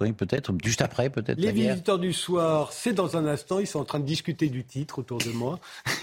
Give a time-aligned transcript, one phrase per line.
[0.00, 1.38] Oui, peut-être, juste après, peut-être.
[1.38, 4.64] Les visiteurs du soir, c'est dans un instant, ils sont en train de discuter du
[4.64, 5.58] titre autour de moi.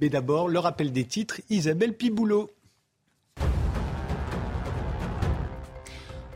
[0.00, 2.50] Mais d'abord, le rappel des titres, Isabelle Piboulot.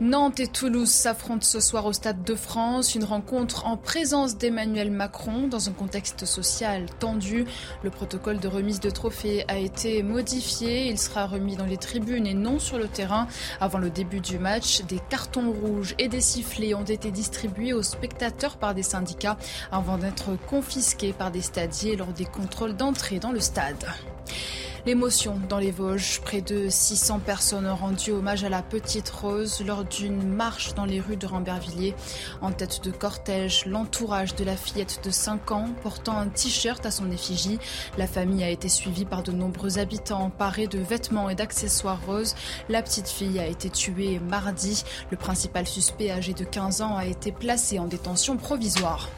[0.01, 2.95] Nantes et Toulouse s'affrontent ce soir au Stade de France.
[2.95, 7.45] Une rencontre en présence d'Emmanuel Macron dans un contexte social tendu.
[7.81, 10.87] Le protocole de remise de trophées a été modifié.
[10.87, 13.27] Il sera remis dans les tribunes et non sur le terrain.
[13.61, 17.81] Avant le début du match, des cartons rouges et des sifflets ont été distribués aux
[17.83, 19.37] spectateurs par des syndicats
[19.71, 23.85] avant d'être confisqués par des stadiers lors des contrôles d'entrée dans le stade.
[24.85, 26.21] L'émotion dans les Vosges.
[26.21, 30.85] Près de 600 personnes ont rendu hommage à la petite Rose lors d'une marche dans
[30.85, 31.95] les rues de Rambervilliers.
[32.43, 36.91] En tête de cortège, l'entourage de la fillette de 5 ans portant un t-shirt à
[36.91, 37.57] son effigie.
[37.97, 42.35] La famille a été suivie par de nombreux habitants parés de vêtements et d'accessoires roses.
[42.69, 44.83] La petite fille a été tuée mardi.
[45.09, 49.09] Le principal suspect âgé de 15 ans a été placé en détention provisoire.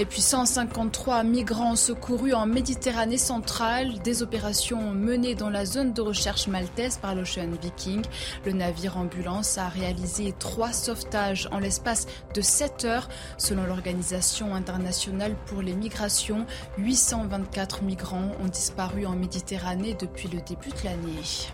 [0.00, 6.00] Et puis 153 migrants secourus en Méditerranée centrale, des opérations menées dans la zone de
[6.00, 8.02] recherche maltaise par l'Ocean Viking.
[8.46, 13.10] Le navire ambulance a réalisé trois sauvetages en l'espace de 7 heures.
[13.36, 16.46] Selon l'Organisation internationale pour les migrations,
[16.78, 21.50] 824 migrants ont disparu en Méditerranée depuis le début de l'année.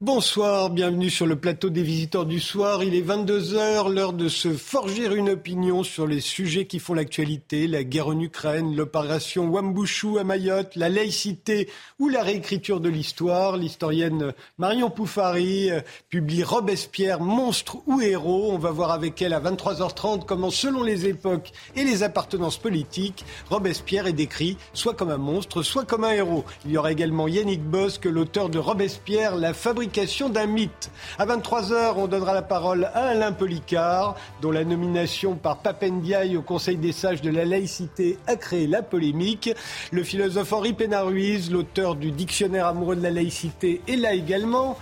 [0.00, 2.84] Bonsoir, bienvenue sur le plateau des visiteurs du soir.
[2.84, 7.66] Il est 22h, l'heure de se forger une opinion sur les sujets qui font l'actualité,
[7.66, 13.56] la guerre en Ukraine, l'opération Wambushu à Mayotte, la laïcité ou la réécriture de l'histoire.
[13.56, 18.52] L'historienne Marion Poufari euh, publie Robespierre, monstre ou héros.
[18.52, 23.24] On va voir avec elle à 23h30 comment, selon les époques et les appartenances politiques,
[23.50, 26.44] Robespierre est décrit soit comme un monstre, soit comme un héros.
[26.64, 29.87] Il y aura également Yannick Bosque, l'auteur de Robespierre, la fabrique
[30.30, 30.90] d'un mythe.
[31.18, 36.42] À 23h, on donnera la parole à Alain Policard, dont la nomination par Papendiaï au
[36.42, 39.50] Conseil des sages de la laïcité a créé la polémique.
[39.90, 44.76] Le philosophe Henri Pénaruiz, l'auteur du Dictionnaire amoureux de la laïcité, est là également.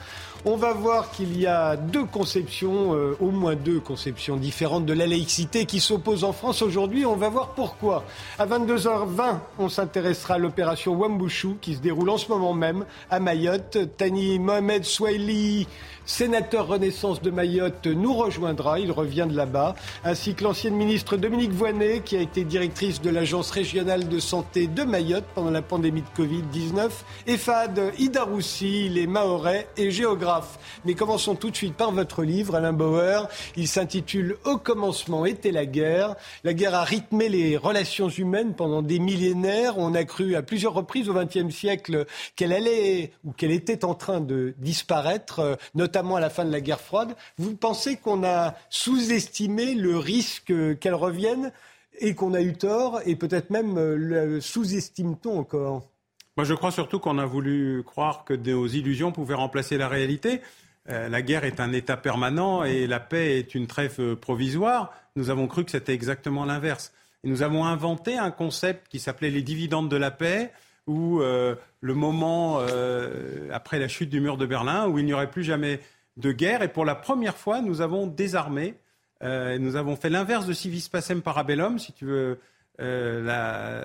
[0.49, 4.93] On va voir qu'il y a deux conceptions, euh, au moins deux conceptions différentes de
[4.93, 7.05] la laïcité qui s'opposent en France aujourd'hui.
[7.05, 8.05] On va voir pourquoi.
[8.39, 13.19] À 22h20, on s'intéressera à l'opération Wambushu qui se déroule en ce moment même à
[13.19, 13.97] Mayotte.
[13.97, 15.67] Tani Mohamed Swahili
[16.07, 18.79] sénateur Renaissance de Mayotte, nous rejoindra.
[18.79, 19.75] Il revient de là-bas.
[20.05, 24.69] Ainsi que l'ancienne ministre Dominique Voynet, qui a été directrice de l'Agence régionale de santé
[24.69, 26.91] de Mayotte pendant la pandémie de Covid-19.
[27.27, 30.59] Et Fad Idaroussi, il est mahorais et géographe.
[30.85, 33.29] Mais commençons tout de suite par votre livre, Alain Bauer.
[33.57, 36.15] Il s'intitule Au commencement était la guerre.
[36.45, 39.77] La guerre a rythmé les relations humaines pendant des millénaires.
[39.77, 42.07] On a cru à plusieurs reprises au XXe siècle
[42.37, 46.53] qu'elle allait ou qu'elle était en train de disparaître, notamment notamment à la fin de
[46.53, 47.17] la guerre froide.
[47.39, 51.53] Vous pensez qu'on a sous-estimé le risque qu'elle revienne
[52.01, 55.89] et qu'on a eu tort et peut-être même euh, sous-estime-t-on encore?
[56.37, 60.43] Moi, je crois surtout qu'on a voulu croire que nos illusions pouvaient remplacer la réalité.
[60.91, 64.93] Euh, la guerre est un état permanent et la paix est une trêve provisoire.
[65.17, 66.93] Nous avons cru que c'était exactement l'inverse.
[67.25, 70.53] Et nous avons inventé un concept qui s'appelait les dividendes de la paix,
[70.87, 75.13] où euh, le moment euh, après la chute du mur de Berlin, où il n'y
[75.13, 75.81] aurait plus jamais
[76.17, 76.63] de guerre.
[76.63, 78.75] Et pour la première fois, nous avons désarmé.
[79.23, 82.39] Euh, nous avons fait l'inverse de civis pacem parabellum, si tu veux.
[82.79, 83.83] la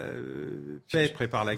[0.91, 1.53] paix prépare la,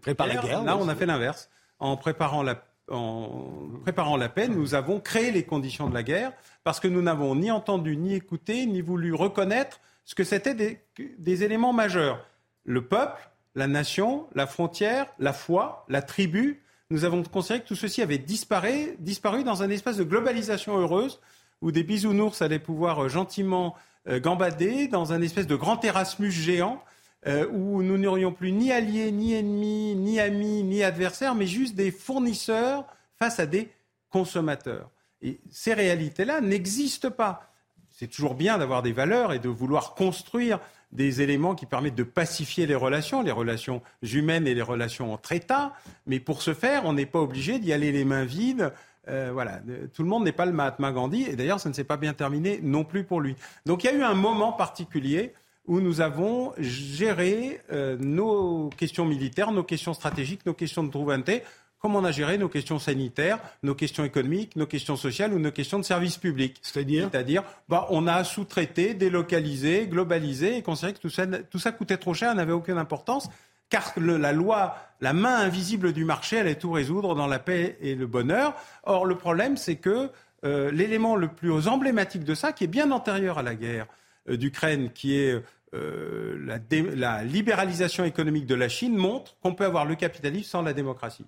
[0.00, 0.64] prépare la guerre.
[0.64, 1.50] Là, on a fait l'inverse.
[1.78, 6.32] En préparant la en préparant la paix, nous avons créé les conditions de la guerre
[6.62, 10.80] parce que nous n'avons ni entendu, ni écouté, ni voulu reconnaître ce que c'était des,
[11.18, 12.24] des éléments majeurs.
[12.64, 16.62] Le peuple, la nation, la frontière, la foi, la tribu.
[16.90, 21.20] Nous avons considéré que tout ceci avait disparu, disparu dans un espace de globalisation heureuse
[21.62, 23.74] où des bisounours allaient pouvoir euh, gentiment
[24.08, 26.84] euh, gambader dans un espèce de grand Erasmus géant
[27.26, 31.74] euh, où nous n'aurions plus ni alliés, ni ennemis, ni amis, ni adversaires, mais juste
[31.74, 32.86] des fournisseurs
[33.18, 33.70] face à des
[34.10, 34.90] consommateurs.
[35.22, 37.50] Et ces réalités-là n'existent pas.
[37.90, 40.60] C'est toujours bien d'avoir des valeurs et de vouloir construire
[40.96, 45.32] des éléments qui permettent de pacifier les relations, les relations humaines et les relations entre
[45.32, 45.72] États.
[46.06, 48.72] Mais pour ce faire, on n'est pas obligé d'y aller les mains vides.
[49.08, 49.60] Euh, voilà,
[49.94, 52.12] tout le monde n'est pas le Mahatma Gandhi, et d'ailleurs, ça ne s'est pas bien
[52.12, 53.36] terminé non plus pour lui.
[53.64, 55.32] Donc, il y a eu un moment particulier
[55.68, 61.42] où nous avons géré euh, nos questions militaires, nos questions stratégiques, nos questions de souveraineté
[61.78, 65.52] comme on a géré nos questions sanitaires, nos questions économiques, nos questions sociales ou nos
[65.52, 66.56] questions de services publics.
[66.62, 71.72] C'est-à-dire C'est-à-dire, bah, on a sous-traité, délocalisé, globalisé et considéré que tout ça, tout ça
[71.72, 73.28] coûtait trop cher, n'avait aucune importance,
[73.68, 77.76] car le, la loi, la main invisible du marché allait tout résoudre dans la paix
[77.80, 78.54] et le bonheur.
[78.84, 80.10] Or, le problème, c'est que
[80.44, 83.86] euh, l'élément le plus emblématique de ça, qui est bien antérieur à la guerre
[84.28, 85.42] euh, d'Ukraine, qui est
[85.74, 86.58] euh, la,
[86.94, 91.26] la libéralisation économique de la Chine, montre qu'on peut avoir le capitalisme sans la démocratie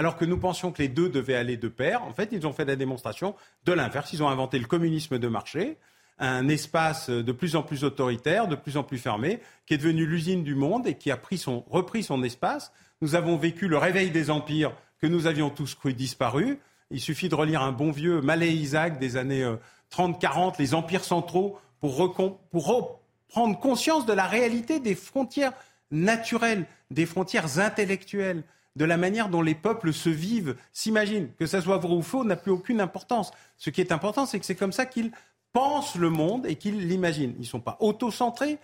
[0.00, 2.02] alors que nous pensions que les deux devaient aller de pair.
[2.04, 3.34] En fait, ils ont fait la démonstration
[3.66, 4.14] de l'inverse.
[4.14, 5.76] Ils ont inventé le communisme de marché,
[6.18, 10.06] un espace de plus en plus autoritaire, de plus en plus fermé, qui est devenu
[10.06, 11.20] l'usine du monde et qui a
[11.68, 12.72] repris son espace.
[13.02, 16.56] Nous avons vécu le réveil des empires que nous avions tous cru disparus.
[16.90, 19.46] Il suffit de relire un bon vieux Malais Isaac des années
[19.92, 22.14] 30-40, euh, les empires centraux, pour,
[22.50, 25.52] pour reprendre conscience de la réalité des frontières
[25.90, 28.44] naturelles, des frontières intellectuelles
[28.80, 31.28] de la manière dont les peuples se vivent, s'imaginent.
[31.38, 33.30] Que ça soit vrai ou faux n'a plus aucune importance.
[33.58, 35.12] Ce qui est important, c'est que c'est comme ça qu'ils
[35.52, 37.34] pensent le monde et qu'ils l'imaginent.
[37.36, 38.56] Ils ne sont pas autocentrés,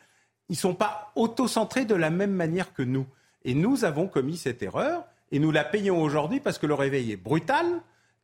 [0.49, 3.07] ils ne sont pas autocentrés de la même manière que nous.
[3.45, 7.13] Et nous avons commis cette erreur et nous la payons aujourd'hui parce que le réveil
[7.13, 7.67] est brutal,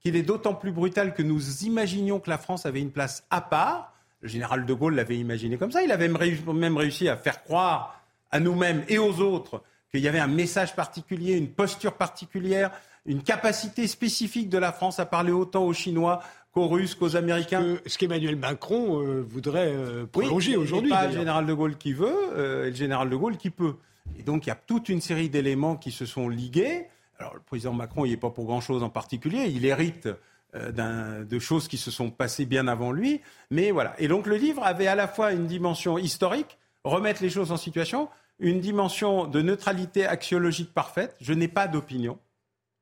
[0.00, 3.42] qu'il est d'autant plus brutal que nous imaginions que la France avait une place à
[3.42, 3.92] part.
[4.22, 5.82] Le général de Gaulle l'avait imaginé comme ça.
[5.82, 8.00] Il avait même réussi à faire croire
[8.30, 9.62] à nous-mêmes et aux autres
[9.92, 12.70] qu'il y avait un message particulier, une posture particulière,
[13.04, 16.20] une capacité spécifique de la France à parler autant aux Chinois
[16.52, 17.76] qu'aux Russes, qu'aux Américains.
[17.86, 20.90] Ce qu'Emmanuel Macron euh, voudrait euh, prolonger oui, aujourd'hui.
[20.90, 23.74] Pas le général de Gaulle qui veut, euh, et le général de Gaulle qui peut.
[24.18, 26.86] Et donc il y a toute une série d'éléments qui se sont ligués.
[27.18, 29.46] Alors le président Macron, il n'est pas pour grand-chose en particulier.
[29.48, 30.08] Il hérite
[30.54, 33.20] de choses qui se sont passées bien avant lui.
[33.50, 33.94] Mais voilà.
[33.98, 37.56] Et donc le livre avait à la fois une dimension historique, remettre les choses en
[37.56, 38.08] situation,
[38.42, 41.16] une dimension de neutralité axiologique parfaite.
[41.20, 42.18] Je n'ai pas d'opinion.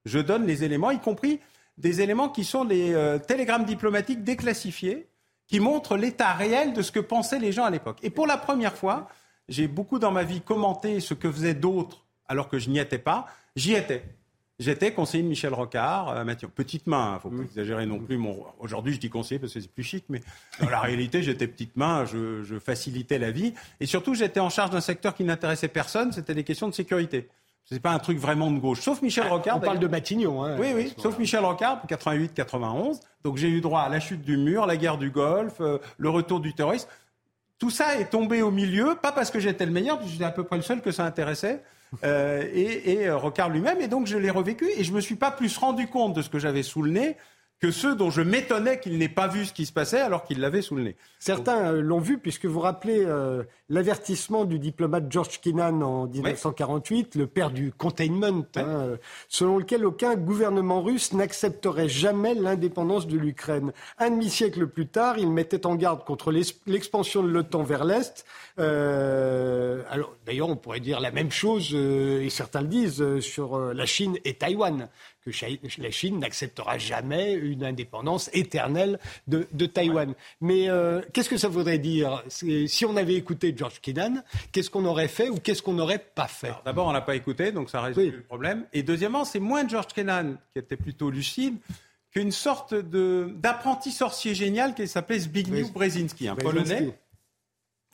[0.04, 1.38] Je donne les éléments, y compris
[1.76, 5.08] des éléments qui sont les euh, télégrammes diplomatiques déclassifiés,
[5.46, 7.98] qui montrent l'état réel de ce que pensaient les gens à l'époque.
[8.02, 9.08] Et pour la première fois,
[9.48, 12.98] j'ai beaucoup dans ma vie commenté ce que faisaient d'autres alors que je n'y étais
[12.98, 13.26] pas.
[13.56, 14.04] J'y étais.
[14.60, 16.46] J'étais conseiller de Michel Rocard, euh, Mathieu.
[16.46, 18.20] Petite main, il hein, ne faut pas exagérer non plus.
[18.58, 20.20] Aujourd'hui, je dis conseiller parce que c'est plus chic, mais
[20.60, 23.54] dans la réalité, j'étais petite main, je, facilitais la vie.
[23.80, 27.28] Et surtout, j'étais en charge d'un secteur qui n'intéressait personne, c'était des questions de sécurité.
[27.64, 28.80] Ce n'est pas un truc vraiment de gauche.
[28.80, 29.56] Sauf Michel ah, Rocard.
[29.56, 30.44] On parle de Matignon.
[30.44, 30.92] Hein, oui, oui.
[30.98, 33.00] Sauf Michel Rocard, 88-91.
[33.24, 36.10] Donc j'ai eu droit à la chute du mur, la guerre du Golfe, euh, le
[36.10, 36.88] retour du terrorisme.
[37.58, 40.30] Tout ça est tombé au milieu, pas parce que j'étais le meilleur, puisque j'étais à
[40.30, 41.62] peu près le seul que ça intéressait,
[42.02, 43.80] et, et euh, Rocard lui-même.
[43.80, 46.30] Et donc, je l'ai revécu et je me suis pas plus rendu compte de ce
[46.30, 47.16] que j'avais sous le nez
[47.60, 50.40] que ceux dont je m'étonnais qu'ils n'aient pas vu ce qui se passait alors qu'ils
[50.40, 50.96] l'avaient sous le nez.
[51.18, 57.16] Certains euh, l'ont vu puisque vous rappelez euh, l'avertissement du diplomate George Kennan en 1948,
[57.16, 58.96] le père du containment, hein, euh,
[59.28, 63.72] selon lequel aucun gouvernement russe n'accepterait jamais l'indépendance de l'Ukraine.
[63.98, 66.32] Un demi-siècle plus tard, il mettait en garde contre
[66.66, 68.24] l'expansion de l'OTAN vers l'Est.
[68.56, 74.16] alors, d'ailleurs, on pourrait dire la même chose, et certains le disent, sur la Chine
[74.24, 74.88] et Taïwan
[75.24, 75.30] que
[75.82, 80.14] la Chine n'acceptera jamais une indépendance éternelle de, Taïwan.
[80.40, 82.22] Mais euh, qu'est-ce que ça voudrait dire?
[82.28, 84.22] Si on avait écouté George Kennan,
[84.52, 86.52] qu'est-ce qu'on aurait fait ou qu'est-ce qu'on n'aurait pas fait?
[86.64, 88.66] D'abord, on l'a pas écouté, donc ça résout le problème.
[88.72, 91.56] Et deuxièmement, c'est moins George Kennan, qui était plutôt lucide,
[92.10, 96.92] qu'une sorte d'apprenti sorcier génial qui s'appelait Zbigniew Brzezinski, un Polonais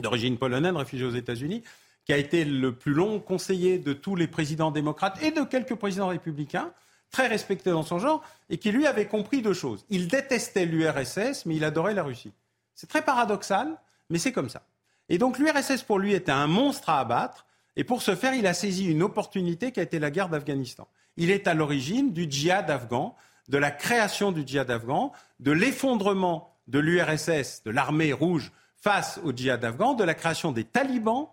[0.01, 1.63] d'origine polonaise, réfugié aux États-Unis,
[2.05, 5.75] qui a été le plus long conseiller de tous les présidents démocrates et de quelques
[5.75, 6.73] présidents républicains
[7.11, 9.85] très respecté dans son genre, et qui lui avait compris deux choses.
[9.91, 12.33] Il détestait l'URSS, mais il adorait la Russie.
[12.75, 13.77] C'est très paradoxal,
[14.11, 14.63] mais c'est comme ça.
[15.09, 17.47] Et donc l'URSS pour lui était un monstre à abattre,
[17.77, 20.89] et pour ce faire, il a saisi une opportunité qui a été la guerre d'Afghanistan.
[21.17, 23.15] Il est à l'origine du djihad afghan,
[23.49, 29.33] de la création du djihad afghan, de l'effondrement de l'URSS, de l'armée rouge face au
[29.33, 31.29] djihad afghan, de la création des talibans,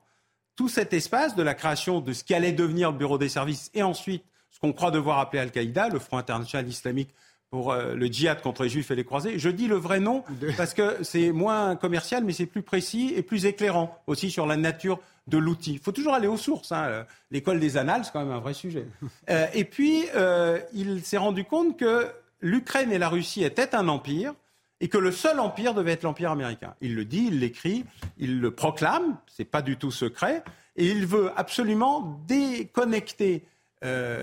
[0.55, 3.71] tout cet espace, de la création de ce qui allait devenir le bureau des services
[3.73, 4.23] et ensuite
[4.63, 7.13] qu'on croit devoir appeler Al-Qaïda, le Front international islamique
[7.50, 9.38] pour euh, le djihad contre les juifs et les croisés.
[9.38, 10.24] Je dis le vrai nom
[10.55, 14.55] parce que c'est moins commercial, mais c'est plus précis et plus éclairant aussi sur la
[14.55, 15.74] nature de l'outil.
[15.74, 16.72] Il faut toujours aller aux sources.
[16.72, 17.05] Hein.
[17.29, 18.88] L'école des annales, c'est quand même un vrai sujet.
[19.29, 22.08] Euh, et puis, euh, il s'est rendu compte que
[22.41, 24.34] l'Ukraine et la Russie étaient un empire
[24.82, 26.75] et que le seul empire devait être l'empire américain.
[26.82, 27.86] Il le dit, il l'écrit,
[28.17, 30.43] il le proclame, c'est pas du tout secret,
[30.75, 33.43] et il veut absolument déconnecter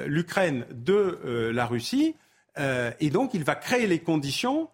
[0.07, 2.17] l'Ukraine de euh, la Russie.
[2.59, 4.69] Euh, et donc, il va créer les conditions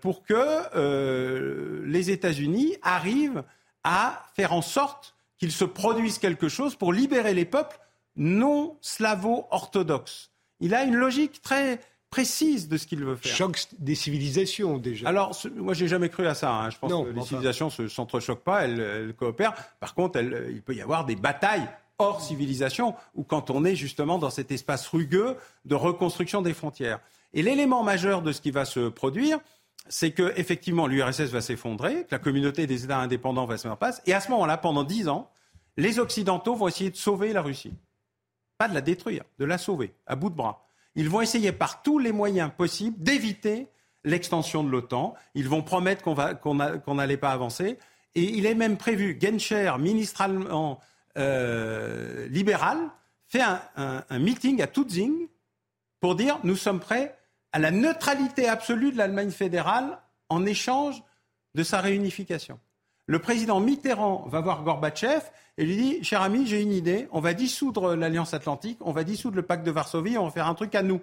[0.00, 3.42] pour que les États-Unis arrivent
[3.82, 7.76] à faire en sorte qu'il se produise quelque chose pour libérer les peuples
[8.14, 10.30] non slavo-orthodoxes.
[10.60, 13.34] Il a une logique très précise de ce qu'il veut faire.
[13.34, 15.08] Choc des civilisations déjà.
[15.08, 16.52] Alors, moi, j'ai jamais cru à ça.
[16.52, 16.70] Hein.
[16.70, 19.54] Je pense que les civilisations ne s'entrechoquent pas, elles, coopèrent.
[19.80, 24.18] Par contre, il peut y avoir des batailles hors civilisation, ou quand on est justement
[24.18, 27.00] dans cet espace rugueux de reconstruction des frontières.
[27.32, 29.38] Et l'élément majeur de ce qui va se produire,
[29.88, 33.74] c'est que effectivement l'URSS va s'effondrer, que la communauté des États indépendants va se mettre
[33.74, 35.30] en place, et à ce moment-là, pendant dix ans,
[35.76, 37.74] les Occidentaux vont essayer de sauver la Russie.
[38.58, 40.66] Pas de la détruire, de la sauver, à bout de bras.
[40.94, 43.68] Ils vont essayer par tous les moyens possibles d'éviter
[44.04, 45.14] l'extension de l'OTAN.
[45.34, 47.78] Ils vont promettre qu'on n'allait pas avancer.
[48.14, 50.78] Et il est même prévu, Genscher, ministre allemand
[51.18, 52.78] euh, libéral,
[53.28, 55.28] fait un, meeting à Tutzing
[56.00, 57.16] pour dire nous sommes prêts
[57.52, 61.02] à la neutralité absolue de l'Allemagne fédérale en échange
[61.54, 62.58] de sa réunification.
[63.06, 65.22] Le président Mitterrand va voir Gorbatchev
[65.58, 69.04] et lui dit Cher ami, j'ai une idée, on va dissoudre l'Alliance Atlantique, on va
[69.04, 71.00] dissoudre le pacte de Varsovie, on va faire un truc à nous.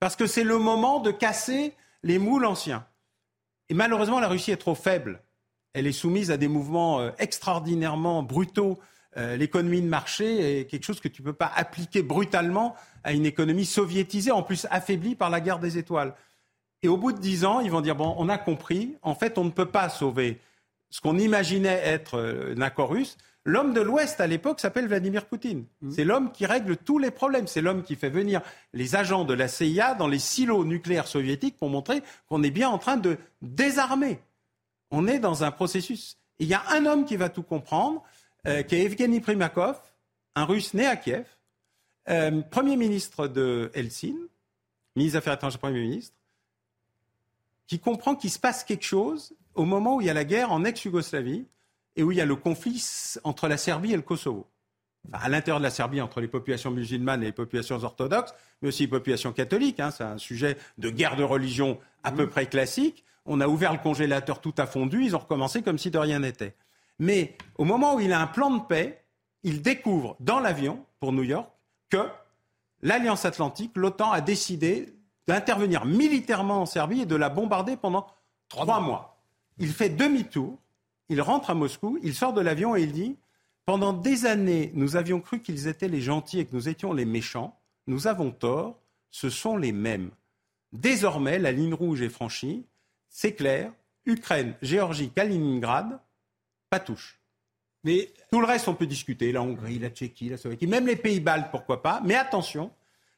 [0.00, 2.86] Parce que c'est le moment de casser les moules anciens.
[3.68, 5.22] Et malheureusement, la Russie est trop faible.
[5.72, 8.78] Elle est soumise à des mouvements euh, extraordinairement brutaux.
[9.16, 13.12] Euh, l'économie de marché est quelque chose que tu ne peux pas appliquer brutalement à
[13.12, 16.14] une économie soviétisée, en plus affaiblie par la guerre des étoiles.
[16.82, 18.96] Et au bout de dix ans, ils vont dire bon, on a compris.
[19.02, 20.40] En fait, on ne peut pas sauver
[20.90, 23.16] ce qu'on imaginait être euh, un accord russe.
[23.44, 25.64] L'homme de l'Ouest à l'époque s'appelle Vladimir Poutine.
[25.80, 25.90] Mmh.
[25.90, 27.48] C'est l'homme qui règle tous les problèmes.
[27.48, 28.40] C'est l'homme qui fait venir
[28.72, 32.68] les agents de la CIA dans les silos nucléaires soviétiques pour montrer qu'on est bien
[32.68, 34.20] en train de désarmer.
[34.90, 36.18] On est dans un processus.
[36.38, 38.04] il y a un homme qui va tout comprendre,
[38.46, 39.80] euh, qui est Evgeny Primakov,
[40.34, 41.26] un russe né à Kiev,
[42.08, 44.18] euh, Premier ministre de Helsinki,
[44.96, 46.14] ministre des Affaires étrangères, Premier ministre,
[47.66, 50.50] qui comprend qu'il se passe quelque chose au moment où il y a la guerre
[50.50, 51.46] en ex-Yougoslavie
[51.96, 52.82] et où il y a le conflit
[53.24, 54.46] entre la Serbie et le Kosovo.
[55.12, 58.84] à l'intérieur de la Serbie, entre les populations musulmanes et les populations orthodoxes, mais aussi
[58.84, 59.80] les populations catholiques.
[59.80, 63.04] Hein, c'est un sujet de guerre de religion à peu près classique.
[63.24, 66.20] On a ouvert le congélateur, tout a fondu, ils ont recommencé comme si de rien
[66.20, 66.54] n'était.
[66.98, 69.04] Mais au moment où il a un plan de paix,
[69.42, 71.50] il découvre dans l'avion pour New York
[71.90, 72.08] que
[72.82, 74.94] l'Alliance Atlantique, l'OTAN, a décidé
[75.26, 78.06] d'intervenir militairement en Serbie et de la bombarder pendant
[78.48, 79.22] trois mois.
[79.58, 80.58] Il fait demi-tour,
[81.08, 83.16] il rentre à Moscou, il sort de l'avion et il dit
[83.66, 87.04] Pendant des années, nous avions cru qu'ils étaient les gentils et que nous étions les
[87.04, 87.58] méchants.
[87.86, 88.78] Nous avons tort,
[89.10, 90.10] ce sont les mêmes.
[90.72, 92.64] Désormais, la ligne rouge est franchie,
[93.08, 93.72] c'est clair.
[94.06, 96.00] Ukraine, Géorgie, Kaliningrad,
[96.72, 97.20] pas touche.
[97.84, 99.30] Mais tout le reste, on peut discuter.
[99.30, 102.00] La Hongrie, la Tchéquie, la Slovaquie, même les Pays-Baltes, pourquoi pas.
[102.02, 102.70] Mais attention,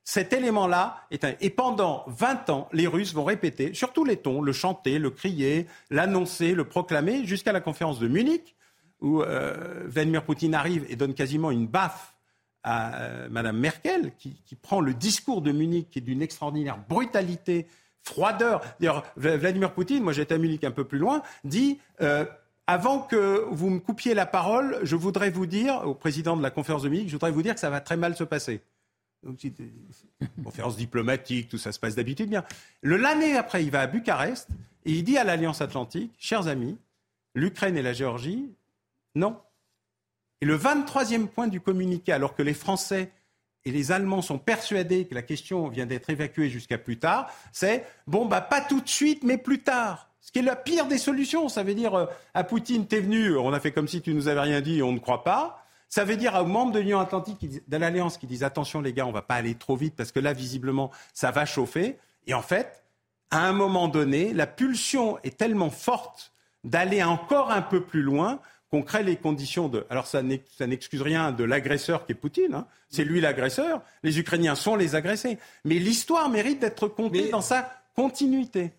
[0.02, 1.34] cet élément-là est un...
[1.40, 5.10] Et pendant 20 ans, les Russes vont répéter, sur tous les tons, le chanter, le
[5.10, 8.56] crier, l'annoncer, le proclamer, jusqu'à la conférence de Munich,
[9.00, 12.16] où euh, Vladimir Poutine arrive et donne quasiment une baffe
[12.64, 16.78] à Mme euh, Madame Merkel, qui, prend le discours de Munich, qui est d'une extraordinaire
[16.88, 17.68] brutalité,
[18.02, 18.62] froideur.
[18.80, 21.78] D'ailleurs, Vladimir Poutine, moi j'étais à Munich un peu plus loin, dit...
[22.00, 22.24] Euh,
[22.66, 26.50] avant que vous me coupiez la parole, je voudrais vous dire, au président de la
[26.50, 28.62] conférence de Munich, je voudrais vous dire que ça va très mal se passer.
[30.42, 32.44] Conférence diplomatique, tout ça se passe d'habitude bien.
[32.82, 34.48] L'année après, il va à Bucarest
[34.84, 36.78] et il dit à l'Alliance Atlantique, chers amis,
[37.34, 38.50] l'Ukraine et la Géorgie,
[39.14, 39.38] non.
[40.40, 43.10] Et le 23e point du communiqué, alors que les Français
[43.64, 47.86] et les Allemands sont persuadés que la question vient d'être évacuée jusqu'à plus tard, c'est
[48.06, 50.10] bon, bah pas tout de suite, mais plus tard.
[50.24, 51.50] Ce qui est la pire des solutions.
[51.50, 54.26] Ça veut dire euh, à Poutine, t'es venu, on a fait comme si tu nous
[54.26, 55.62] avais rien dit, on ne croit pas.
[55.90, 59.06] Ça veut dire aux membres de l'Union Atlantique, de l'Alliance, qui disent attention les gars,
[59.06, 61.98] on va pas aller trop vite parce que là, visiblement, ça va chauffer.
[62.26, 62.82] Et en fait,
[63.30, 66.32] à un moment donné, la pulsion est tellement forte
[66.64, 68.40] d'aller encore un peu plus loin
[68.70, 69.86] qu'on crée les conditions de.
[69.90, 72.54] Alors ça n'excuse rien de l'agresseur qui est Poutine.
[72.54, 72.66] Hein.
[72.88, 73.82] C'est lui l'agresseur.
[74.02, 75.38] Les Ukrainiens sont les agressés.
[75.64, 78.72] Mais l'histoire mérite d'être contée dans sa continuité.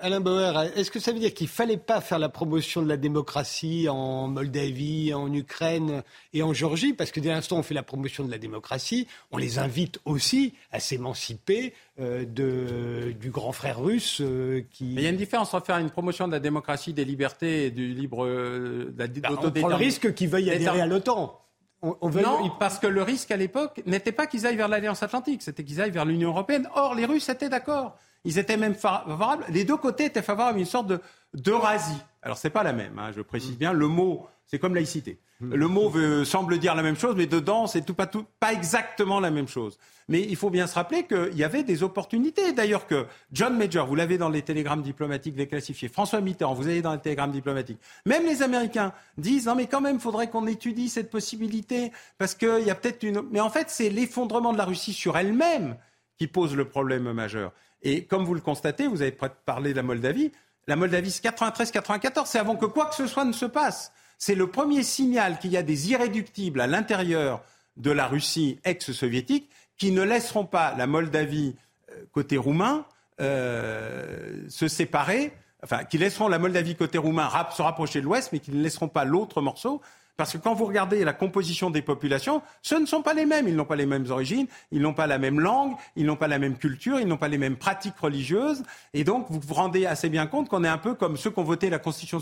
[0.00, 2.88] Alain Bauer, est-ce que ça veut dire qu'il ne fallait pas faire la promotion de
[2.88, 6.92] la démocratie en Moldavie, en Ukraine et en Géorgie?
[6.92, 10.00] Parce que dès l'instant où on fait la promotion de la démocratie, on les invite
[10.04, 14.84] aussi à s'émanciper euh, du grand frère russe euh, qui...
[14.94, 17.66] Mais il y a une différence entre faire une promotion de la démocratie, des libertés
[17.66, 18.26] et du libre...
[18.26, 21.43] Euh, de la, bah, on prend le risque qu'ils veuillent adhérer à l'OTAN.
[21.84, 25.64] Non, parce que le risque à l'époque n'était pas qu'ils aillent vers l'Alliance Atlantique, c'était
[25.64, 26.68] qu'ils aillent vers l'Union Européenne.
[26.74, 27.96] Or, les Russes étaient d'accord.
[28.24, 29.44] Ils étaient même favorables.
[29.50, 30.92] Les deux côtés étaient favorables à une sorte
[31.34, 32.00] d'Eurasie.
[32.22, 33.72] Alors c'est pas la même, hein, je précise bien.
[33.72, 35.18] Le mot, c'est comme laïcité.
[35.40, 35.92] Le mot
[36.24, 39.78] semble dire la même chose, mais dedans, c'est tout, pas exactement la même chose.
[40.08, 42.52] Mais il faut bien se rappeler qu'il y avait des opportunités.
[42.52, 46.82] D'ailleurs que John Major, vous l'avez dans les télégrammes diplomatiques déclassifiés, François Mitterrand, vous avez
[46.82, 47.78] dans les télégrammes diplomatiques.
[48.06, 52.34] Même les Américains disent non mais quand même, il faudrait qu'on étudie cette possibilité parce
[52.34, 53.22] qu'il y a peut-être une.
[53.30, 55.76] Mais en fait, c'est l'effondrement de la Russie sur elle-même
[56.18, 57.52] qui pose le problème majeur.
[57.82, 60.32] Et comme vous le constatez, vous avez parlé de la Moldavie.
[60.66, 63.92] La Moldavie, c'est 93-94, c'est avant que quoi que ce soit ne se passe.
[64.26, 67.42] C'est le premier signal qu'il y a des irréductibles à l'intérieur
[67.76, 71.54] de la Russie ex-soviétique qui ne laisseront pas la Moldavie
[71.90, 72.86] euh, côté roumain
[73.20, 78.38] euh, se séparer, enfin, qui laisseront la Moldavie côté roumain se rapprocher de l'Ouest, mais
[78.38, 79.82] qui ne laisseront pas l'autre morceau
[80.16, 83.48] parce que quand vous regardez la composition des populations, ce ne sont pas les mêmes.
[83.48, 86.28] Ils n'ont pas les mêmes origines, ils n'ont pas la même langue, ils n'ont pas
[86.28, 88.62] la même culture, ils n'ont pas les mêmes pratiques religieuses.
[88.92, 91.38] Et donc, vous vous rendez assez bien compte qu'on est un peu comme ceux qui
[91.40, 92.20] ont voté la constitution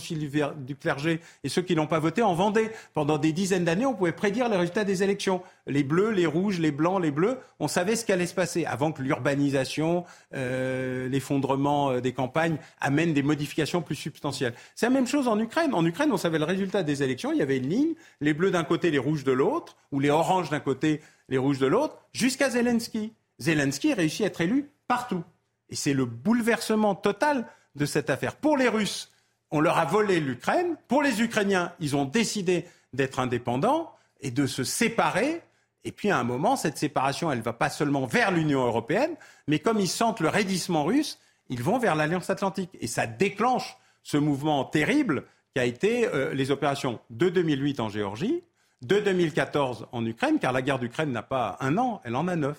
[0.57, 2.71] du clergé et ceux qui n'ont pas voté en Vendée.
[2.95, 5.43] Pendant des dizaines d'années, on pouvait prédire les résultats des élections.
[5.67, 8.65] Les bleus, les rouges, les blancs, les bleus, on savait ce qui allait se passer
[8.65, 14.55] avant que l'urbanisation, euh, l'effondrement euh, des campagnes amènent des modifications plus substantielles.
[14.75, 15.75] C'est la même chose en Ukraine.
[15.75, 17.82] En Ukraine, on savait le résultat des élections, il y avait une ligne
[18.21, 21.59] les bleus d'un côté, les rouges de l'autre, ou les oranges d'un côté, les rouges
[21.59, 23.13] de l'autre, jusqu'à Zelensky.
[23.39, 25.25] Zelensky réussit à être élu partout.
[25.71, 28.37] Et c'est le bouleversement total de cette affaire.
[28.37, 29.11] Pour les Russes,
[29.51, 30.77] on leur a volé l'Ukraine.
[30.89, 35.43] Pour les Ukrainiens, ils ont décidé d'être indépendants et de se séparer.
[35.85, 39.17] Et puis à un moment, cette séparation, elle ne va pas seulement vers l'Union européenne,
[39.49, 42.71] mais comme ils sentent le raidissement russe, ils vont vers l'Alliance atlantique.
[42.81, 45.25] Et ça déclenche ce mouvement terrible
[45.55, 48.43] qui a été euh, les opérations de 2008 en Géorgie,
[48.81, 52.37] de 2014 en Ukraine, car la guerre d'Ukraine n'a pas un an, elle en a
[52.37, 52.59] neuf.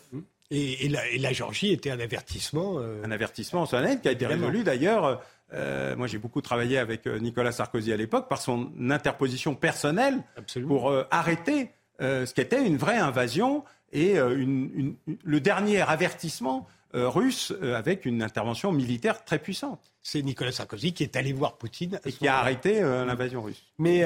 [0.52, 2.76] Et, la, Géorgie était un avertissement.
[2.78, 5.22] Euh, un avertissement solennel qui a été résolu d'ailleurs.
[5.54, 10.24] Euh, moi, j'ai beaucoup travaillé avec Nicolas Sarkozy à l'époque par son interposition personnelle
[10.68, 18.06] pour arrêter ce qui était une vraie invasion et le dernier avertissement russe euh, avec
[18.06, 19.92] une intervention militaire très puissante.
[20.02, 22.00] C'est Nicolas Sarkozy qui est allé voir Poutine.
[22.06, 23.64] Et qui a arrêté euh, l'invasion russe.
[23.78, 24.04] Mais,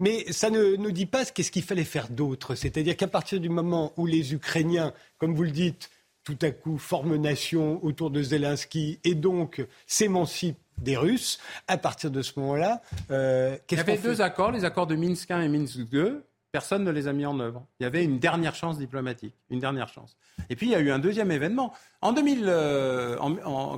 [0.00, 2.54] mais ça ne nous dit pas qu'est-ce qu'il fallait faire d'autre.
[2.54, 5.90] C'est-à-dire qu'à partir du moment où les Ukrainiens, comme vous le dites,
[6.24, 12.10] tout à coup forment nation autour de Zelensky et donc s'émancipent des Russes, à partir
[12.10, 15.48] de ce moment-là, qu'est-ce Il y avait deux accords, les accords de Minsk 1 et
[15.48, 17.66] Minsk 2, Personne ne les a mis en œuvre.
[17.80, 20.16] Il y avait une dernière chance diplomatique, une dernière chance.
[20.48, 21.72] Et puis il y a eu un deuxième événement.
[22.00, 23.16] En 2000, euh,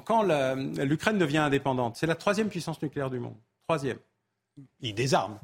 [0.04, 3.36] quand l'Ukraine devient indépendante, c'est la troisième puissance nucléaire du monde.
[3.66, 3.98] Troisième.
[4.80, 5.40] Ils désarment.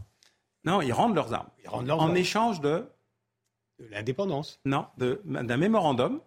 [0.64, 1.48] Non, ils rendent leurs armes.
[1.62, 2.86] Ils rendent leurs en échange de.
[3.80, 4.60] De l'indépendance.
[4.64, 6.20] Non, d'un mémorandum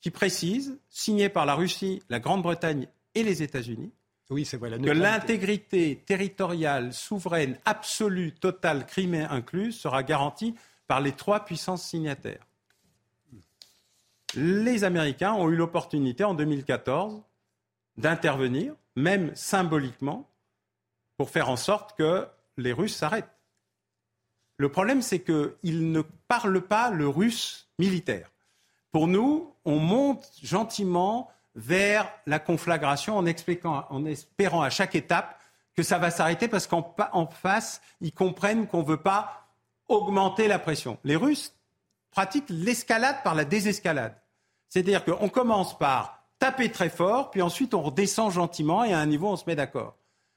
[0.00, 3.92] qui précise, signé par la Russie, la Grande-Bretagne et les États-Unis,
[4.30, 4.70] oui, c'est vrai.
[4.78, 10.54] que l'intégrité territoriale, souveraine, absolue, totale, Crimée incluse, sera garantie
[10.86, 12.46] par les trois puissances signataires.
[14.34, 17.22] Les Américains ont eu l'opportunité en 2014
[17.96, 20.28] d'intervenir, même symboliquement,
[21.16, 22.26] pour faire en sorte que
[22.58, 23.38] les Russes s'arrêtent.
[24.58, 28.32] Le problème, c'est qu'ils ne parlent pas le russe militaire.
[28.90, 35.40] Pour nous, on monte gentiment vers la conflagration en, espérant à chaque étape
[35.76, 36.94] que ça va s'arrêter parce qu'en
[37.32, 39.48] face, ils comprennent qu'on ne veut pas
[39.88, 40.98] augmenter la pression.
[41.02, 41.52] Les Russes
[42.12, 44.14] pratiquent l'escalade par la désescalade.
[44.68, 49.06] C'est-à-dire qu'on commence par taper très fort, puis ensuite on redescend gentiment et à un
[49.06, 49.96] niveau on se met d'accord.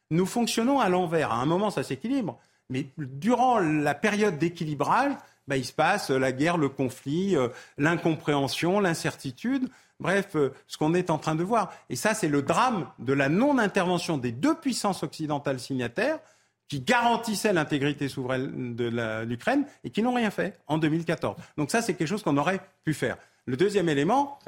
[0.10, 1.32] Nous fonctionnons à l'envers.
[1.32, 5.14] À un moment, ça s'équilibre, mais durant la période d'équilibrage,
[5.48, 9.70] bah, il se passe la guerre, le conflit, euh, l'incompréhension, l'incertitude.
[10.02, 11.72] Bref, euh, ce qu'on est en train de voir.
[11.90, 16.20] Et ça, c'est le drame de la non-intervention des deux puissances occidentales signataires
[16.68, 21.36] qui garantissaient l'intégrité souveraine de l'Ukraine et qui n'ont rien fait en 2014.
[21.58, 23.18] Donc ça, c'est quelque chose qu'on aurait pu faire.
[23.46, 24.40] Le deuxième élément,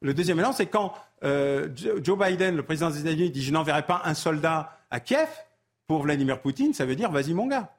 [0.00, 1.68] le deuxième élément, c'est quand euh,
[2.02, 5.28] Joe Biden, le président des États-Unis, dit je n'enverrai pas un soldat à Kiev
[5.86, 7.70] pour Vladimir Poutine, ça veut dire vas-y mon gars.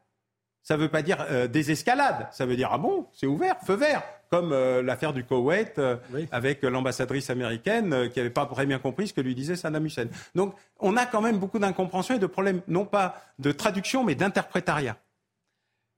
[0.62, 3.75] Ça ne veut pas dire euh, désescalade, ça veut dire ah bon, c'est ouvert, feu
[3.75, 5.97] vert, comme euh, l'affaire du Koweït euh,
[6.31, 10.07] avec l'ambassadrice américaine qui n'avait pas très bien compris ce que lui disait Saddam Hussein.
[10.35, 14.15] Donc on a quand même beaucoup d'incompréhension et de problèmes, non pas de traduction, mais
[14.15, 14.97] d'interprétariat.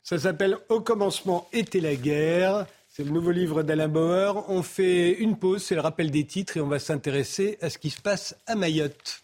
[0.03, 2.65] Ça s'appelle Au commencement était la guerre.
[2.89, 4.43] C'est le nouveau livre d'Alain Bauer.
[4.49, 7.77] On fait une pause, c'est le rappel des titres et on va s'intéresser à ce
[7.77, 9.20] qui se passe à Mayotte.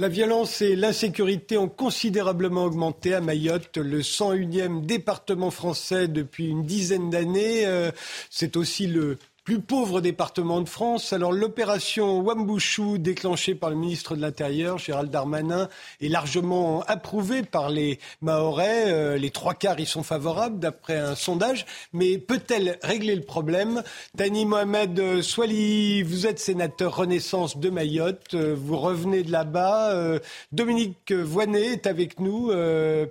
[0.00, 6.64] La violence et l'insécurité ont considérablement augmenté à Mayotte, le 101e département français depuis une
[6.64, 7.66] dizaine d'années.
[7.66, 7.90] Euh,
[8.30, 9.18] c'est aussi le
[9.50, 11.12] plus pauvre département de France.
[11.12, 15.68] Alors l'opération Wambouchou, déclenchée par le ministre de l'Intérieur, Gérald Darmanin,
[16.00, 18.84] est largement approuvée par les Mahorais.
[18.92, 21.66] Euh, les trois quarts y sont favorables, d'après un sondage.
[21.92, 23.82] Mais peut-elle régler le problème?
[24.16, 28.34] Tani Mohamed Swali, vous êtes sénateur Renaissance de Mayotte.
[28.34, 29.90] Euh, vous revenez de là-bas.
[29.90, 30.20] Euh,
[30.52, 32.52] Dominique Voinet est avec nous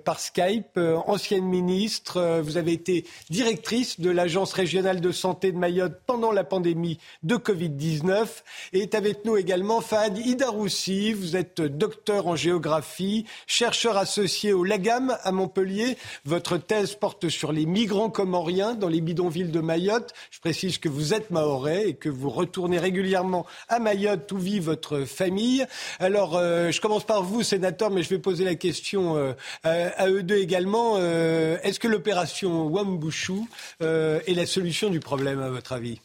[0.06, 2.40] par Skype, ancienne ministre.
[2.40, 7.36] Vous avez été directrice de l'Agence régionale de santé de Mayotte pendant la pandémie de
[7.36, 8.26] Covid-19.
[8.72, 11.12] Et avec nous également Fahad Idaroussi.
[11.12, 15.96] Vous êtes docteur en géographie, chercheur associé au LAGAM à Montpellier.
[16.24, 20.12] Votre thèse porte sur les migrants comoriens dans les bidonvilles de Mayotte.
[20.30, 24.60] Je précise que vous êtes mahorais et que vous retournez régulièrement à Mayotte où vit
[24.60, 25.66] votre famille.
[25.98, 30.08] Alors, euh, je commence par vous, sénateur, mais je vais poser la question euh, à,
[30.08, 30.94] eux deux également.
[30.98, 33.48] Euh, est-ce que l'opération Wambouchou
[33.80, 36.00] est la solution du problème, à votre avis?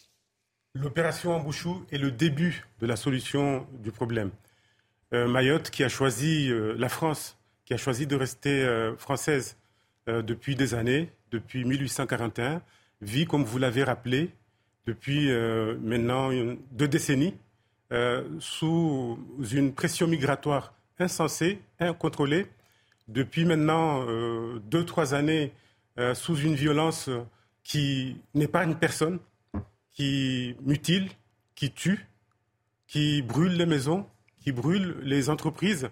[0.76, 4.30] L'opération Wambouchou est le début de la solution du problème.
[5.12, 9.56] Mayotte, qui a choisi la France, qui a choisi de rester française
[10.08, 12.62] depuis des années, depuis 1841,
[13.02, 14.32] vit, comme vous l'avez rappelé,
[14.86, 15.32] depuis
[15.82, 16.32] maintenant
[16.72, 17.36] deux décennies,
[18.40, 19.18] sous
[19.54, 22.48] une pression migratoire insensée, incontrôlée,
[23.08, 25.54] depuis maintenant euh, deux, trois années
[26.00, 27.10] euh, sous une violence
[27.64, 29.20] qui une personne,
[29.96, 31.10] qui mutile,
[31.56, 32.08] qui tue,
[32.86, 34.06] qui brûle les maisons,
[34.38, 35.90] qui brûle les entreprises.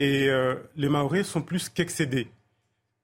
[0.00, 2.28] Et euh, les Maoris sont plus qu'excédés.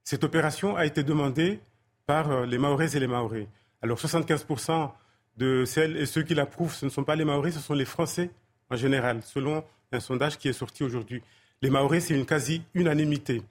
[0.04, 1.60] Cette opération a été demandée
[2.06, 3.46] par les Maoris et les Maoris.
[3.82, 4.90] Alors 75%
[5.36, 7.84] de celles et ceux qui l'approuvent, ce ne sont pas les Maoris, ce sont les
[7.84, 8.30] Français
[8.70, 11.22] en général, selon un sondage qui est sorti aujourd'hui.
[11.62, 13.42] Les Maoris, c'est une quasi-unanimité.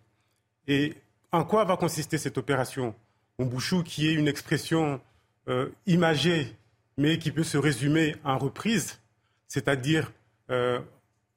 [0.68, 0.96] Et
[1.32, 2.96] en quoi va consister cette opération?
[3.40, 5.00] Mbouchou, qui est une expression
[5.48, 6.56] euh, imagée,
[6.98, 9.00] mais qui peut se résumer en reprise,
[9.48, 10.12] c'est-à-dire
[10.50, 10.80] euh,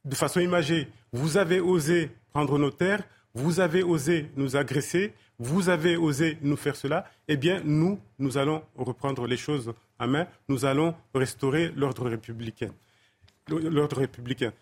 [0.05, 3.03] de façon imagée, vous avez osé prendre nos terres,
[3.35, 8.39] vous avez osé nous agresser, vous avez osé nous faire cela, eh bien, nous, nous
[8.39, 12.73] allons reprendre les choses en main, nous allons restaurer l'ordre républicain.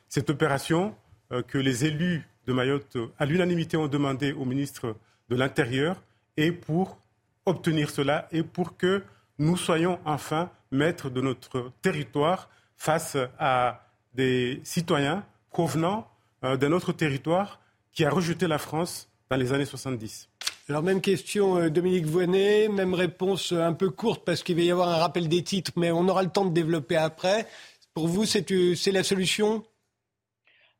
[0.08, 0.94] Cette opération,
[1.32, 4.96] euh, que les élus de Mayotte, à l'unanimité, ont demandé au ministre
[5.28, 6.02] de l'Intérieur,
[6.36, 6.98] et pour
[7.44, 9.02] obtenir cela et pour que
[9.38, 16.08] nous soyons enfin maîtres de notre territoire face à des citoyens provenant
[16.44, 17.60] euh, d'un autre territoire
[17.92, 20.28] qui a rejeté la France dans les années 70.
[20.68, 24.70] Alors même question, euh, Dominique Voynet, même réponse un peu courte parce qu'il va y
[24.70, 27.46] avoir un rappel des titres, mais on aura le temps de développer après.
[27.94, 29.64] Pour vous, c'est la solution?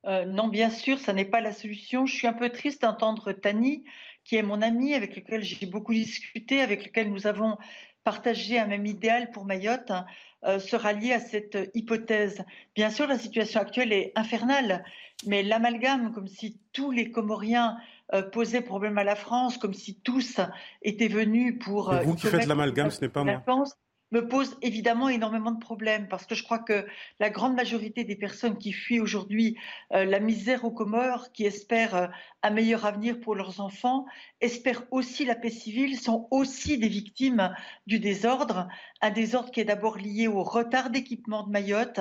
[0.05, 2.07] Euh, non, bien sûr, ça n'est pas la solution.
[2.07, 3.85] Je suis un peu triste d'entendre Tani,
[4.25, 7.57] qui est mon ami, avec lequel j'ai beaucoup discuté, avec lequel nous avons
[8.09, 9.93] partagé un même idéal pour Mayotte,
[10.47, 12.43] euh, se rallier à cette hypothèse.
[12.75, 14.83] Bien sûr, la situation actuelle est infernale,
[15.27, 17.77] mais l'amalgame, comme si tous les Comoriens
[18.15, 20.41] euh, posaient problème à la France, comme si tous
[20.81, 21.93] étaient venus pour...
[22.03, 23.43] vous qui faites l'amalgame, ce n'est pas moi
[24.11, 26.87] me pose évidemment énormément de problèmes parce que je crois que
[27.21, 29.57] la grande majorité des personnes qui fuient aujourd'hui
[29.93, 32.07] euh, la misère aux Comores, qui espèrent euh,
[32.43, 34.07] un meilleur avenir pour leurs enfants,
[34.41, 37.55] espèrent aussi la paix civile, sont aussi des victimes
[37.87, 38.69] du désordre,
[39.03, 42.01] un désordre qui est d'abord lié au retard d'équipement de Mayotte,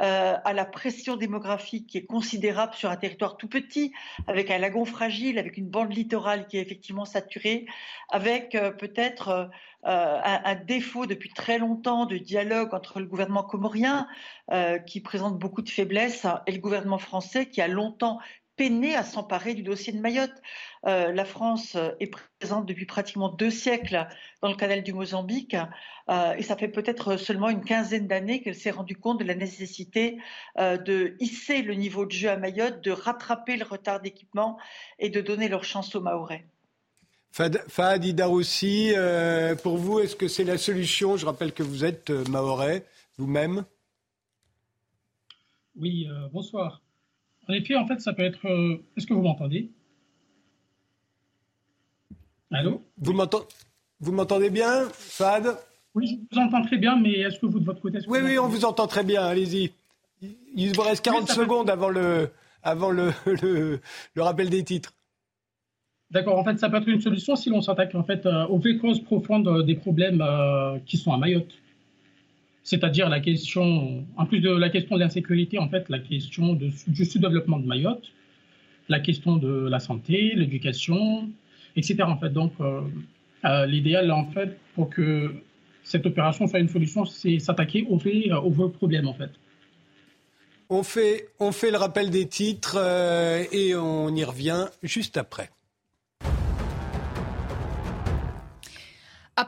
[0.00, 3.92] euh, à la pression démographique qui est considérable sur un territoire tout petit,
[4.26, 7.66] avec un lagon fragile, avec une bande littorale qui est effectivement saturée,
[8.10, 9.50] avec peut-être
[9.84, 14.06] euh, un, défaut depuis très longtemps de dialogue entre le gouvernement comorien,
[14.52, 18.20] euh, qui présente beaucoup de faiblesses, et le gouvernement français, qui a longtemps
[18.54, 20.40] peiné à s'emparer du dossier de Mayotte.
[20.86, 24.06] Euh, la France est présente depuis pratiquement deux siècles
[24.40, 25.56] dans le canal du Mozambique
[26.10, 30.18] et ça fait peut-être seulement une quinzaine d'années qu'elle s'est rendue compte de la nécessité
[30.58, 34.58] de hisser le niveau de jeu à Mayotte, de rattraper le retard d'équipement
[34.98, 36.44] et de donner leur chance aux Mahorais.
[37.32, 41.16] Fahad Idaroussi, euh, pour vous, est-ce que c'est la solution?
[41.16, 42.84] Je rappelle que vous êtes euh, maorais,
[43.16, 43.64] vous-même.
[45.74, 46.82] Oui, euh, bonsoir.
[47.48, 48.46] En effet, en fait, ça peut être.
[48.96, 49.70] Est-ce que vous m'entendez?
[52.50, 52.82] Allô?
[52.98, 55.56] Vous m'entendez bien, Fahad
[55.94, 57.98] Oui, je vous entends très bien, mais est-ce que vous, de votre côté.
[58.08, 59.72] Oui, oui, on vous entend très bien, allez-y.
[60.54, 62.30] Il vous reste 40 secondes avant, le,
[62.62, 63.10] avant le,
[64.14, 64.92] le rappel des titres.
[66.12, 68.58] D'accord, en fait, ça peut être une solution si l'on s'attaque en fait euh, aux
[68.58, 71.54] vraies causes profondes des problèmes euh, qui sont à Mayotte.
[72.64, 77.04] C'est-à-dire la question, en plus de la question de l'insécurité, en fait, la question du
[77.04, 78.12] sous-développement de Mayotte,
[78.88, 81.28] la question de la santé, l'éducation,
[81.76, 82.02] etc.
[82.02, 85.34] En fait, donc, euh, l'idéal, en fait, pour que
[85.82, 89.30] cette opération soit une solution, c'est s'attaquer au, vrai, au vrai problème en fait.
[90.70, 95.50] On fait, on fait le rappel des titres euh, et on y revient juste après.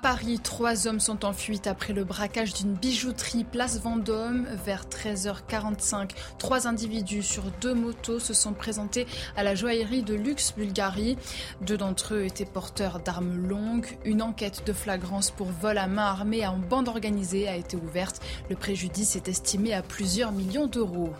[0.04, 4.46] Paris, trois hommes sont en fuite après le braquage d'une bijouterie place Vendôme.
[4.66, 10.52] Vers 13h45, trois individus sur deux motos se sont présentés à la joaillerie de luxe
[10.54, 11.16] Bulgarie.
[11.62, 13.96] Deux d'entre eux étaient porteurs d'armes longues.
[14.04, 18.20] Une enquête de flagrance pour vol à main armée en bande organisée a été ouverte.
[18.50, 21.14] Le préjudice est estimé à plusieurs millions d'euros.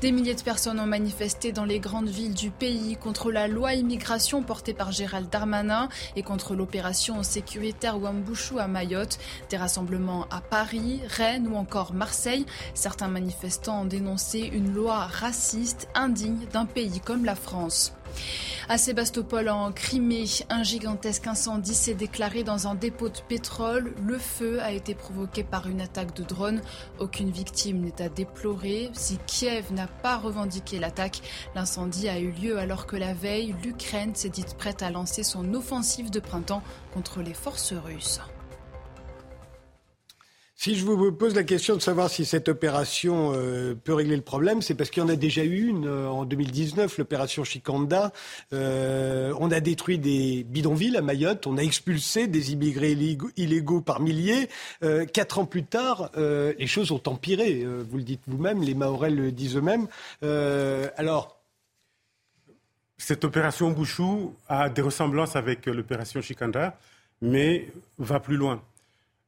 [0.00, 3.74] Des milliers de personnes ont manifesté dans les grandes villes du pays contre la loi
[3.74, 9.18] immigration portée par Gérald Darmanin et contre l'opération sécuritaire Wambushu à Mayotte.
[9.48, 12.44] Des rassemblements à Paris, Rennes ou encore Marseille.
[12.74, 17.95] Certains manifestants ont dénoncé une loi raciste indigne d'un pays comme la France.
[18.68, 23.94] À Sébastopol, en Crimée, un gigantesque incendie s'est déclaré dans un dépôt de pétrole.
[24.04, 26.60] Le feu a été provoqué par une attaque de drone.
[26.98, 28.90] Aucune victime n'est à déplorer.
[28.92, 31.20] Si Kiev n'a pas revendiqué l'attaque,
[31.54, 35.54] l'incendie a eu lieu alors que la veille, l'Ukraine s'est dite prête à lancer son
[35.54, 38.20] offensive de printemps contre les forces russes.
[40.58, 44.22] Si je vous pose la question de savoir si cette opération euh, peut régler le
[44.22, 48.10] problème, c'est parce qu'il y en a déjà eu une euh, en 2019, l'opération Chikanda.
[48.54, 52.96] Euh, on a détruit des bidonvilles à Mayotte, on a expulsé des immigrés
[53.36, 54.48] illégaux, par milliers.
[55.12, 57.64] quatre ans plus tard, les choses ont empiré.
[57.64, 59.86] vous le dites vous-même, les Maorais le disent eux-mêmes.
[60.96, 61.38] alors.
[62.98, 66.78] Cette opération Bouchou a des ressemblances avec l'opération Chikanda,
[67.20, 68.62] mais va plus loin.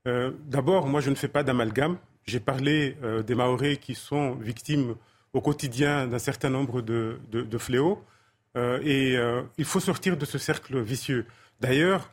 [0.08, 1.98] Euh, d'abord, moi, je ne fais pas d'amalgame.
[2.26, 4.94] J'ai parlé euh, des Maoris qui sont victimes
[5.34, 8.02] au quotidien d'un certain nombre de, fléaux.
[8.56, 9.18] Euh, et
[9.58, 11.26] il faut sortir de ce cercle vicieux.
[11.60, 12.10] D'ailleurs,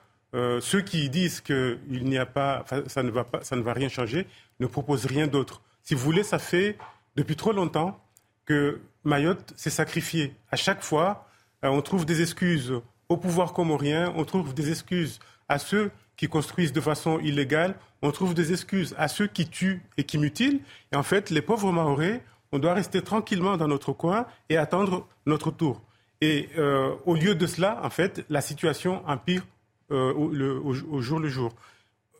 [0.59, 3.87] ceux qui disent que n'y a pas, ça ne va pas, ça ne va rien
[3.87, 4.27] changer,
[4.59, 5.61] ne proposent rien d'autre.
[5.81, 6.77] Si vous voulez, ça fait
[7.15, 8.03] depuis trop longtemps
[8.43, 10.35] que Mayotte s'est sacrifié.
[10.51, 11.29] À chaque fois,
[11.63, 12.73] on trouve des excuses
[13.07, 18.11] au pouvoir comorien, on trouve des excuses à ceux qui construisent de façon illégale, on
[18.11, 20.61] trouve des excuses à ceux qui tuent et qui mutilent.
[20.91, 22.19] Et en fait, les pauvres Maoris,
[22.51, 25.81] on doit rester tranquillement dans notre coin et attendre notre tour.
[26.21, 29.45] Et euh, au lieu de cela, en fait, la situation empire
[29.91, 31.53] euh, au, jour le jour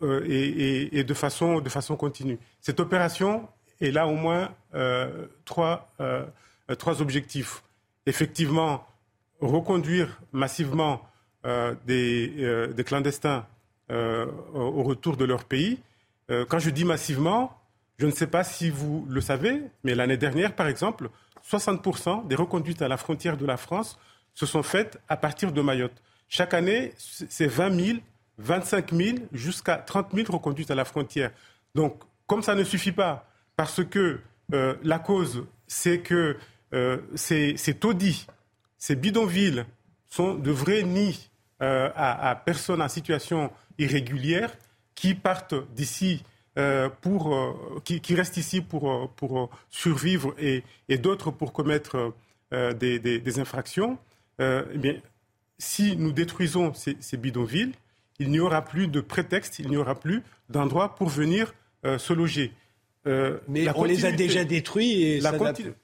[0.01, 1.62] euh, et, de, façon,
[1.97, 2.38] continue.
[2.62, 3.47] Cette opération
[3.79, 4.53] est là au moins
[5.45, 5.88] trois,
[6.99, 7.63] objectifs.
[8.05, 8.86] Effectivement,
[9.39, 11.01] reconduire massivement
[11.86, 13.45] des, des clandestins
[13.89, 15.80] au retour de leur pays.
[16.32, 17.58] Euh, quand je dis massivement,
[17.98, 21.10] je ne sais pas si vous le savez, mais l'année dernière, par exemple,
[21.50, 24.00] 60% des reconduites à la frontière de la France
[24.34, 26.02] se sont faites à partir de Mayotte.
[26.28, 28.00] Chaque année, c'est 20 000,
[28.39, 31.32] 25 000, jusqu'à 30 000 reconduites à la frontière.
[31.76, 34.19] Donc, comme ça ne suffit pas, parce que
[34.54, 36.38] euh, la cause, c'est que
[37.15, 38.28] ces, taudis,
[38.78, 39.63] ces bidonvilles
[40.10, 41.30] sont de vrais nids
[41.62, 44.55] à, à personnes en situation irrégulières
[44.95, 46.23] qui partent d'ici
[46.57, 52.13] euh, pour, euh, qui, restent ici pour, euh, pour survivre et, et d'autres pour commettre
[52.51, 53.97] des, des, infractions,
[54.39, 54.95] eh bien,
[55.57, 57.73] si nous détruisons ces, ces, bidonvilles,
[58.19, 62.53] il n'y aura plus de prétexte, il n'y aura plus d'endroit pour venir se loger.
[63.05, 65.33] Mais on les a déjà détruits et la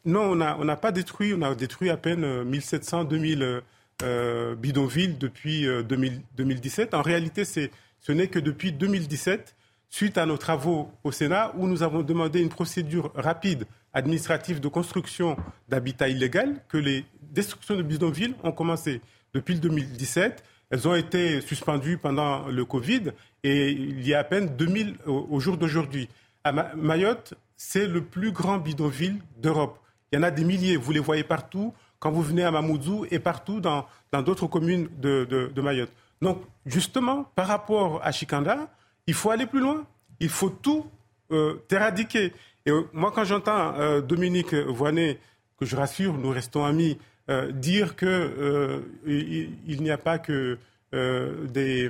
[0.05, 3.63] Non, on n'a on pas détruit, on a détruit à peine 1700, 2000
[4.03, 6.93] euh, bidonville depuis 2017.
[6.93, 9.55] Euh, en réalité, ce n'est que depuis 2017,
[9.89, 14.67] suite à nos travaux au Sénat, où nous avons demandé une procédure rapide administrative de
[14.67, 15.37] construction
[15.69, 19.01] d'habitat illégal, que les destructions de bidonvilles ont commencé
[19.33, 20.43] depuis 2017.
[20.69, 23.11] Elles ont été suspendues pendant le Covid
[23.43, 26.07] et il y a à peine 2000 au, au jour d'aujourd'hui.
[26.43, 29.77] À Mayotte, c'est le plus grand bidonville d'Europe.
[30.11, 33.05] Il y en a des milliers, vous les voyez partout quand vous venez à Mamoudzou
[33.11, 35.91] et partout dans d'autres communes de, Mayotte.
[36.21, 38.67] Donc, justement, par rapport à Chikanda,
[39.07, 39.85] il faut aller plus loin.
[40.19, 40.85] Il faut tout
[41.31, 42.33] euh, éradiquer.
[42.65, 45.19] Et euh, moi, quand j'entends euh, Dominique Voinet,
[45.59, 46.97] que je rassure, nous restons amis,
[47.29, 50.57] euh, dire qu'il il, n'y a pas que
[50.91, 51.89] des,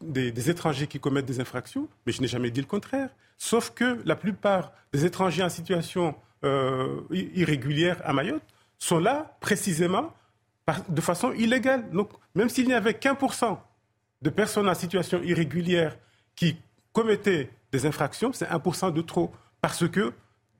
[0.00, 3.10] des, étrangers qui commettent des infractions, mais je n'ai jamais dit le contraire.
[3.36, 6.14] Sauf que la plupart des étrangers en situation
[7.10, 8.53] irrégulière à Mayotte
[8.84, 10.12] sont là précisément
[10.88, 11.90] de façon illégale.
[11.90, 13.62] Donc, même s'il n'y avait qu'un pour cent
[14.22, 15.96] de personnes en situation irrégulière
[16.36, 16.56] qui
[16.92, 19.32] commettaient des infractions, c'est un pour cent de trop.
[19.60, 20.12] Parce que,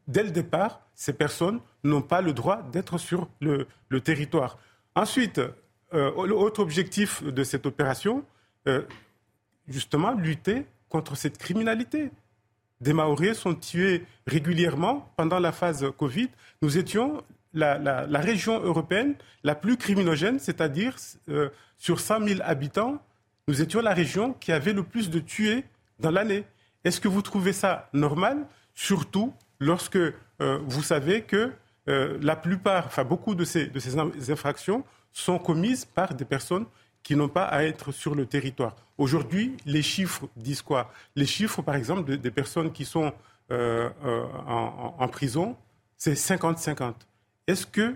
[0.09, 3.67] dès le départ, ces personnes n'ont pas le droit d'être sur le,
[4.01, 4.59] territoire.
[4.95, 5.41] Ensuite,
[5.93, 8.25] euh, l'autre objectif de cette opération,
[8.67, 8.83] euh,
[9.69, 12.11] justement, lutter contre cette criminalité.
[12.81, 16.29] Des Maoris sont tués régulièrement pendant la phase Covid.
[16.63, 17.23] Nous étions
[17.55, 20.97] la, région européenne la plus criminogène, c'est-à-dire
[21.29, 23.01] euh, sur 100 000 habitants,
[23.49, 25.65] nous étions la région qui avait le plus de tués
[26.01, 26.45] dans l'année.
[26.85, 30.13] Est-ce que vous trouvez ça normal, surtout lorsque euh,
[30.67, 31.53] vous savez que
[31.89, 36.67] euh, la plupart, enfin beaucoup de ces, de ces infractions sont commises par des personnes
[37.03, 38.75] qui n'ont pas à être sur le territoire.
[38.97, 40.91] Aujourd'hui, les chiffres disent quoi?
[41.15, 43.13] Les chiffres, par exemple, des personnes qui sont
[43.51, 45.55] en, en prison,
[45.99, 46.95] c'est 50-50
[47.47, 47.95] est-ce que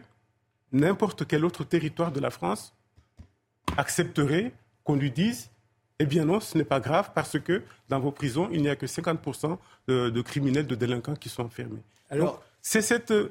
[0.72, 2.74] n'importe quel autre territoire de la France
[3.76, 4.52] accepterait
[4.84, 5.50] qu'on lui dise
[6.00, 8.76] eh bien non, ce n'est pas grave parce que dans vos prisons, il n'y a
[8.76, 9.58] que 50%
[9.88, 11.82] de, criminels, de délinquants qui sont enfermés.
[12.08, 13.30] Alors, c'est cette, euh,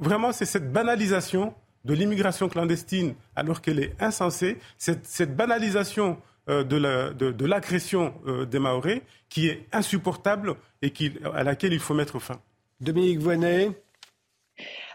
[0.00, 7.44] vraiment, c'est cette banalisation de l'immigration clandestine alors qu'elle est insensée, cette, banalisation euh, de
[7.46, 10.92] l'agression euh, des Maoris qui est insupportable et
[11.34, 12.40] à laquelle il faut mettre fin.
[12.80, 13.70] Dominique Voinet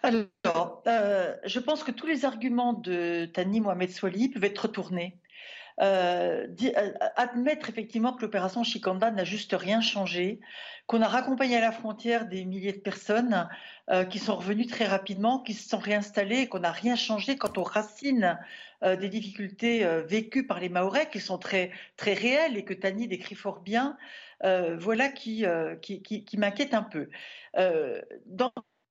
[0.04, 5.20] alors, euh, je pense que tous les arguments de Tani Mohamed Swali peuvent être retournés.
[5.80, 10.40] Euh, euh, admettre effectivement que l'opération Chikanda n'a juste rien changé,
[10.88, 13.48] qu'on a raccompagné à la frontière des milliers de personnes
[14.10, 17.64] qui sont revenues très rapidement, qui se sont réinstallées, qu'on n'a rien changé quant aux
[17.64, 18.40] racines
[18.82, 23.36] des difficultés vécues par les Maorais, qui sont très, très réelles et que Tani décrit
[23.36, 23.98] fort bien.
[24.42, 25.46] voilà qui,
[25.82, 27.10] qui, qui, qui m'inquiète un peu.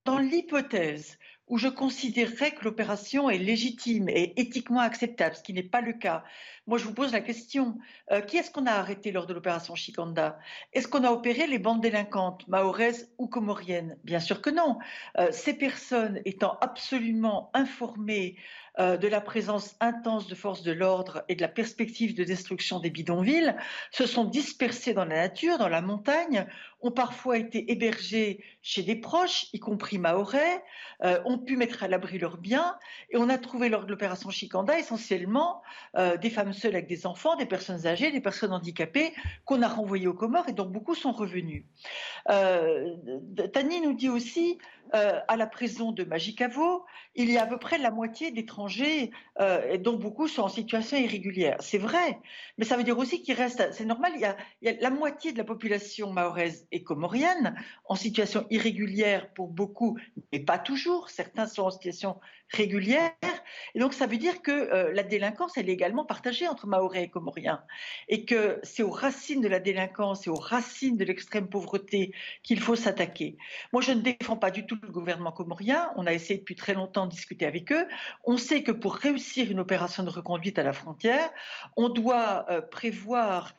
[0.06, 5.62] Dans l'hypothèse où je considérerais que l'opération est légitime et éthiquement acceptable, ce qui n'est
[5.62, 6.24] pas le cas.
[6.66, 7.78] Moi, je vous pose la question
[8.10, 10.38] euh, qui est-ce qu'on a arrêté lors de l'opération Chikanda
[10.72, 14.78] Est-ce qu'on a opéré les bandes délinquantes, mahoraises ou comoriennes Bien sûr que non.
[15.18, 18.36] Euh, ces personnes étant absolument informées
[18.78, 22.78] euh, de la présence intense de forces de l'ordre et de la perspective de destruction
[22.78, 23.54] des bidonvilles,
[23.90, 26.46] se sont dispersées dans la nature, dans la montagne,
[26.82, 30.62] ont parfois été hébergées chez des proches, y compris maorais,
[31.04, 32.76] euh, ont pu mettre à l'abri leurs biens,
[33.10, 35.62] et on a trouvé lors de l'opération Chikanda essentiellement
[35.96, 39.14] euh, des femmes seules avec des enfants, des personnes âgées, des personnes handicapées
[39.46, 41.64] qu'on a renvoyées aux Comores, et donc beaucoup sont revenus.
[42.26, 44.58] Tani nous dit aussi
[44.94, 49.10] euh, à la prison de Magicavo, il y a à peu près la moitié d'étrangers,
[49.40, 51.56] euh, dont beaucoup sont en situation irrégulière.
[51.60, 52.20] C'est vrai,
[52.58, 55.38] mais ça veut dire aussi qu'il reste, c'est normal, il y, a, la moitié de
[55.38, 59.98] la population mahoraise et comorienne en situation irrégulière pour beaucoup,
[60.32, 61.10] mais pas toujours.
[61.10, 62.20] Certains sont en situation
[62.50, 63.12] régulière.
[63.74, 67.04] Et donc, ça veut dire que euh, la délinquance, elle est également partagée entre Mahorais
[67.04, 67.62] et Comoriens.
[68.08, 72.60] Et que c'est aux racines de la délinquance et aux racines de l'extrême pauvreté qu'il
[72.60, 73.36] faut s'attaquer.
[73.72, 75.90] Moi, je ne défends pas du tout le gouvernement comorien.
[75.96, 77.86] On a essayé depuis très longtemps de discuter avec eux.
[78.24, 81.30] On sait que pour réussir une opération de reconduite à la frontière,
[81.76, 83.54] on doit euh, prévoir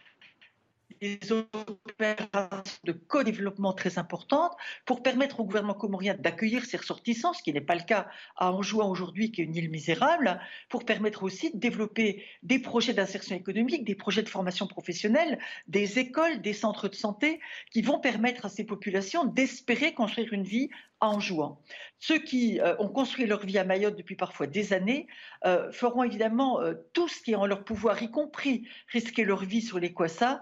[1.01, 4.53] des opérations de co-développement très importantes
[4.85, 8.51] pour permettre au gouvernement comorien d'accueillir ses ressortissants, ce qui n'est pas le cas à
[8.51, 13.35] Anjouan aujourd'hui, qui est une île misérable, pour permettre aussi de développer des projets d'insertion
[13.35, 17.39] économique, des projets de formation professionnelle, des écoles, des centres de santé,
[17.71, 21.61] qui vont permettre à ces populations d'espérer construire une vie en jouant.
[21.99, 25.07] Ceux qui euh, ont construit leur vie à Mayotte depuis parfois des années
[25.45, 29.43] euh, feront évidemment euh, tout ce qui est en leur pouvoir, y compris risquer leur
[29.43, 30.41] vie sur les Kwassa,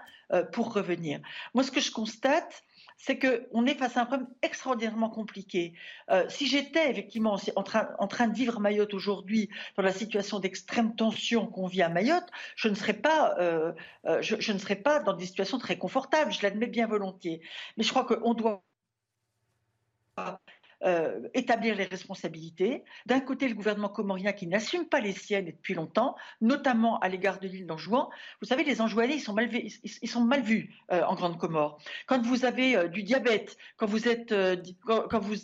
[0.54, 1.20] pour revenir.
[1.54, 2.63] Moi, ce que je constate,
[2.98, 5.76] c'est qu'on est face à un problème extraordinairement compliqué.
[6.30, 10.96] si j'étais effectivement en train, en train, de vivre Mayotte aujourd'hui dans la situation d'extrême
[10.96, 13.36] tension qu'on vit à Mayotte, je ne, serais pas,
[14.20, 17.41] je, je, ne serais pas dans des situations très confortables, je l'admets bien volontiers.
[17.78, 18.63] Mais je crois qu'on doit
[20.84, 22.84] euh, établir les responsabilités.
[23.06, 27.39] D'un côté, le gouvernement comorien qui n'assume pas les siennes depuis longtemps, notamment à l'égard
[27.39, 28.10] de l'île d'Anjouan.
[28.41, 29.21] Vous savez, les Anjouanais, ils
[30.10, 31.80] sont mal, vus euh, en Grande Comore.
[32.08, 34.36] Quand vous avez euh, du diabète, quand vous, êtes,
[34.86, 35.36] quand vous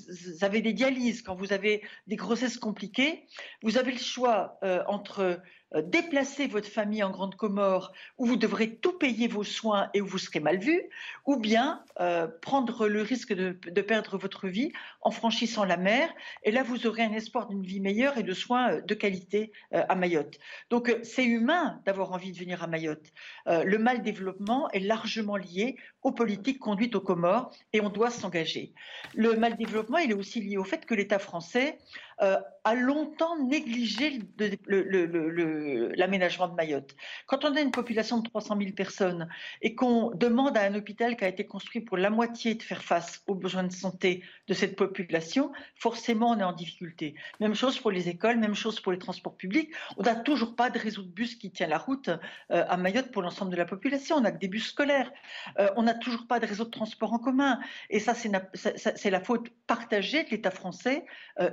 [0.42, 3.26] avez des dialyses, quand vous avez des grossesses compliquées,
[3.64, 5.42] vous avez le choix entre
[5.80, 10.06] déplacer votre famille en Grande Comore où vous devrez tout payer vos soins et où
[10.06, 10.82] vous serez mal vu,
[11.26, 16.14] ou bien euh, prendre le risque de, perdre votre vie en franchissant la mer.
[16.44, 19.52] Et là, vous aurez un espoir d'une vie meilleure et de soins euh, de qualité
[19.72, 20.38] à Mayotte.
[20.70, 23.12] Donc, c'est humain d'avoir envie de venir à Mayotte.
[23.48, 28.74] le mal développement est largement lié aux politiques conduites aux Comores et on doit s'engager.
[29.14, 31.78] Le mal développement, il est aussi lié au fait que l'État français
[32.22, 34.20] euh, a longtemps négligé
[34.68, 36.96] l'aménagement de Mayotte.
[37.26, 39.28] Quand on a une population de 300 000 personnes
[39.64, 42.84] et qu'on demande à un hôpital qui a été construit pour la moitié de faire
[42.84, 47.16] face aux besoins de santé de cette population, forcément on est en difficulté.
[47.40, 49.72] Même chose pour les écoles, même chose pour les transports publics.
[49.98, 53.12] On n'a toujours pas de réseau de bus qui tient la route euh, à Mayotte
[53.12, 54.18] pour l'ensemble de la population.
[54.18, 55.12] On a que des bus scolaires.
[55.58, 57.60] Euh, on toujours pas de réseau de transport en commun.
[57.90, 61.06] Et ça, c'est la faute partagée de l'État français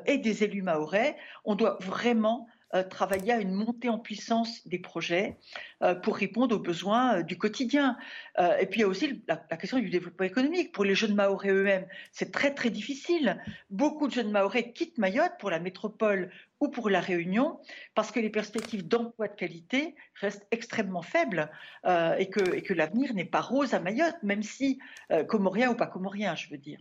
[0.07, 2.58] et des élus maorais, on doit vraiment euh,
[2.91, 5.39] travailler à une montée en puissance des projets
[5.83, 7.97] euh, pour répondre aux besoins euh, du quotidien.
[8.61, 10.73] et puis il y a aussi la, question du développement économique.
[10.73, 13.43] Pour les jeunes Mahorais eux-mêmes, c'est très très difficile.
[13.71, 17.61] Beaucoup de jeunes Mahorais quittent Mayotte pour la métropole ou pour la Réunion
[17.95, 21.51] parce que les perspectives d'emploi de qualité restent extrêmement faibles
[21.87, 24.79] et que, l'avenir n'est pas rose à Mayotte, même si
[25.29, 26.79] comorien ou pas comorien, je veux dire.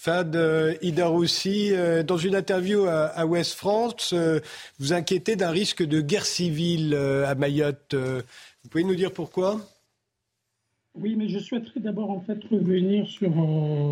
[0.00, 4.38] Fad euh, Idaroussi, euh, dans une interview à, West France, euh,
[4.78, 7.96] vous inquiétez d'un risque de guerre civile à Mayotte.
[7.96, 9.60] vous pouvez nous dire pourquoi?
[10.94, 13.32] Oui, mais je souhaiterais d'abord en fait revenir sur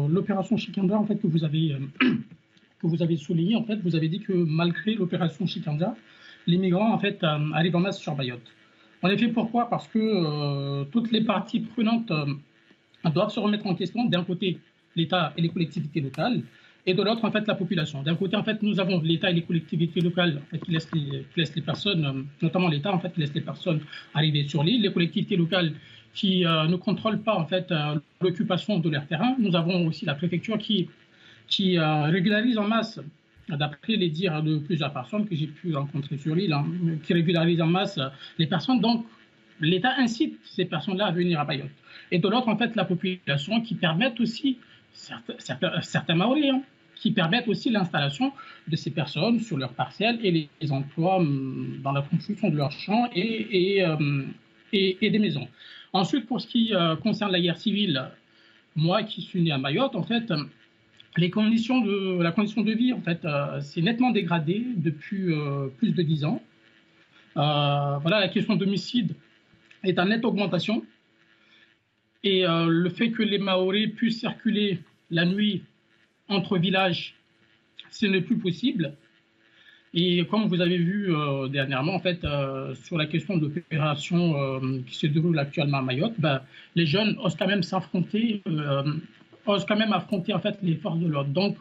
[0.09, 3.57] l'opération Chikanda en fait que vous avez que vous avez souligné.
[3.57, 5.96] En fait, vous avez dit que malgré l'opération Chikanda,
[6.46, 8.46] les migrants en fait arrivent en masse sur Mayotte.
[9.02, 9.68] En effet, pourquoi?
[9.68, 12.12] Parce que toutes les parties prenantes
[13.12, 14.04] doivent se remettre en question.
[14.04, 14.61] D'un côté,
[14.97, 16.42] l'État et les collectivités locales,
[16.86, 18.03] et de l'autre, en fait, la population.
[18.03, 22.05] D'un côté, en fait, nous avons l'État et les collectivités locales qui, laissent les, personnes,
[22.05, 23.80] euh, notamment l'État, en fait, qui laisse les personnes
[24.14, 25.72] arriver sur l'île, les collectivités locales
[26.14, 29.34] qui euh, ne contrôlent pas, en fait, euh, l'occupation de leur terrain.
[29.40, 30.88] Nous avons aussi la préfecture qui,
[31.49, 33.01] qui régularise en masse,
[33.49, 36.66] d'après les dires de plusieurs personnes que j'ai pu rencontrer sur l'île, hein,
[37.03, 37.99] qui régularise en masse
[38.38, 38.80] les personnes.
[38.80, 39.05] Donc,
[39.61, 41.70] l'État incite ces personnes-là à venir à Mayotte.
[42.12, 44.59] Et de l'autre, en fait, la population qui permet aussi
[44.97, 46.62] certains, certains Maoris, hein,
[46.97, 48.32] qui permettent aussi l'installation
[48.66, 52.72] de ces personnes sur leurs parcelles et les, emplois hum, dans la construction de leurs
[52.72, 54.32] champs et, hum,
[54.72, 55.49] des maisons.
[55.92, 58.11] Ensuite, pour ce qui euh, concerne la guerre civile,
[58.74, 60.32] moi qui suis né à Mayotte, en fait,
[61.16, 65.68] les conditions de, la condition de vie, en fait, euh, s'est nettement dégradée depuis euh,
[65.78, 66.42] plus de dix ans.
[67.34, 69.14] voilà, la question d'homicide
[69.84, 70.82] est en nette augmentation.
[72.27, 74.81] Et euh, le fait que les Maoris puissent circuler
[75.12, 75.62] la nuit
[76.29, 77.14] entre villages,
[77.93, 78.95] ce n'est plus possible.
[79.95, 84.61] Et comme vous avez vu euh, dernièrement, en fait, euh, sur la question de l'opération
[84.89, 86.43] qui se déroule actuellement à Mayotte, ben,
[86.74, 88.43] les jeunes osent quand même s'affronter,
[89.47, 91.31] osent quand même affronter en fait les forces de l'ordre.
[91.31, 91.59] Donc,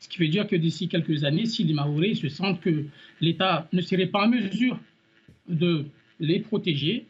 [0.00, 2.84] ce qui veut dire que d'ici quelques années, si les Maoris se sentent que
[3.20, 4.76] l'État ne serait pas en mesure
[5.48, 5.84] de
[6.18, 7.06] les protéger,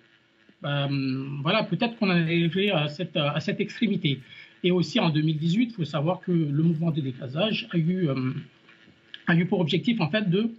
[0.62, 4.20] voilà, peut-être qu'on en arrivé à cette, extrémité.
[4.62, 7.00] Et aussi en 2018, il faut savoir que le mouvement de
[7.78, 8.32] eu, euh,
[9.26, 10.50] a eu pour objectif en fait de,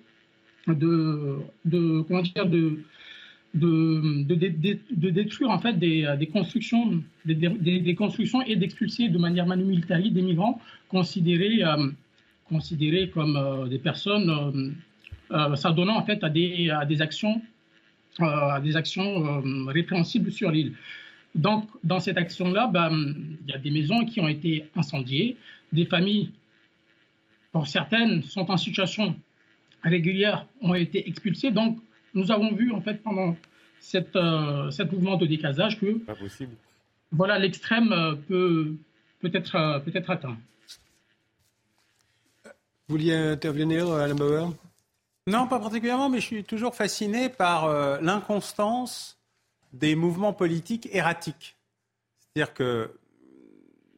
[3.54, 9.66] détruire en fait des, constructions, des, constructions et d'expulser de manière manu
[10.10, 11.90] des migrants considérés, euh,
[13.14, 14.76] comme des personnes
[15.56, 17.42] s'adonnant en fait à des actions
[18.24, 20.74] à des actions euh, répréhensibles sur l'île.
[21.36, 23.16] Donc, dans cette action-là, ben,
[23.46, 25.38] il y a des maisons qui ont été incendiées,
[25.72, 26.32] des familles,
[27.52, 29.16] pour certaines, sont en situation
[29.84, 31.52] régulière, ont été expulsées.
[31.52, 31.80] Donc,
[32.14, 33.38] nous avons vu, en fait, pendant
[33.80, 36.56] cette, euh, mouvement de décasage que Pas possible.
[37.12, 38.76] Voilà, l'extrême euh, peut,
[39.20, 40.38] peut, être, peut être atteint.
[42.88, 44.54] Vous vouliez intervenir, Alain Bauer?
[45.32, 49.18] Non, pas particulièrement, mais je suis toujours fasciné par euh, l'inconstance
[49.72, 51.56] des mouvements politiques erratiques.
[52.20, 52.92] C'est-à-dire que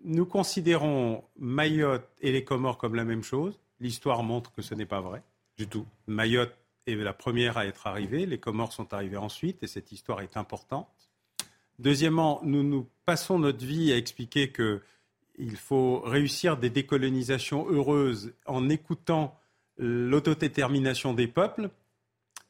[0.04, 3.60] nous considérons Mayotte et les Comores comme la même chose.
[3.80, 5.24] L'histoire montre que ce n'est pas vrai
[5.58, 5.86] du tout.
[6.08, 6.56] Mayotte
[6.86, 10.38] est la première à être arrivée, les Comores sont arrivés ensuite, et cette histoire est
[10.38, 11.10] importante.
[11.80, 18.70] Deuxièmement, nous nous passons notre vie à expliquer qu'il faut réussir des décolonisations heureuses en
[18.70, 19.40] écoutant
[19.78, 21.70] l'autodétermination des peuples.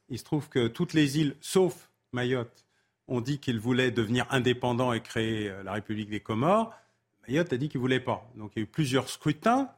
[0.09, 2.65] Il se trouve que toutes les îles, sauf Mayotte,
[3.07, 6.73] ont dit qu'ils voulaient devenir indépendants et créer euh, la République des Comores.
[7.27, 8.29] Mayotte a dit qu'il ne voulait pas.
[8.35, 9.69] Donc il y a eu plusieurs scrutins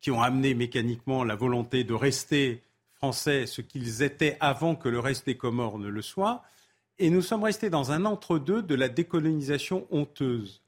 [0.00, 4.98] qui ont amené mécaniquement la volonté de rester français, ce qu'ils étaient avant que le
[4.98, 6.42] reste des Comores ne le soit.
[6.98, 10.62] Et nous sommes restés dans un entre-deux de la décolonisation honteuse.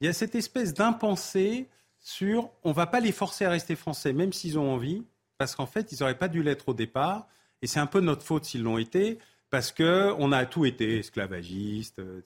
[0.00, 1.68] Il y a cette espèce d'impensé
[2.00, 5.04] sur on ne va pas les forcer à rester français, même s'ils ont envie
[5.42, 7.26] parce qu'en fait, ils n'auraient pas dû l'être au départ.
[7.62, 9.18] Et c'est un peu notre faute s'ils l'ont été,
[9.50, 11.98] parce qu'on a tout été esclavagiste.
[11.98, 12.20] Euh,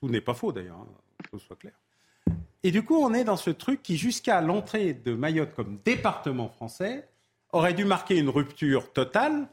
[0.00, 0.88] tout n'est pas faux d'ailleurs, hein,
[1.30, 1.74] que ce soit clair.
[2.64, 6.48] Et du coup, on est dans ce truc qui, jusqu'à l'entrée de Mayotte comme département
[6.48, 7.06] français,
[7.52, 9.46] aurait dû marquer une rupture totale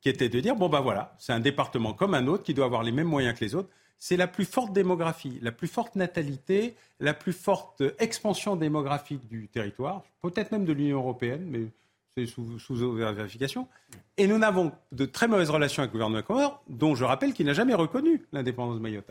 [0.00, 2.66] qui était de dire, bon ben voilà, c'est un département comme un autre qui doit
[2.66, 3.68] avoir les mêmes moyens que les autres.
[4.00, 9.46] C'est la plus forte démographie, la plus forte natalité, la plus forte expansion démographique du
[9.46, 11.68] territoire, peut-être même de l'Union européenne, mais
[12.16, 13.68] c'est sous, sous vérification.
[14.16, 17.46] Et nous n'avons de très mauvaises relations avec le gouvernement Comores, dont je rappelle qu'il
[17.46, 19.10] n'a jamais reconnu l'indépendance de Mayotte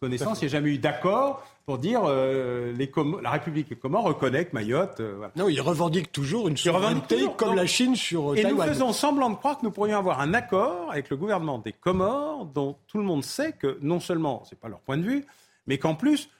[0.00, 2.90] connaissance, il n'y a jamais eu d'accord pour dire euh, les
[3.22, 5.00] la République des Comores reconnaît que Mayotte.
[5.00, 8.66] Euh, non, il revendique toujours une souveraineté comme la Chine sur et Taïwan.
[8.66, 11.58] Et nous faisons semblant de croire que nous pourrions avoir un accord avec le gouvernement
[11.58, 15.02] des Comores dont tout le monde sait que non seulement c'est pas leur point de
[15.02, 15.26] vue,
[15.66, 16.30] mais qu'en plus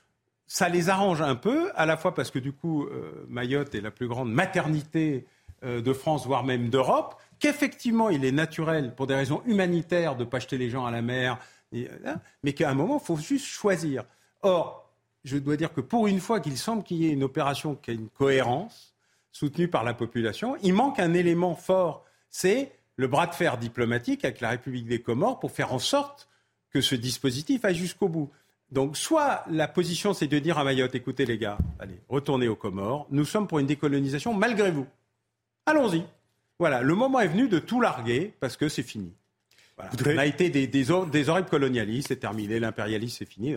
[0.47, 3.81] ça les arrange un peu, à la fois parce que du coup euh, Mayotte est
[3.81, 5.27] la plus grande maternité
[5.63, 10.29] de France, voire même d'Europe, qu'effectivement il est naturel pour des raisons humanitaires de ne
[10.29, 11.37] pas jeter les gens à la mer
[11.73, 14.03] Hein, mais qu'à un moment, il faut juste choisir.
[14.41, 14.89] Or,
[15.23, 17.91] je dois dire que pour une fois qu'il semble qu'il y ait une opération qui
[17.91, 18.93] a une cohérence,
[19.31, 24.25] soutenue par la population, il manque un élément fort, c'est le bras de fer diplomatique
[24.25, 26.27] avec la République des Comores pour faire en sorte
[26.69, 28.29] que ce dispositif aille jusqu'au bout.
[28.71, 32.55] Donc, soit la position, c'est de dire à Mayotte, écoutez les gars, allez, retournez aux
[32.55, 34.87] Comores, nous sommes pour une décolonisation malgré vous.
[35.65, 36.03] Allons-y.
[36.59, 39.13] Voilà, le moment est venu de tout larguer parce que c'est fini.
[39.79, 43.55] On a été des, des, des horribles colonialistes, c'est terminé, l'impérialisme c'est fini.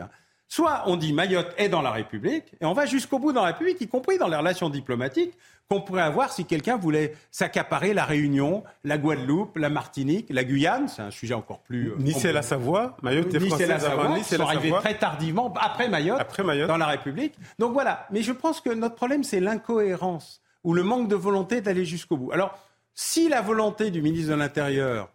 [0.48, 3.48] Soit on dit Mayotte est dans la République, et on va jusqu'au bout dans la
[3.48, 5.34] République, y compris dans les relations diplomatiques
[5.68, 10.88] qu'on pourrait avoir si quelqu'un voulait s'accaparer la Réunion, la Guadeloupe, la Martinique, la Guyane,
[10.88, 11.90] c'est un sujet encore plus...
[11.90, 14.98] Euh, nice et la Savoie, Mayotte est nice et la Savoie, nice sont arrivés très
[14.98, 17.34] tardivement, après Mayotte, après Mayotte, dans la République.
[17.58, 21.60] Donc voilà, mais je pense que notre problème c'est l'incohérence, ou le manque de volonté
[21.60, 22.32] d'aller jusqu'au bout.
[22.32, 22.58] Alors,
[22.94, 25.10] si la volonté du ministre de l'Intérieur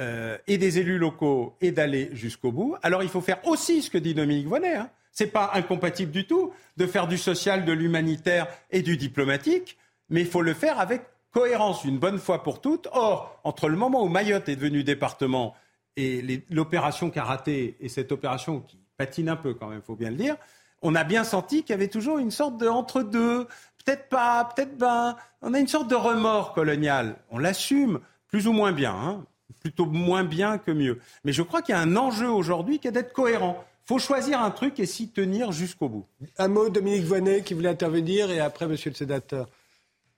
[0.00, 2.74] euh, et des élus locaux et d'aller jusqu'au bout.
[2.82, 4.74] Alors il faut faire aussi ce que dit Dominique Vonnet.
[4.74, 4.90] Hein.
[5.12, 9.78] Ce n'est pas incompatible du tout de faire du social, de l'humanitaire et du diplomatique,
[10.08, 12.88] mais il faut le faire avec cohérence une bonne fois pour toutes.
[12.90, 15.54] Or, entre le moment où Mayotte est devenu département
[15.96, 19.86] et l'opération qui a raté et cette opération qui patine un peu quand même, il
[19.86, 20.36] faut bien le dire,
[20.84, 23.48] on a bien senti qu'il y avait toujours une sorte de entre-deux.
[23.84, 25.16] Peut-être pas, peut-être ben.
[25.42, 27.16] On a une sorte de remords colonial.
[27.30, 28.94] On l'assume plus ou moins bien.
[28.94, 29.24] Hein
[29.64, 31.00] plutôt moins bien que mieux.
[31.24, 33.64] Mais je crois qu'il y a un enjeu aujourd'hui qui est d'être cohérent.
[33.84, 36.06] Il faut choisir un truc et s'y tenir jusqu'au bout.
[36.38, 39.48] Un mot, Dominique Voinet, qui voulait intervenir, et après, monsieur le sénateur.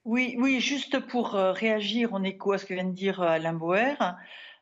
[0.05, 3.29] Oui, oui, juste pour euh, réagir en écho à ce que vient de dire euh,
[3.29, 3.97] Alain Boer,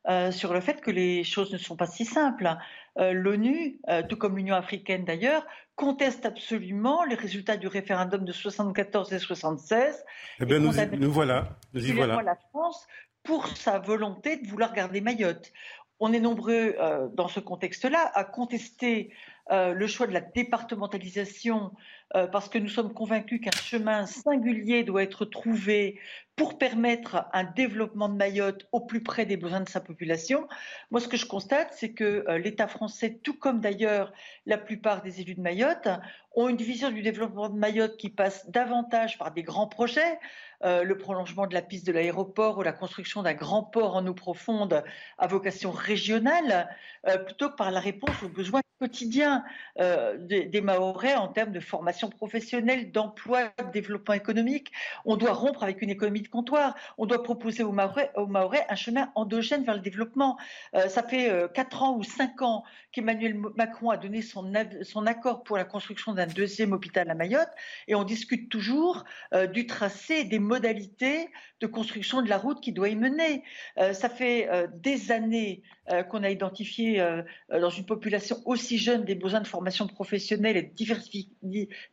[0.08, 2.56] euh, sur le fait que les choses ne sont pas si simples.
[2.96, 9.18] L'ONU, tout comme l'Union africaine d'ailleurs, conteste absolument les résultats du référendum de 74 et
[9.18, 10.04] 76.
[10.40, 11.58] Eh bien, nous, nous, voilà.
[11.72, 12.22] Nous y voilà.
[12.22, 12.86] La France
[13.24, 15.52] pour sa volonté de vouloir garder Mayotte.
[15.98, 19.12] On est nombreux euh, dans ce contexte-là à contester
[19.50, 21.72] euh, le choix de la départementalisation
[22.14, 25.98] euh, parce que nous sommes convaincus qu'un chemin singulier doit être trouvé
[26.36, 30.48] pour permettre un développement de Mayotte au plus près des besoins de sa population.
[30.90, 34.12] Moi, ce que je constate, c'est que l'État français, tout comme d'ailleurs
[34.46, 35.88] la plupart des élus de Mayotte,
[36.34, 40.18] ont une vision du développement de Mayotte qui passe davantage par des grands projets,
[40.64, 44.06] euh, le prolongement de la piste de l'aéroport ou la construction d'un grand port en
[44.06, 44.82] eau profonde
[45.18, 46.68] à vocation régionale,
[47.06, 49.44] euh, plutôt que par la réponse aux besoins quotidiens
[49.78, 54.72] euh, des, des, Mahorais en termes de formation professionnelle, d'emploi, de développement économique.
[55.04, 56.74] On doit rompre avec une économie comptoir.
[56.98, 60.36] On doit proposer aux Mahorais, aux Mahorais un chemin endogène vers le développement.
[60.72, 64.52] ça fait quatre ans ou cinq ans qu'Emmanuel Macron a donné son,
[64.82, 67.50] son accord pour la construction d'un deuxième hôpital à Mayotte
[67.88, 69.04] et on discute toujours
[69.52, 73.42] du tracé des modalités de construction de la route qui doit y mener.
[73.78, 75.73] Euh, ça fait euh, des années euh,
[76.08, 77.04] qu'on a identifié
[77.50, 80.72] dans une population aussi jeune des besoins de formation professionnelle et de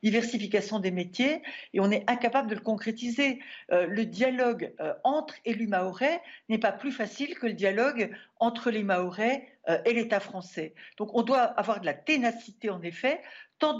[0.01, 1.41] diversification des métiers,
[1.73, 3.39] et on est incapable de le concrétiser.
[3.69, 4.73] le dialogue
[5.03, 9.47] entre élus maorais n'est pas plus facile que le dialogue entre les maorais
[9.85, 10.73] et l'État français.
[10.97, 13.21] Donc on doit avoir de la ténacité, en effet,
[13.59, 13.77] tant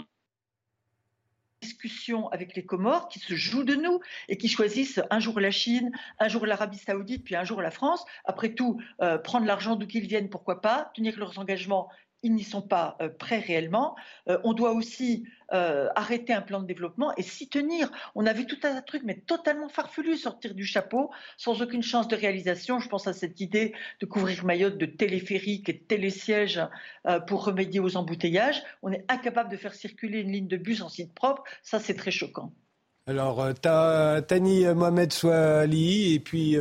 [1.62, 5.50] discussion avec les Comores qui se jouent de nous et qui choisissent un jour la
[5.50, 8.04] Chine, un jour l'Arabie saoudite, puis un jour la France.
[8.24, 11.88] Après tout, euh, prendre l'argent d'où qu'ils viennent, pourquoi pas, tenir leurs engagements
[12.22, 13.96] ils n'y sont pas euh, prêts réellement.
[14.28, 17.90] Euh, on doit aussi euh, arrêter un plan de développement et s'y tenir.
[18.14, 22.08] On a vu tout un trucs, mais totalement farfelus sortir du chapeau, sans aucune chance
[22.08, 22.78] de réalisation.
[22.78, 26.60] Je pense à cette idée de couvrir Mayotte de téléphériques et de télésièges
[27.26, 28.62] pour remédier aux embouteillages.
[28.82, 31.42] On est incapable de faire circuler une ligne de bus en site propre.
[31.62, 32.52] Ça, c'est très choquant.
[33.06, 36.56] Alors, Tani Mohamed Souali et puis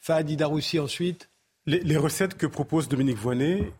[0.00, 1.30] Fahadi Daroussi ensuite.
[1.64, 3.72] Les, les, recettes que propose Dominique Voinet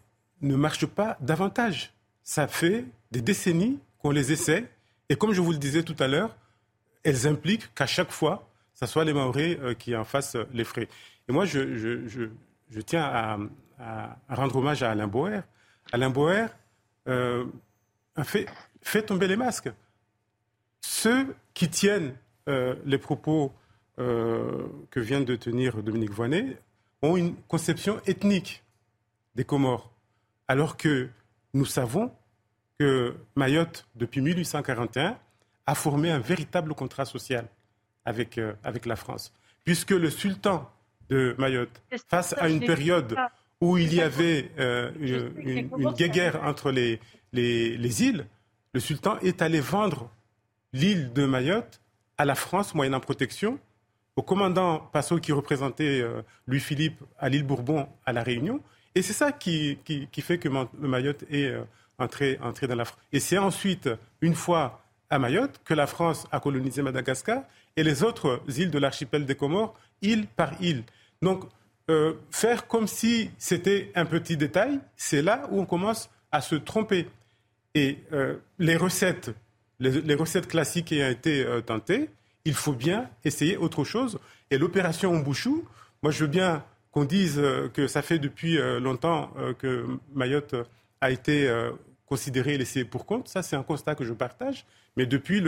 [0.43, 1.93] ne marchent pas davantage.
[2.23, 4.69] Ça fait des décennies qu'on les essaie.
[5.09, 6.37] Et comme je vous le disais tout à l'heure,
[7.05, 10.89] elles impliquent qu'à chaque fois, ce soit les Maoris qui en fassent les frais.
[11.29, 12.29] Et moi, je,
[12.85, 13.05] tiens
[13.79, 15.41] à, rendre hommage à Alain Boer.
[15.93, 16.47] Alain Boer
[17.07, 18.47] fait,
[18.83, 19.71] fait tomber les masques.
[20.81, 22.15] Ceux qui tiennent
[22.47, 23.53] les propos
[23.97, 26.59] que vient de tenir Dominique Voynet
[27.03, 28.63] ont une conception ethnique
[29.35, 29.91] des Comores,
[30.49, 31.09] alors que
[31.55, 32.13] nous savons
[32.79, 35.19] que Mayotte, depuis 1841,
[35.67, 37.47] a formé un véritable contrat social
[38.05, 39.33] avec, euh, avec la France.
[39.65, 40.71] Puisque le sultan
[41.09, 43.17] de Mayotte, face à une période
[43.61, 47.01] où il y avait euh, une, une, guéguerre entre les,
[47.33, 48.27] les, îles,
[48.73, 50.11] le sultan est allé vendre
[50.73, 51.81] l'île de Mayotte
[52.19, 53.59] à la France moyennant protection,
[54.15, 58.61] au commandant Passot qui représentait euh, Louis-Philippe à l'île Bourbon à La Réunion.
[58.97, 59.79] Et c'est ça qui,
[60.21, 61.55] fait que Mayotte est
[61.99, 62.99] entré, entré dans la France.
[63.13, 63.91] Et c'est ensuite,
[64.23, 67.43] une fois à Mayotte, que la France a colonisé Madagascar
[67.77, 70.83] et les autres îles de l'archipel des Comores, île par île.
[71.21, 71.45] Donc,
[71.91, 76.55] euh, faire comme si c'était un petit détail, c'est là où on commence à se
[76.55, 77.07] tromper.
[77.75, 79.31] Et euh, les recettes,
[79.79, 82.09] les, recettes classiques ont été euh, tentées,
[82.47, 84.19] il faut bien essayer autre chose.
[84.51, 85.67] Et l'opération Mbouchou,
[86.03, 86.65] moi je veux bien
[86.97, 87.39] qu'on dise
[87.75, 89.85] que ça fait depuis longtemps que
[90.15, 90.55] Mayotte
[91.03, 91.47] a été
[92.07, 93.29] considéré et laissé pour compte.
[93.29, 94.65] Ça, c'est un constat que je partage.
[94.97, 95.45] Mais depuis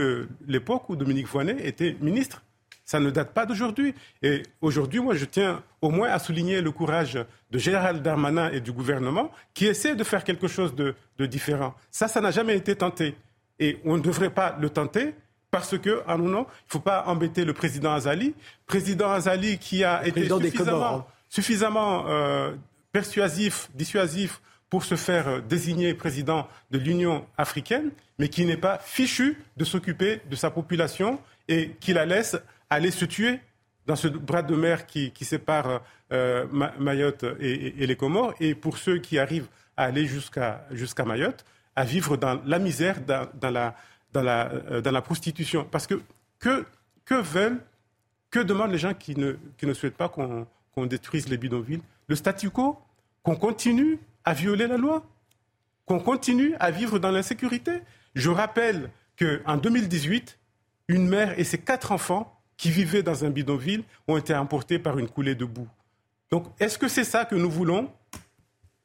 [0.46, 2.42] l'époque où Dominique Voynet était ministre,
[2.84, 3.94] ça ne date pas d'aujourd'hui.
[4.22, 7.18] Et aujourd'hui, moi, je tiens au moins à souligner le courage
[7.50, 10.94] de Gérald Darmanin et du gouvernement qui essaient de faire quelque chose de,
[11.26, 11.74] différent.
[11.90, 13.14] Ça, ça n'a jamais été tenté.
[13.58, 15.14] Et on ne devrait pas le tenter
[15.50, 18.34] parce que, en non, il ne faut pas embêter le président Azali.
[18.66, 22.54] Président Azali qui a été suffisamment, suffisamment euh,
[22.92, 28.78] persuasif, dissuasif pour se faire euh, désigner président de l'Union africaine, mais qui n'est pas
[28.78, 32.36] fichu de s'occuper de sa population et qui la laisse
[32.70, 33.40] aller se tuer
[33.86, 35.80] dans ce bras de mer qui, sépare
[36.12, 36.46] euh,
[36.78, 39.48] Mayotte et, les Comores, et pour ceux qui arrivent
[39.78, 43.74] à aller jusqu'à Mayotte, à vivre dans la misère, dans, la,
[44.12, 44.22] dans
[44.90, 45.66] la, prostitution.
[45.70, 46.02] Parce que
[46.38, 46.66] que,
[47.06, 47.60] que veulent,
[48.30, 50.46] que demandent les gens qui ne, qui ne souhaitent pas qu'on
[50.86, 52.78] détruise les bidonvilles Le statu quo
[53.22, 55.04] Qu'on continue à violer la loi,
[55.86, 57.80] qu'on continue à vivre dans l'insécurité.
[58.14, 60.38] Je rappelle qu'en 2018,
[60.88, 64.98] une mère et ses quatre enfants qui vivaient dans un bidonville ont été emportés par
[64.98, 65.68] une coulée de boue.
[66.30, 67.90] Donc, est-ce que c'est ça que nous voulons?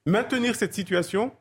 [0.06, 1.34] Maintenir cette situation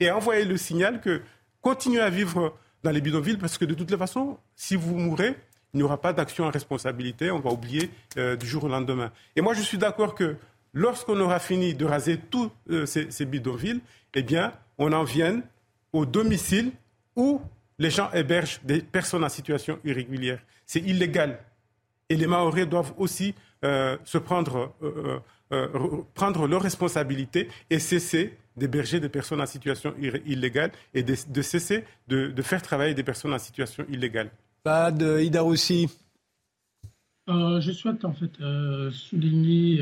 [0.00, 1.22] et envoyer le signal que
[1.60, 5.36] continuez à vivre dans les bidonvilles parce que de toutes les façons, si vous mourrez,
[5.74, 9.10] il n'y aura pas d'action en responsabilité, on va oublier euh, du jour au lendemain.
[9.34, 10.36] Et moi, je suis d'accord que
[10.72, 13.80] lorsqu'on aura fini de raser tous euh, ces, bidonvilles,
[14.14, 15.42] eh bien, on en vienne
[15.92, 16.70] au domicile
[17.16, 17.40] où
[17.78, 20.40] les gens hébergent des personnes en situation irrégulière.
[20.64, 21.40] C'est illégal.
[22.08, 24.72] Et les Maoris doivent aussi euh, se prendre,
[26.14, 32.42] prendre leurs responsabilités et cesser d'héberger des personnes en situation illégale et de, cesser de,
[32.42, 34.30] faire travailler des personnes en situation illégale.
[34.64, 35.88] Pas de Ida aussi.
[37.28, 38.32] je souhaite en fait
[38.90, 39.80] souligner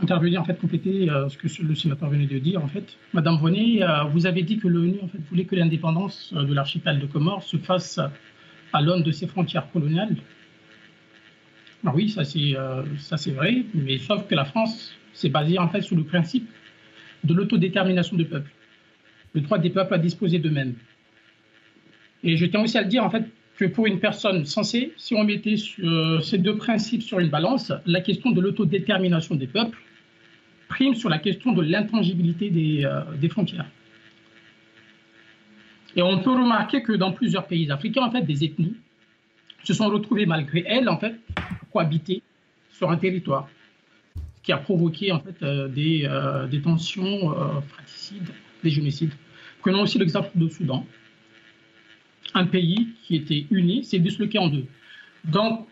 [0.00, 2.96] intervenir, en fait, compléter euh, ce que le sénateur venait de dire, en fait.
[3.12, 6.54] Madame Vonet, euh, vous avez dit que l'ONU, en fait, voulait que l'indépendance euh, de
[6.54, 7.98] l'archipel de Comores se fasse
[8.72, 10.16] à l'aune de ses frontières coloniales.
[11.82, 12.56] Alors oui, ça c'est,
[12.98, 16.48] ça c'est vrai, mais sauf que la France s'est basée, en fait, sur le principe
[17.22, 18.50] de l'autodétermination du peuple,
[19.32, 20.74] le droit des peuples à disposer d'eux-mêmes.
[22.24, 23.24] Et je tiens aussi à le dire, en fait,
[23.58, 25.56] que pour une personne sensée, si on mettait
[26.22, 29.76] ces deux principes sur une balance, la question de l'autodétermination des peuples
[30.68, 33.66] prime sur la question de l'intangibilité des, euh, des, frontières.
[35.96, 38.76] Et on peut remarquer que dans plusieurs pays africains, en fait, des ethnies
[39.64, 41.16] se sont retrouvées malgré elles, en fait,
[41.72, 42.22] cohabiter
[42.70, 43.48] sur un territoire,
[44.36, 47.34] ce qui a provoqué en fait euh, des, euh, des, tensions
[47.68, 48.28] fraticides,
[48.62, 49.14] des génocides.
[49.60, 50.86] Prenons aussi l'exemple du Soudan.
[52.34, 54.66] Un pays qui était uni s'est disloqué en deux.
[55.24, 55.66] Donc,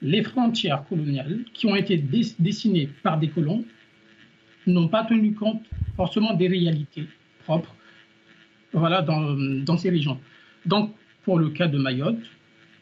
[0.00, 1.96] les frontières coloniales qui ont été
[2.38, 3.64] dessinées par des colons
[4.66, 5.62] n'ont pas tenu compte
[5.96, 7.06] forcément des réalités
[7.44, 7.74] propres
[8.72, 9.34] voilà, dans,
[9.64, 10.18] dans, ces régions.
[10.66, 10.94] Donc,
[11.24, 12.24] pour le cas de Mayotte,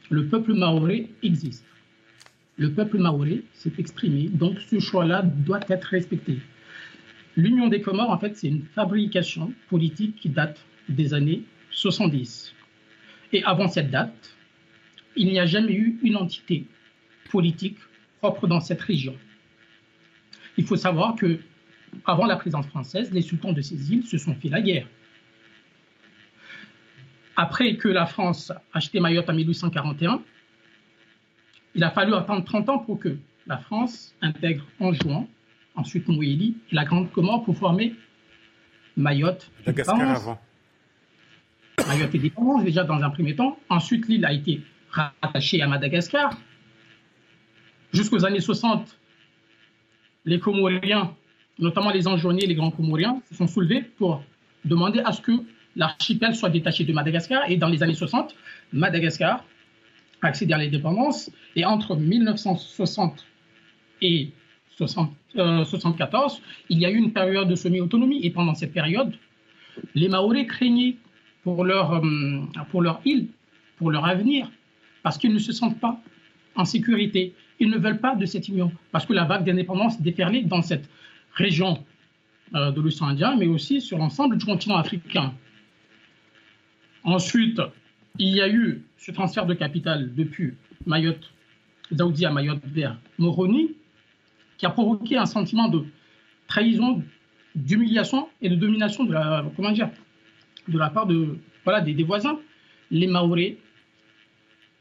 [0.08, 1.64] le peuple maoré existe.
[2.56, 6.38] Le peuple maoré s'est exprimé, donc ce choix-là doit être respecté.
[7.36, 12.54] L'Union des Comores, en fait, c'est une fabrication politique qui date des années 70.
[13.32, 14.34] Et avant cette date,
[15.16, 16.64] il n'y a jamais eu une entité
[17.30, 17.78] politique
[18.20, 19.16] propre dans cette région.
[20.56, 21.40] Il faut savoir que
[22.04, 24.86] avant la présence française, les sultans de ces îles se sont fait la guerre.
[27.36, 30.22] Après que la France a acheté Mayotte en 1841,
[31.74, 33.16] Il a fallu attendre 30 ans pour que
[33.46, 35.26] la France intègre en juin,
[35.76, 37.94] ensuite Moélie, la Grande Comore pour former
[38.96, 39.50] Mayotte.
[39.60, 40.40] Madagascar avant.
[41.91, 43.59] Mayotte est dépendance déjà dans un premier temps.
[43.68, 44.61] Ensuite, l'île a été
[44.91, 46.38] rattachée à Madagascar.
[47.93, 48.97] Jusqu'aux années 60,
[50.24, 51.12] les Comoriens,
[51.59, 54.22] notamment les Anjoniers, les grands Comoriens, se sont soulevés pour
[54.64, 55.32] demander à ce que
[55.74, 57.51] l'archipel soit détaché de Madagascar.
[57.51, 58.36] Et dans les années 60,
[58.72, 59.45] Madagascar
[60.22, 61.28] a accédé à l'indépendance.
[61.57, 63.26] Et entre 1960
[64.03, 64.30] et
[64.78, 66.38] 1974, euh,
[66.68, 68.20] il y a eu une période de semi-autonomie.
[68.22, 69.12] Et pendant cette période,
[69.97, 70.95] les Maoris craignaient
[71.43, 73.28] pour leur, euh, pour leur île,
[73.76, 74.51] pour leur avenir,
[75.03, 76.01] parce qu'ils ne se sentent pas
[76.55, 77.34] en sécurité.
[77.59, 80.88] Ils ne veulent pas de cette union, parce que la vague d'indépendance déferlée dans cette
[81.34, 81.82] région
[82.55, 85.32] euh, de l'océan Indien, mais aussi sur l'ensemble du continent africain.
[87.05, 87.61] Ensuite,
[88.18, 90.55] il y a eu ce transfert de capital depuis
[90.86, 91.32] Mayotte,
[91.91, 93.72] Daoudi à Mayotte vers Moroni,
[94.59, 95.84] qui a provoqué un sentiment de
[96.47, 97.03] trahison,
[97.55, 99.91] d'humiliation et de domination de la, comment dire,
[100.70, 102.38] de la part de, voilà, des, voisins.
[102.90, 103.54] Les Maoris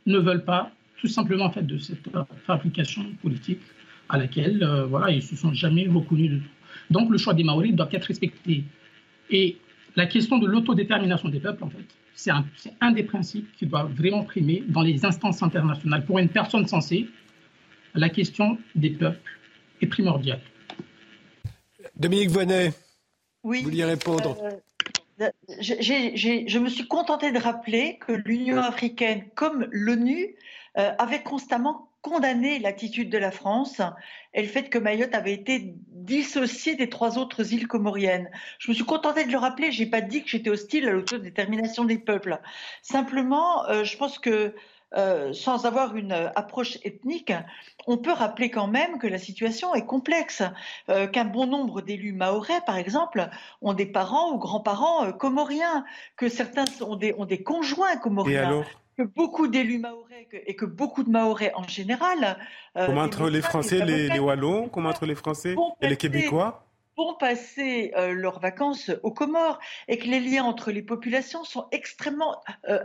[0.05, 2.09] ne veulent pas tout simplement fait de cette
[2.45, 3.61] fabrication politique
[4.09, 6.49] à laquelle euh, voilà, ils ne se sont jamais reconnus de tout.
[6.89, 8.63] Donc le choix des Maoris doit être respecté.
[9.29, 9.57] Et
[9.95, 11.85] la question de l'autodétermination des peuples, en fait,
[12.15, 12.45] c'est un,
[12.81, 16.05] un, des principes qui doit vraiment primer dans les instances internationales.
[16.05, 17.07] Pour une personne sensée,
[17.93, 19.31] la question des peuples
[19.81, 20.41] est primordiale.
[21.95, 22.73] Dominique Voynet,
[23.43, 24.49] oui, vous vouliez répondre euh,
[25.59, 30.36] je me suis contentée de rappeler que l'Union africaine, comme l'ONU,
[30.78, 33.82] euh, avait constamment condamné l'attitude de la France
[34.34, 38.30] et le fait que Mayotte avait été dissociée des trois autres îles comoriennes.
[38.57, 40.91] Je me suis contentée de le rappeler, je n'ai pas dit que j'étais hostile à
[40.91, 42.39] l'autodétermination des peuples.
[42.82, 44.55] Simplement, euh, je pense que
[44.97, 47.31] euh, sans avoir une approche ethnique,
[47.85, 50.41] on peut rappeler quand même que la situation est complexe,
[50.89, 53.29] euh, qu'un bon nombre d'élus maorais, par exemple,
[53.61, 55.85] ont des parents ou grands-parents euh, comoriens,
[56.17, 58.63] que certains ont des, ont des conjoints comoriens.
[58.97, 62.39] que beaucoup d'élus maorais et que beaucoup de maorais en général.
[62.73, 66.65] Comment entre les Français, les, les, Wallons, comment entre les Français et les Québécois?
[66.97, 72.41] vont passer leurs vacances aux Comores et que les liens entre les populations sont extrêmement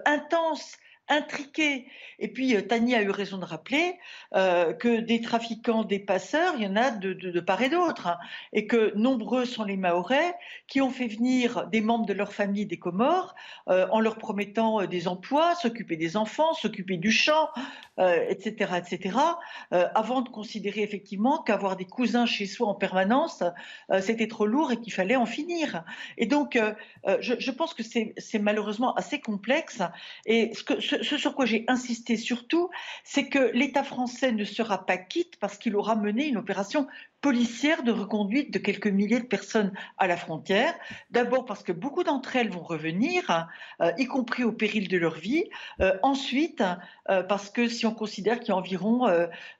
[0.07, 0.76] intenses
[1.09, 1.86] intriqué.
[2.18, 3.98] Et puis, euh, Tani a eu raison de rappeler
[4.34, 8.07] euh, que des trafiquants, des passeurs, il y en a de, part et d'autre.
[8.07, 8.18] Hein,
[8.52, 10.34] et que nombreux sont les Mahorais
[10.66, 13.34] qui ont fait venir des membres de leur famille des Comores
[13.68, 17.48] euh, en leur promettant des emplois, s'occuper des enfants, s'occuper du champ,
[17.98, 19.18] etc., etc.,
[19.70, 23.42] avant de considérer effectivement qu'avoir des cousins chez soi en permanence,
[24.00, 25.84] c'était trop lourd et qu'il fallait en finir.
[26.18, 26.59] Et donc,
[27.20, 29.82] je, pense que c'est malheureusement assez complexe.
[30.26, 32.70] Et ce que, ce, sur quoi j'ai insisté surtout,
[33.05, 36.86] c'est que l'État français ne sera pas quitte parce qu'il aura mené une opération
[37.25, 40.75] policière de reconduite de quelques milliers de personnes à la frontière.
[41.11, 43.49] D'abord parce que beaucoup d'entre elles vont revenir,
[43.81, 45.45] euh, y compris au péril de leur vie.
[45.81, 46.62] Euh, ensuite,
[47.09, 49.09] euh, parce que si on considère qu'il y a environ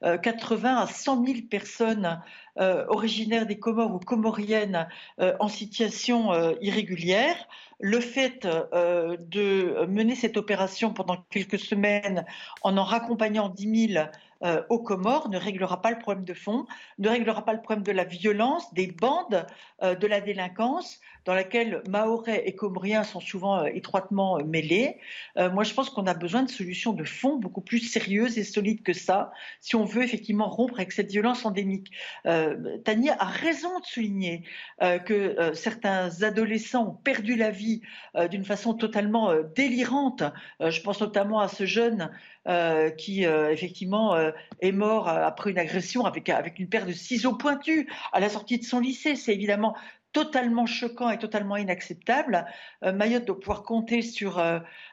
[0.03, 2.21] 80 à 100 000 personnes
[2.57, 4.87] originaires des Comores ou comoriennes
[5.19, 7.49] en situation irrégulière,
[7.81, 12.25] le fait de mener cette opération pendant quelques semaines
[12.63, 14.07] en en raccompagnant 10 000
[14.43, 16.67] euh, aux Comores ne réglera pas le problème de fond,
[16.99, 19.47] ne réglera pas le problème de la violence, des bandes,
[19.83, 24.97] euh, de la délinquance, dans laquelle Mahorais et Comoriens sont souvent euh, étroitement mêlés.
[25.37, 28.83] moi, je pense qu'on a besoin de solutions de fond beaucoup plus sérieuses et solides
[28.83, 31.91] que ça, si on veut effectivement rompre avec cette violence endémique.
[32.25, 34.43] Tania a raison de souligner
[34.81, 37.83] que certains adolescents ont perdu la vie
[38.31, 40.23] d'une façon totalement délirante.
[40.61, 42.11] je pense notamment à ce jeune
[42.47, 46.93] euh, qui euh, effectivement euh, est mort après une agression avec, avec une paire de
[46.93, 49.17] ciseaux pointus à la sortie de son lycée.
[49.17, 49.75] C'est évidemment
[50.15, 52.47] totalement choquant et totalement inacceptable.
[52.83, 54.43] Mayotte doit pouvoir compter sur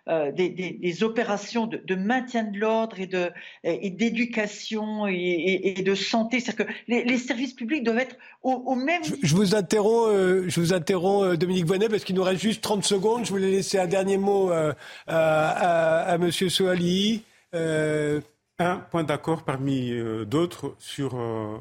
[0.08, 3.32] des, des, opérations de, de, maintien de l'ordre et de
[3.64, 6.42] et d'éducation et, et, de santé.
[6.42, 9.04] C'est-à-dire que les, les, services publics doivent être au, au même.
[9.04, 10.12] Je, je, vous interromps,
[10.48, 13.24] je vous interromps, Dominique Bonnet, parce qu'il nous reste juste 30 secondes.
[13.26, 14.76] Je voulais laisser un dernier mot à,
[15.08, 17.24] à, à Monsieur Soali.
[17.54, 18.22] Euh,
[18.60, 21.58] un point d'accord parmi euh, d'autres sur, euh,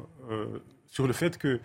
[0.87, 1.59] sur le fait que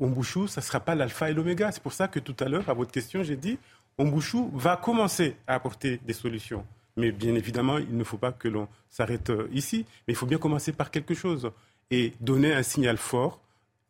[0.00, 1.70] Ombouchou, ça ne sera pas l'alpha et l'oméga.
[1.72, 3.58] C'est pour ça que tout à l'heure, à votre question, j'ai dit
[3.98, 6.64] Ombouchou va commencer à apporter des solutions.
[6.96, 9.86] Mais bien évidemment, il ne faut pas que l'on s'arrête ici.
[10.06, 11.50] Mais il faut bien commencer par quelque chose
[11.90, 13.40] et donner un signal fort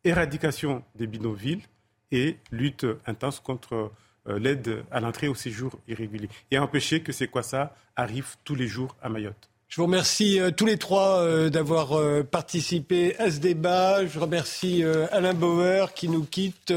[0.03, 1.63] éradication des bidonvilles
[2.11, 3.91] et lutte intense contre
[4.27, 8.55] euh, l'aide à l'entrée au séjour irrégulier et empêcher que ces quoi ça arrivent tous
[8.55, 9.49] les jours à Mayotte.
[9.73, 14.05] Je vous remercie euh, tous les trois euh, d'avoir euh, participé à ce débat.
[14.05, 16.71] Je remercie Alain Bauer qui nous quitte.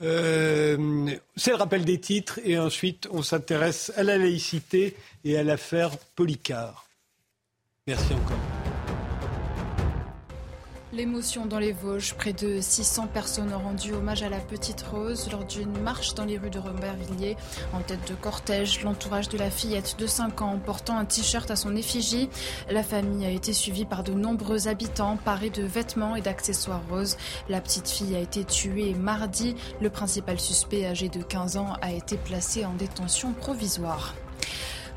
[0.00, 5.96] C'est le rappel des titres et ensuite on s'intéresse à la laïcité et à l'affaire
[6.14, 6.86] Policard.
[7.86, 8.55] Merci encore.
[10.96, 12.14] L'émotion dans les Vosges.
[12.14, 16.24] Près de 600 personnes ont rendu hommage à la petite Rose lors d'une marche dans
[16.24, 17.36] les rues de Robertvilliers.
[17.74, 21.56] En tête de cortège, l'entourage de la fillette de 5 ans portant un t-shirt à
[21.56, 22.30] son effigie.
[22.70, 27.18] La famille a été suivie par de nombreux habitants parés de vêtements et d'accessoires roses.
[27.50, 29.54] La petite fille a été tuée mardi.
[29.82, 34.14] Le principal suspect âgé de 15 ans a été placé en détention provisoire.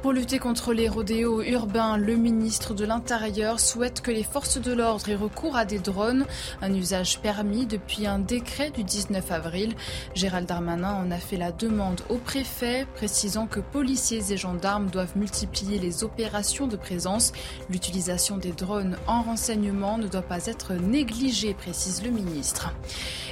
[0.02, 4.72] Pour lutter contre les rodéos urbains, le ministre de l'Intérieur souhaite que les forces de
[4.72, 6.26] l'ordre aient recours à des drones,
[6.62, 9.76] un usage permis depuis un décret du 19 avril.
[10.16, 15.18] Gérald Darmanin en a fait la demande au préfet, précisant que policiers et gendarmes doivent
[15.18, 17.34] multiplier les opérations de présence.
[17.70, 22.74] L'utilisation des drones en renseignement ne doit pas être négligée, précise le ministre.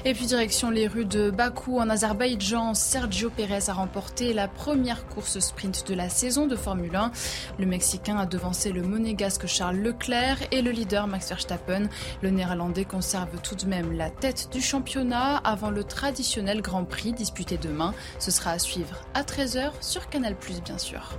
[0.04, 5.08] Et puis direction les rues de Bakou en Azerbaïdjan, Sergio Pérez a remporté la première
[5.08, 7.12] course sprint de la saison de Formule 1.
[7.60, 11.88] Le Mexicain a devancé le monégasque Charles Leclerc et le leader Max Verstappen.
[12.22, 17.14] Le Néerlandais conserve tout de même la tête du championnat avant le traditionnel Grand Prix
[17.14, 17.94] disputé demain.
[18.20, 20.36] Ce sera à suivre à 13h sur Canal+,
[20.66, 21.18] bien sûr.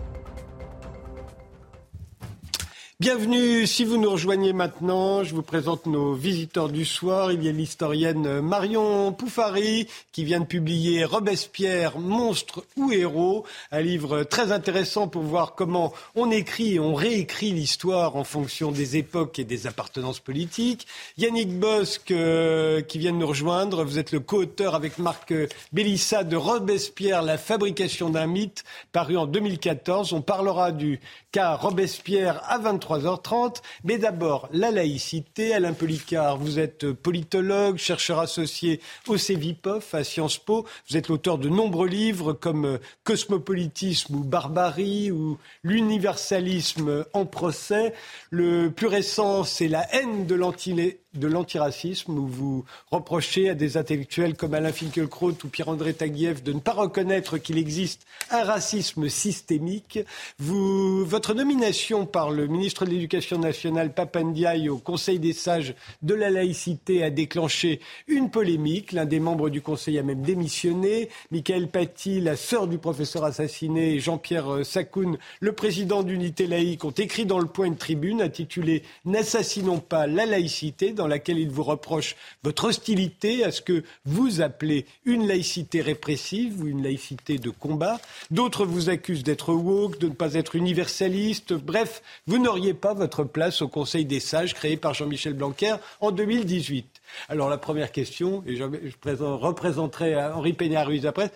[3.00, 7.30] Bienvenue, si vous nous rejoignez maintenant, je vous présente nos visiteurs du soir.
[7.30, 13.82] Il y a l'historienne Marion Poufari qui vient de publier Robespierre, monstre ou héros, un
[13.82, 18.96] livre très intéressant pour voir comment on écrit et on réécrit l'histoire en fonction des
[18.96, 20.88] époques et des appartenances politiques.
[21.18, 25.32] Yannick Bosque euh, qui vient de nous rejoindre, vous êtes le co-auteur avec Marc
[25.72, 30.14] Bélissa de Robespierre, la fabrication d'un mythe, paru en 2014.
[30.14, 30.98] On parlera du
[31.30, 32.58] cas Robespierre à
[32.88, 33.62] 23h30.
[33.84, 35.54] Mais d'abord, la laïcité.
[35.54, 40.66] Alain Policard, vous êtes politologue, chercheur associé au CEVIPOF à Sciences Po.
[40.88, 47.94] Vous êtes l'auteur de nombreux livres comme Cosmopolitisme ou Barbarie ou L'universalisme en procès.
[48.30, 50.74] Le plus récent, c'est La haine de l'anti
[51.14, 56.52] de l'antiracisme où vous reprochez à des intellectuels comme Alain Finkielkraut ou Pierre-André Taguieff de
[56.52, 60.00] ne pas reconnaître qu'il existe un racisme systémique.
[60.38, 66.28] Votre nomination par le ministre de l'Éducation nationale Papandiaï au Conseil des sages de la
[66.28, 68.92] laïcité a déclenché une polémique.
[68.92, 71.08] L'un des membres du Conseil a même démissionné.
[71.30, 76.90] Michael Paty, la sœur du professeur assassiné, et Jean-Pierre Sakoun, le président d'Unité laïque, ont
[76.90, 81.62] écrit dans le point une tribune intitulée N'assassinons pas la laïcité dans laquelle il vous
[81.62, 87.50] reproche votre hostilité à ce que vous appelez une laïcité répressive ou une laïcité de
[87.50, 88.00] combat.
[88.30, 91.54] D'autres vous accusent d'être woke, de ne pas être universaliste.
[91.54, 96.10] Bref, vous n'auriez pas votre place au Conseil des sages créé par Jean-Michel Blanquer en
[96.10, 97.00] 2018.
[97.28, 101.30] Alors la première question, et je, représenterai Henri Peña-Ruiz après,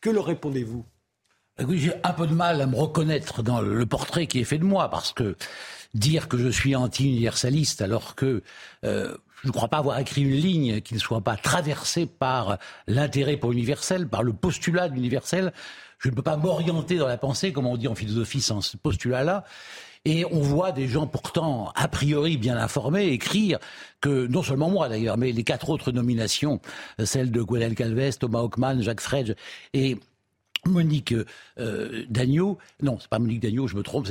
[0.00, 0.84] que leur répondez-vous?
[1.58, 4.64] J'ai un peu de mal à me reconnaître dans le portrait qui est fait de
[4.64, 5.36] moi, parce que
[5.94, 8.42] dire que je suis anti-universaliste alors que
[8.84, 12.58] euh, je ne crois pas avoir écrit une ligne qui ne soit pas traversée par
[12.88, 15.52] l'intérêt pour l'universel, par le postulat de l'universel.
[15.98, 18.76] Je ne peux pas m'orienter dans la pensée, comme on dit en philosophie, sans ce
[18.76, 19.44] postulat-là.
[20.06, 23.58] Et on voit des gens pourtant a priori bien informés écrire
[24.00, 26.60] que, non seulement moi d'ailleurs, mais les quatre autres nominations,
[27.02, 29.34] celles de Gwenel Calves, Thomas Hockman, Jacques Fredge
[29.72, 29.98] et
[30.66, 31.14] Monique
[31.58, 34.08] euh, Dagneau, non, c'est pas Monique Dagneau, je me trompe,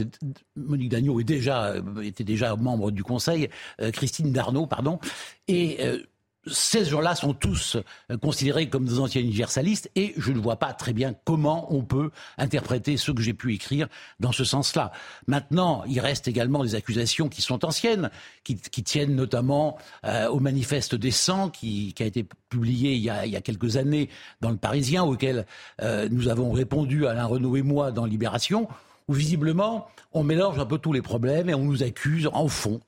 [0.56, 3.50] Monique Dagneau est déjà, euh, était déjà membre du Conseil,
[3.82, 5.00] euh, Christine Darnaud, pardon,
[5.48, 6.00] et euh,
[6.46, 7.78] ces gens-là sont tous
[8.12, 11.84] euh, considérés comme des anciens universalistes et je ne vois pas très bien comment on
[11.84, 13.88] peut interpréter ce que j'ai pu écrire
[14.20, 14.92] dans ce sens-là.
[15.28, 18.10] Maintenant, il reste également des accusations qui sont anciennes,
[18.44, 23.42] qui, tiennent notamment euh, au manifeste des 100 qui, a été publié il y a,
[23.42, 24.10] quelques années
[24.42, 25.46] dans le Parisien, auquel
[25.82, 28.68] euh, nous avons répondu, Alain Renaud et moi, dans Libération
[29.08, 32.80] où visiblement on mélange un peu tous les problèmes et on nous accuse en fond.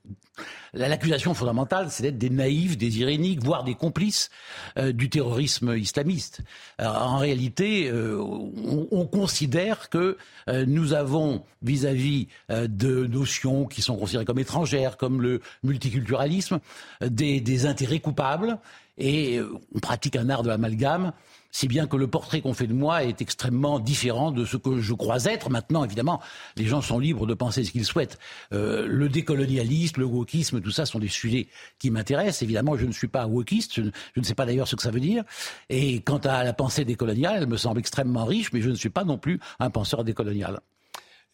[0.74, 4.30] L'accusation fondamentale, c'est d'être des naïfs, des iréniques, voire des complices
[4.78, 6.40] euh, du terrorisme islamiste.
[6.78, 10.16] en réalité, euh, on, considère que
[10.48, 16.60] euh, nous avons, vis-à-vis de notions qui sont considérées comme étrangères, comme le multiculturalisme,
[17.00, 18.58] des, des intérêts coupables,
[18.98, 19.40] et
[19.74, 21.12] on pratique un art de l'amalgame
[21.50, 24.80] si bien que le portrait qu'on fait de moi est extrêmement différent de ce que
[24.80, 25.50] je crois être.
[25.50, 26.20] Maintenant, évidemment,
[26.56, 28.18] les gens sont libres de penser ce qu'ils souhaitent.
[28.52, 32.42] Euh, le décolonialisme, le wokisme, tout ça sont des sujets qui m'intéressent.
[32.42, 33.82] Évidemment, je ne suis pas wokiste, je
[34.16, 35.24] ne, sais pas d'ailleurs ce que ça veut dire.
[35.68, 38.90] Et quant à la pensée décoloniale, elle me semble extrêmement riche, mais je ne suis
[38.90, 40.60] pas non plus un penseur décolonial.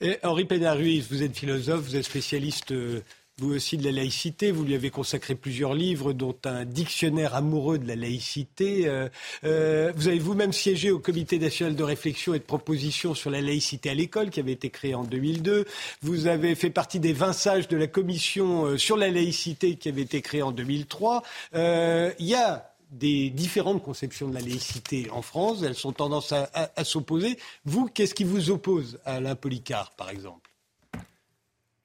[0.01, 3.01] Et Henri Pénaruis, vous êtes philosophe, vous êtes spécialiste euh,
[3.39, 4.51] vous aussi de la laïcité.
[4.51, 8.87] Vous lui avez consacré plusieurs livres, dont un dictionnaire amoureux de la laïcité.
[8.87, 9.09] Euh,
[9.45, 13.41] euh, vous avez vous-même siégé au Comité national de réflexion et de proposition sur la
[13.41, 15.64] laïcité à l'école, qui avait été créé en 2002.
[16.03, 19.89] Vous avez fait partie des 20 sages de la commission euh, sur la laïcité, qui
[19.89, 21.22] avait été créée en 2003.
[21.55, 25.62] Il y a des différentes conceptions de la laïcité en France.
[25.62, 27.39] Elles sont tendance à, à s'opposer.
[27.64, 30.51] Vous, qu'est-ce qui vous oppose à Alain Policard, par exemple?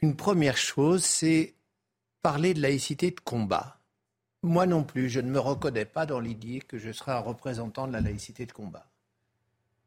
[0.01, 1.55] Une première chose, c'est
[2.21, 3.79] parler de laïcité de combat.
[4.43, 7.87] Moi non plus, je ne me reconnais pas dans l'idée que je serai un représentant
[7.87, 8.89] de la laïcité de combat.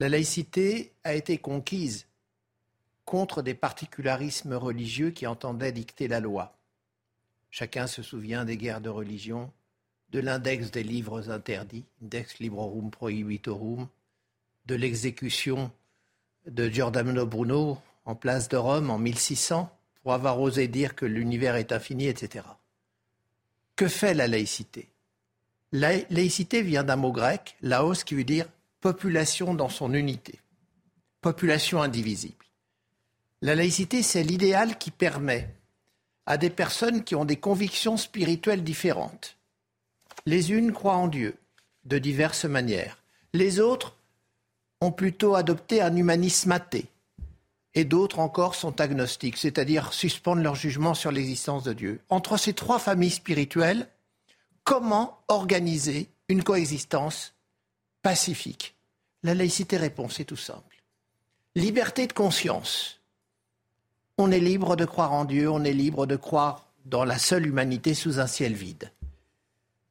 [0.00, 2.06] La laïcité a été conquise
[3.04, 6.56] contre des particularismes religieux qui entendaient dicter la loi.
[7.50, 9.52] Chacun se souvient des guerres de religion,
[10.10, 13.88] de l'index des livres interdits, Index Librorum Prohibitorum,
[14.66, 15.70] de l'exécution
[16.46, 19.70] de Giordano Bruno en place de Rome en 1600,
[20.02, 22.44] pour avoir osé dire que l'univers est infini, etc.
[23.76, 24.88] Que fait la laïcité?
[25.72, 28.46] La laïcité vient d'un mot grec, laos, qui veut dire
[28.80, 30.40] population dans son unité,
[31.20, 32.44] population indivisible.
[33.42, 35.54] La laïcité, c'est l'idéal qui permet
[36.26, 39.36] à des personnes qui ont des convictions spirituelles différentes.
[40.26, 41.36] Les unes croient en Dieu
[41.84, 42.98] de diverses manières.
[43.32, 43.96] Les autres
[44.80, 46.86] ont plutôt adopté un humanisme athée
[47.74, 52.00] et d'autres encore sont agnostiques, c'est-à-dire suspendent leur jugement sur l'existence de Dieu.
[52.08, 53.88] Entre ces trois familles spirituelles,
[54.64, 57.34] comment organiser une coexistence
[58.02, 58.74] pacifique?
[59.22, 60.82] La laïcité répond, c'est tout simple.
[61.54, 63.00] Liberté de conscience.
[64.18, 67.46] On est libre de croire en Dieu, on est libre de croire dans la seule
[67.46, 68.90] humanité sous un ciel vide.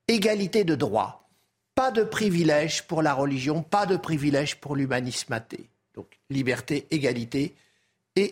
[0.08, 1.30] Égalité de droit.
[1.76, 5.70] Pas de privilège pour la religion, pas de privilège pour l'humanisme athée.
[5.94, 7.56] Donc liberté, égalité,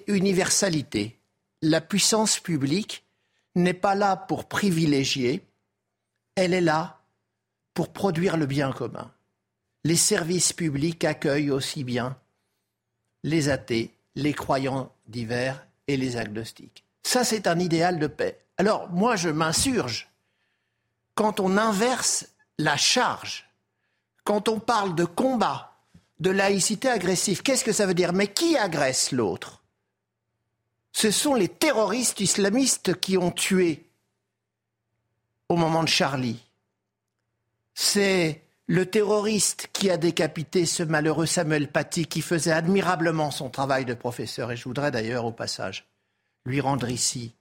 [0.07, 1.19] universalité.
[1.61, 3.05] La puissance publique
[3.55, 5.43] n'est pas là pour privilégier,
[6.35, 6.99] elle est là
[7.73, 9.11] pour produire le bien commun.
[9.83, 12.17] Les services publics accueillent aussi bien
[13.23, 16.83] les athées, les croyants divers et les agnostiques.
[17.03, 18.39] Ça, c'est un idéal de paix.
[18.57, 20.09] Alors, moi, je m'insurge
[21.15, 22.27] quand on inverse
[22.59, 23.49] la charge,
[24.23, 25.73] quand on parle de combat,
[26.19, 27.41] de laïcité agressive.
[27.41, 28.13] Qu'est-ce que ça veut dire?
[28.13, 29.63] Mais qui agresse l'autre?
[30.97, 33.85] Ce sont les terroristes islamistes qui ont tué
[35.47, 36.43] au moment de Charlie.
[37.75, 43.85] C'est le terroriste qui a décapité ce malheureux Samuel Paty qui faisait admirablement son travail
[43.85, 44.51] de professeur.
[44.51, 45.85] Et je voudrais d'ailleurs au passage
[46.47, 47.35] lui rendre ici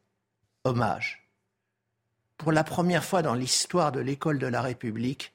[0.64, 1.26] hommage.
[2.36, 5.32] Pour la première fois dans l'histoire de l'école de la République,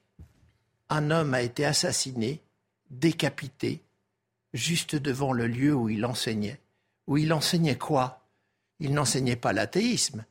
[0.90, 2.40] un homme a été assassiné,
[2.88, 3.82] décapité,
[4.54, 6.61] juste devant le lieu où il enseignait
[7.06, 8.26] où il enseignait quoi?
[8.78, 10.24] Il n'enseignait pas l'athéisme,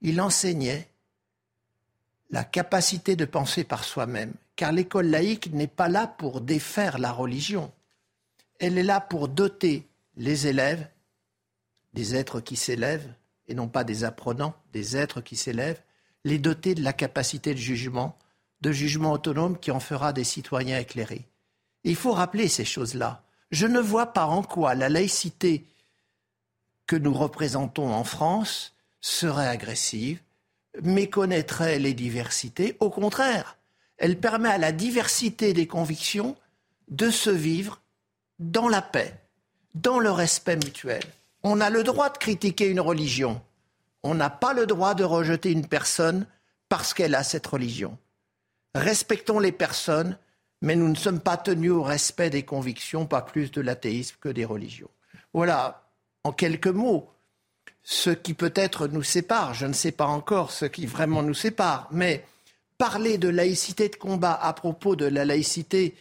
[0.00, 0.88] il enseignait
[2.30, 7.10] la capacité de penser par soi-même, car l'école laïque n'est pas là pour défaire la
[7.10, 7.72] religion,
[8.60, 10.86] elle est là pour doter les élèves
[11.94, 13.12] des êtres qui s'élèvent,
[13.48, 15.82] et non pas des apprenants, des êtres qui s'élèvent,
[16.24, 18.16] les doter de la capacité de jugement,
[18.60, 21.26] de jugement autonome qui en fera des citoyens éclairés.
[21.82, 23.24] il faut rappeler ces choses-là.
[23.50, 25.64] Je ne vois pas en quoi la laïcité
[26.90, 30.20] que nous représentons en France serait agressive,
[30.82, 32.76] méconnaîtrait les diversités.
[32.80, 33.58] Au contraire,
[33.96, 36.34] elle permet à la diversité des convictions
[36.88, 37.80] de se vivre
[38.40, 39.14] dans la paix,
[39.76, 41.04] dans le respect mutuel.
[41.44, 43.40] On a le droit de critiquer une religion.
[44.02, 46.26] On n'a pas le droit de rejeter une personne
[46.68, 47.98] parce qu'elle a cette religion.
[48.74, 50.18] Respectons les personnes,
[50.60, 54.28] mais nous ne sommes pas tenus au respect des convictions, pas plus de l'athéisme que
[54.28, 54.90] des religions.
[55.32, 55.89] Voilà,
[56.24, 57.08] en quelques mots
[57.82, 59.54] ce qui peut-être nous sépare.
[59.54, 62.24] Je ne sais pas encore ce qui vraiment nous sépare, mais
[62.78, 65.94] parler de laïcité de combat à propos de la laïcité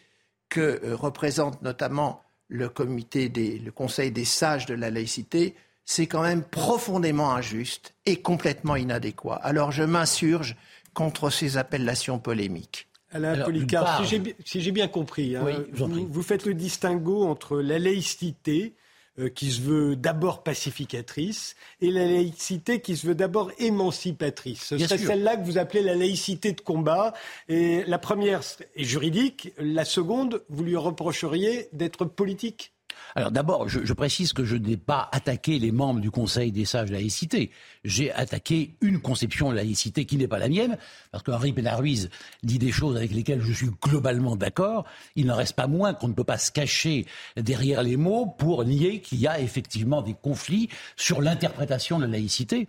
[0.50, 5.56] que euh, représente notamment le comité des, le Conseil des sages de la laïcité,
[5.86, 9.36] c'est quand même profondément injuste et complètement inadéquat.
[9.44, 10.56] Alors je m'insurge
[10.94, 12.88] contre ces appellations polémiques.
[13.12, 14.06] Alain Policard,
[14.46, 18.79] si j'ai bien compris, hein, vous, faites le distinguo entre la laïcité, euh,
[19.28, 24.64] qui se veut d'abord pacificatrice et la laïcité qui se veut d'abord émancipatrice.
[24.64, 27.14] Ce serait celle-là que vous appelez la laïcité de combat.
[27.50, 28.42] Et la première
[28.76, 32.74] est juridique, la seconde, vous lui reprocheriez d'être politique
[33.16, 36.90] alors d'abord, je, précise que je n'ai pas attaqué les membres du Conseil des sages
[36.90, 37.52] de laïcité.
[37.84, 40.78] J'ai attaqué une conception de laïcité qui n'est pas la mienne,
[41.12, 42.10] parce qu'Henri Pénard-Ruiz
[42.44, 44.86] dit des choses avec lesquelles je suis globalement d'accord.
[45.16, 48.64] Il n'en reste pas moins qu'on ne peut pas se cacher derrière les mots pour
[48.66, 52.68] nier qu'il y a effectivement des conflits sur l'interprétation de la laïcité.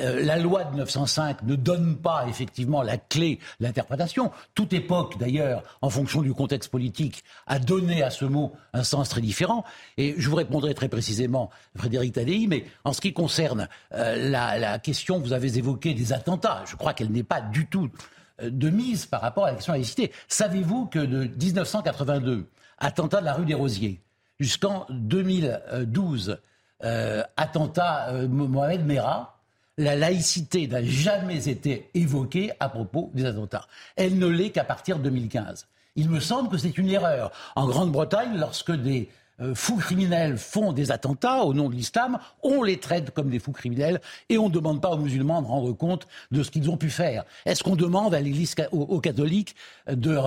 [0.00, 4.30] Euh, la loi de 1905 ne donne pas effectivement la clé l'interprétation.
[4.54, 9.08] Toute époque, d'ailleurs, en fonction du contexte politique, a donné à ce mot un sens
[9.08, 9.64] très différent.
[9.96, 14.78] Et je vous répondrai très précisément, Frédéric Tadei, mais en ce qui concerne euh, la,
[14.78, 17.90] question que vous avez évoquée des attentats, je crois qu'elle n'est pas du tout
[18.42, 20.12] euh, de mise par rapport à la question la laïcité.
[20.28, 22.48] Savez-vous que de 1982,
[22.78, 24.00] attentat de la rue des Rosiers,
[24.38, 26.38] jusqu'en 2012,
[26.84, 29.38] euh, attentat Mohamed Merah,
[29.78, 33.66] la laïcité n'a jamais été évoquée à propos des attentats.
[33.96, 35.66] Elle ne l'est qu'à partir de 2015.
[35.94, 37.32] Il me semble que c'est une erreur.
[37.56, 39.08] En Grande-Bretagne, lorsque des
[39.40, 43.38] euh, fous criminels font des attentats au nom de l'islam, on les traite comme des
[43.38, 46.70] fous criminels et on ne demande pas aux musulmans de rendre compte de ce qu'ils
[46.70, 47.24] ont pu faire.
[47.46, 49.54] Est-ce qu'on demande à l'Église, aux catholiques
[49.88, 50.18] de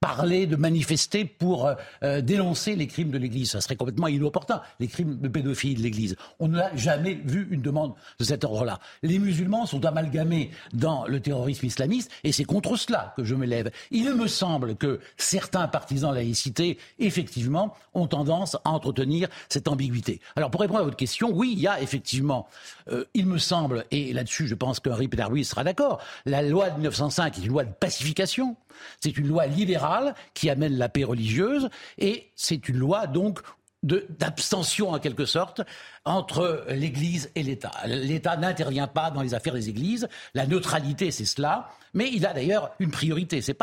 [0.00, 3.52] parler, de manifester pour euh, euh, dénoncer les crimes de l'Église.
[3.52, 6.16] Ça serait complètement inopportun, les crimes de pédophilie de l'Église.
[6.38, 8.80] On n'a jamais vu une demande de cet ordre-là.
[9.02, 13.46] Les musulmans sont amalgamés dans le terrorisme islamiste et c'est contre cela que je me
[13.46, 13.70] lève.
[13.90, 20.20] Il me semble que certains partisans de laïcité, effectivement, ont tendance à entretenir cette ambiguïté.
[20.36, 22.46] Alors pour répondre à votre question, oui, il y a effectivement,
[22.90, 26.74] euh, il me semble, et là-dessus je pense qu'Henri Pédard-Louis sera d'accord, la loi de
[26.76, 28.56] 1905 est une loi de pacification,
[29.00, 31.68] c'est une loi libérale qui amène la paix religieuse
[31.98, 33.40] et c'est une loi donc
[33.84, 35.60] d'abstention en quelque sorte
[36.04, 37.72] entre l'Église et l'État.
[37.86, 40.08] L'État n'intervient pas dans les affaires des Églises.
[40.32, 41.70] La neutralité, c'est cela.
[41.92, 43.42] Mais il a d'ailleurs une priorité.
[43.42, 43.56] C'est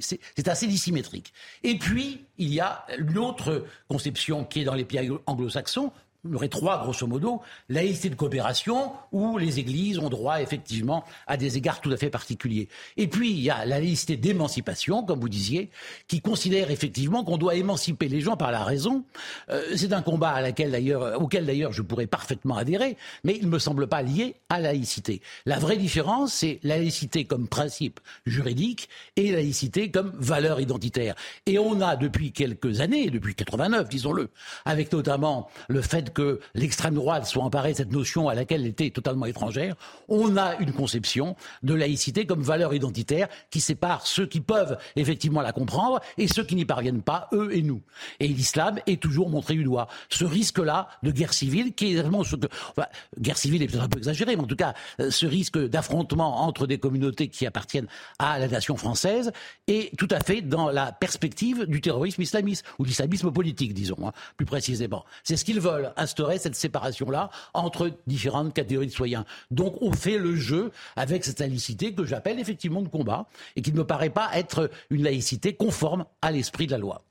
[0.00, 1.32] c'est assez dissymétrique.
[1.62, 5.92] Et puis il y a une autre conception qui est dans les pays anglo-saxons
[6.24, 11.04] il y aurait trois, grosso modo, laïcité de coopération, où les églises ont droit, effectivement,
[11.26, 12.68] à des égards tout à fait particuliers.
[12.96, 15.70] Et puis, il y a la laïcité d'émancipation, comme vous disiez,
[16.08, 19.04] qui considère effectivement qu'on doit émanciper les gens par la raison.
[19.48, 23.58] Euh, c'est un combat d'ailleurs, auquel, d'ailleurs, je pourrais parfaitement adhérer, mais il ne me
[23.58, 25.22] semble pas lié à la laïcité.
[25.46, 31.14] La vraie différence, c'est la laïcité comme principe juridique et la laïcité comme valeur identitaire.
[31.46, 34.30] Et on a, depuis quelques années, depuis 89, disons-le,
[34.64, 38.68] avec notamment le fait que l'extrême droite soit emparée de cette notion à laquelle elle
[38.68, 39.76] était totalement étrangère,
[40.08, 45.40] on a une conception de laïcité comme valeur identitaire qui sépare ceux qui peuvent effectivement
[45.40, 47.82] la comprendre et ceux qui n'y parviennent pas, eux et nous.
[48.20, 49.88] Et l'islam est toujours montré du doigt.
[50.08, 52.46] Ce risque-là de guerre civile, qui est ce que...
[52.70, 52.86] Enfin,
[53.18, 56.42] guerre civile est peut-être un peu exagéré, mais en tout cas, euh, ce risque d'affrontement
[56.42, 57.88] entre des communautés qui appartiennent
[58.18, 59.32] à la nation française
[59.66, 63.96] est tout à fait dans la perspective du terrorisme islamiste, ou de l'islamisme politique, disons,
[64.06, 65.04] hein, plus précisément.
[65.24, 69.24] C'est ce qu'ils veulent instaurer cette séparation-là entre différentes catégories de citoyens.
[69.50, 73.26] Donc on fait le jeu avec cette laïcité que j'appelle effectivement de combat
[73.56, 77.02] et qui ne me paraît pas être une laïcité conforme à l'esprit de la loi.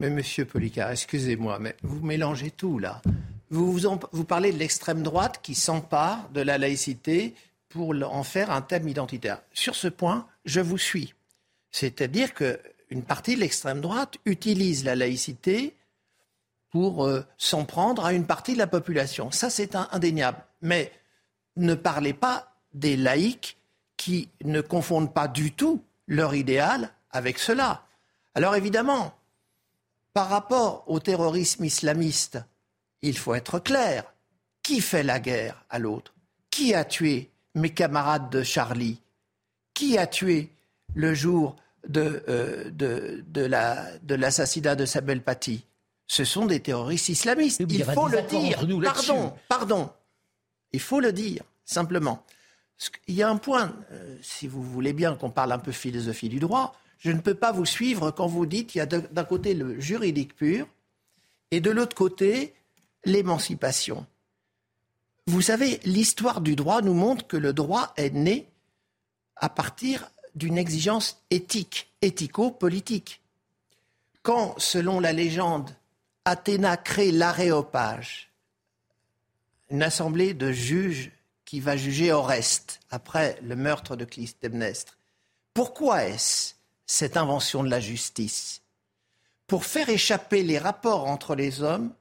[0.00, 3.00] Mais monsieur Policard, excusez-moi, mais vous mélangez tout là.
[3.48, 3.78] Vous,
[4.12, 7.34] vous, parlez de l'extrême droite qui s'empare de la laïcité
[7.68, 9.40] pour en faire un thème identitaire.
[9.52, 11.14] Sur ce point, je vous suis.
[11.70, 15.74] C'est-à-dire qu'une partie de l'extrême droite utilise la laïcité
[16.70, 19.30] pour euh, s'en prendre à une partie de la population.
[19.30, 20.38] Ça, c'est indéniable.
[20.62, 20.92] Mais
[21.56, 23.56] ne parlez pas des laïcs
[23.96, 27.86] qui ne confondent pas du tout leur idéal avec cela.
[28.34, 29.14] Alors évidemment,
[30.12, 32.38] par rapport au terrorisme islamiste,
[33.02, 34.04] il faut être clair.
[34.62, 36.12] Qui fait la guerre à l'autre?
[36.50, 39.00] Qui a tué mes camarades de Charlie?
[39.74, 40.52] Qui a tué
[40.94, 41.56] le jour
[41.88, 45.64] de, euh, de l'assassinat de Samuel Paty?
[46.06, 47.62] Ce sont des terroristes islamistes.
[47.68, 48.66] Il faut le dire.
[48.82, 49.90] Pardon, pardon.
[50.72, 52.24] Il faut le dire, simplement.
[53.06, 56.28] Il y a un point, euh, si vous voulez bien qu'on parle un peu philosophie
[56.28, 59.24] du droit, je ne peux pas vous suivre quand vous dites qu'il y a d'un
[59.24, 60.66] côté le juridique pur
[61.50, 62.54] et de l'autre côté
[63.04, 64.06] l'émancipation.
[65.26, 68.48] Vous savez, l'histoire du droit nous montre que le droit est né
[69.36, 73.20] à partir d'une exigence éthique, éthico-politique.
[74.22, 75.70] Quand, selon la légende,
[76.28, 78.32] Athéna crée l'aréopage,
[79.70, 81.12] une assemblée de juges
[81.44, 84.98] qui va juger Oreste après le meurtre de Clytemnestre.
[85.54, 86.54] Pourquoi est-ce
[86.84, 88.62] cette invention de la justice?
[89.46, 91.94] Pour faire échapper les rapports entre les hommes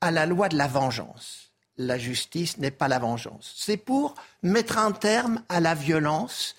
[0.00, 1.52] à la loi de la vengeance.
[1.76, 3.54] La justice n'est pas la vengeance.
[3.56, 6.56] C'est pour mettre un terme à la violence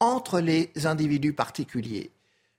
[0.00, 2.10] entre les individus particuliers.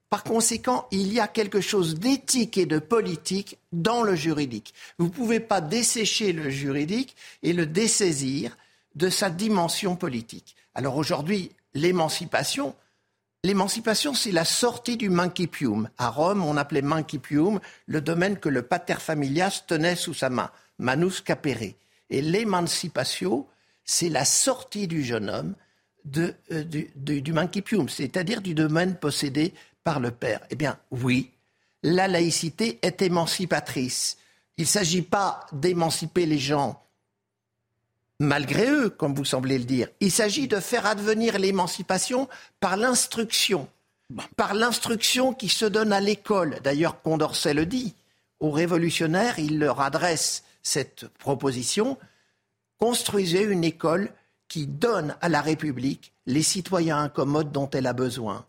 [0.09, 4.73] Par conséquent, il y a quelque chose d'éthique et de politique dans le juridique.
[4.97, 8.55] Vous ne pouvez pas dessécher le juridique et le dessaisir
[8.95, 10.55] de sa dimension politique.
[10.75, 12.73] Alors aujourd'hui, l'émancipation,
[13.43, 15.89] l'émancipation, c'est la sortie du mancipium.
[15.97, 20.51] À Rome, on appelait mancipium le domaine que le pater familias tenait sous sa main,
[20.79, 21.73] manus capere.
[22.09, 23.45] Et l'émancipation,
[23.83, 25.55] c'est la sortie du jeune homme
[26.15, 29.53] euh, du, du mancipium, c'est-à-dire du domaine possédé
[29.87, 31.31] par le Père Eh bien, oui,
[31.81, 34.17] la laïcité est émancipatrice.
[34.57, 36.83] Il ne s'agit pas d'émanciper les gens
[38.19, 39.87] malgré eux, comme vous semblez le dire.
[40.01, 42.27] Il s'agit de faire advenir l'émancipation
[42.59, 43.69] par l'instruction,
[44.35, 46.59] par l'instruction qui se donne à l'école.
[46.65, 47.95] D'ailleurs, Condorcet le dit.
[48.41, 51.97] Aux révolutionnaires, il leur adresse cette proposition.
[52.77, 54.11] Construisez une école
[54.49, 58.45] qui donne à la République les citoyens incommodes dont elle a besoin.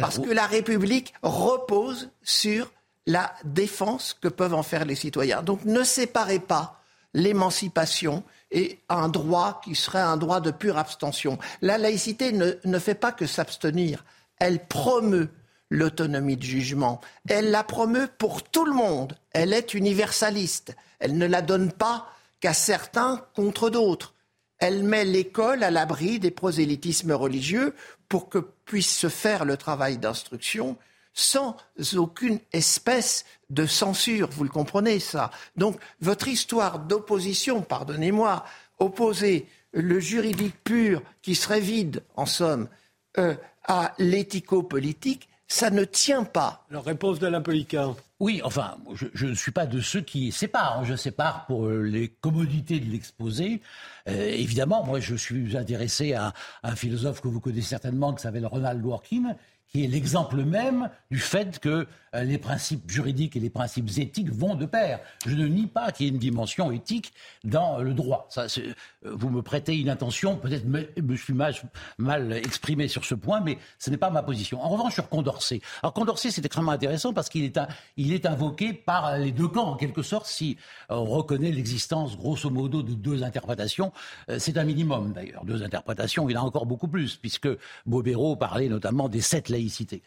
[0.00, 2.72] Parce que la République repose sur
[3.06, 5.42] la défense que peuvent en faire les citoyens.
[5.42, 6.80] Donc ne séparez pas
[7.14, 11.38] l'émancipation et un droit qui serait un droit de pure abstention.
[11.62, 14.04] La laïcité ne, ne fait pas que s'abstenir,
[14.38, 15.30] elle promeut
[15.70, 17.00] l'autonomie de jugement.
[17.28, 19.18] Elle la promeut pour tout le monde.
[19.32, 20.74] Elle est universaliste.
[20.98, 22.10] Elle ne la donne pas
[22.40, 24.14] qu'à certains contre d'autres.
[24.58, 27.74] Elle met l'école à l'abri des prosélytismes religieux
[28.08, 30.76] pour que puisse se faire le travail d'instruction
[31.12, 31.56] sans
[31.96, 34.28] aucune espèce de censure.
[34.30, 35.30] Vous le comprenez, ça.
[35.56, 38.44] Donc, votre histoire d'opposition, pardonnez-moi,
[38.78, 42.68] opposer le juridique pur, qui serait vide, en somme,
[43.18, 46.66] euh, à l'éthico-politique, ça ne tient pas.
[46.70, 47.96] La réponse d'Alain Poliquin.
[48.20, 50.84] Oui, enfin, je, ne suis pas de ceux qui séparent.
[50.84, 53.62] Je sépare pour euh, les commodités de l'exposé.
[54.08, 58.44] Euh, évidemment, moi, je suis intéressé à, un philosophe que vous connaissez certainement, qui s'appelle
[58.44, 59.36] Ronald Dworkin,
[59.68, 64.30] qui est l'exemple même du fait que euh, les principes juridiques et les principes éthiques
[64.30, 65.00] vont de pair.
[65.26, 67.12] Je ne nie pas qu'il y ait une dimension éthique
[67.44, 68.28] dans le droit.
[68.36, 68.72] Euh,
[69.04, 71.54] vous me prêtez une intention, peut-être me, me suis mal,
[71.98, 74.62] mal, exprimé sur ce point, mais ce n'est pas ma position.
[74.62, 75.60] En revanche, sur Condorcet.
[75.82, 77.60] Alors Condorcet, c'est extrêmement intéressant parce qu'il est,
[77.96, 80.56] il est invoqué par les deux camps, en quelque sorte, si
[80.88, 83.92] on reconnaît l'existence, grosso modo, de deux interprétations.
[84.30, 86.28] Euh, c'est un minimum, d'ailleurs, deux interprétations.
[86.28, 87.48] Il y en a encore beaucoup plus, puisque
[87.86, 90.02] Bobéro parlait notamment des sept laïcités.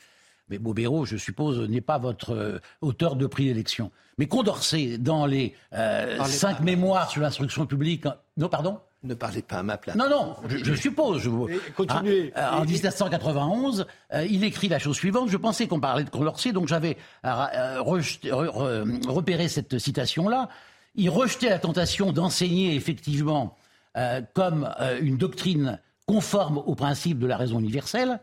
[0.51, 3.89] Mais Bobéro, je suppose, n'est pas votre euh, auteur de préélection.
[4.17, 8.05] Mais Condorcet, dans les euh, cinq mémoires sur l'instruction publique.
[8.37, 9.95] Non, pardon ne parlez pas à ma place.
[9.95, 11.23] Non, non, je, suppose.
[11.23, 11.29] Je,
[11.71, 12.31] continuez.
[12.35, 15.27] Hein, en 1991, euh, il écrit la chose suivante.
[15.29, 20.49] Je pensais qu'on parlait de Condorcet, donc j'avais repéré cette citation-là.
[20.93, 23.57] Il rejetait la tentation d'enseigner effectivement
[24.35, 24.69] comme
[25.01, 28.19] une doctrine conforme aux principes de la raison universelle,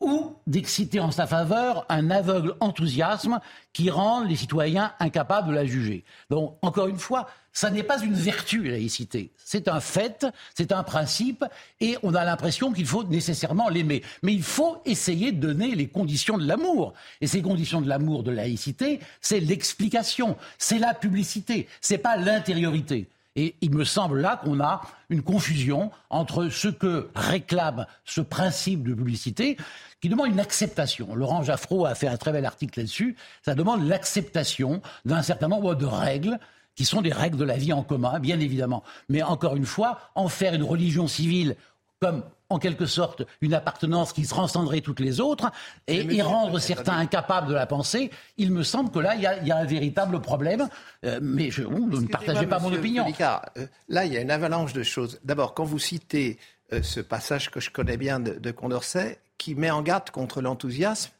[0.00, 3.40] ou d'exciter en sa faveur un aveugle enthousiasme
[3.72, 6.04] qui rend les citoyens incapables de la juger.
[6.30, 9.30] Donc, encore une fois, ça n'est pas une vertu, la laïcité.
[9.42, 11.44] C'est un fait, c'est un principe,
[11.80, 14.02] et on a l'impression qu'il faut nécessairement l'aimer.
[14.22, 16.92] Mais il faut essayer de donner les conditions de l'amour.
[17.22, 23.08] Et ces conditions de l'amour de laïcité, c'est l'explication, c'est la publicité, c'est pas l'intériorité.
[23.36, 24.80] Et il me semble là qu'on a
[25.10, 29.56] une confusion entre ce que réclame ce principe de publicité,
[30.00, 31.14] qui demande une acceptation.
[31.14, 33.16] Laurent Jaffraud a fait un très bel article là-dessus.
[33.42, 36.38] Ça demande l'acceptation d'un certain nombre de règles
[36.74, 38.82] qui sont des règles de la vie en commun, bien évidemment.
[39.08, 41.56] Mais encore une fois, en faire une religion civile
[42.00, 45.50] comme en quelque sorte une appartenance qui transcenderait toutes les autres
[45.86, 49.26] et, y rendre certains incapables de la penser, il me semble que là, il y
[49.26, 50.68] a, un véritable problème.
[51.04, 53.06] Euh, mais je, vous ne partagez pas mon opinion.
[53.06, 55.18] Euh, là, il y a une avalanche de choses.
[55.24, 56.38] D'abord, quand vous citez
[56.72, 60.40] euh, ce passage que je connais bien de, de Condorcet, qui met en garde contre
[60.40, 61.10] l'enthousiasme,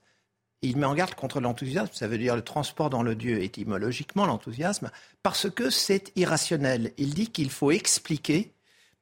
[0.62, 4.26] il met en garde contre l'enthousiasme, ça veut dire le transport dans le Dieu, étymologiquement
[4.26, 4.90] l'enthousiasme,
[5.22, 6.92] parce que c'est irrationnel.
[6.96, 8.52] Il dit qu'il faut expliquer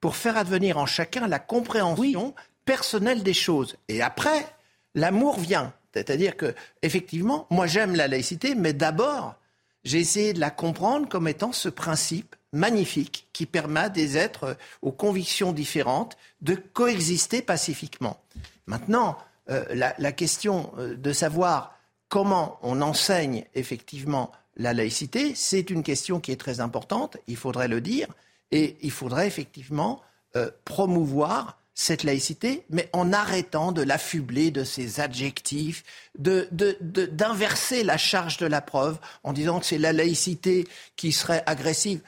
[0.05, 2.35] pour faire advenir en chacun la compréhension
[2.67, 3.79] personnelle des choses.
[3.89, 4.47] Et après,
[4.95, 5.73] l'amour vient.
[5.95, 9.37] C'est-à-dire que, effectivement, moi j'aime la laïcité, mais d'abord,
[9.83, 14.59] j'ai essayé de la comprendre comme étant ce principe magnifique qui permet à des êtres
[14.83, 18.21] aux convictions différentes de coexister pacifiquement.
[18.67, 19.17] Maintenant,
[19.49, 21.79] euh, la, question euh, de savoir
[22.11, 27.69] comment on enseigne effectivement la laïcité, c'est une question qui est très importante, il faudrait
[27.69, 28.09] le dire.
[28.55, 30.01] Et il faudrait effectivement
[30.37, 35.83] euh, promouvoir cette laïcité, mais en arrêtant de l'affubler de ses adjectifs,
[36.17, 41.43] d'inverser de, la charge de la preuve en disant que c'est la laïcité qui serait
[41.47, 42.01] agressive.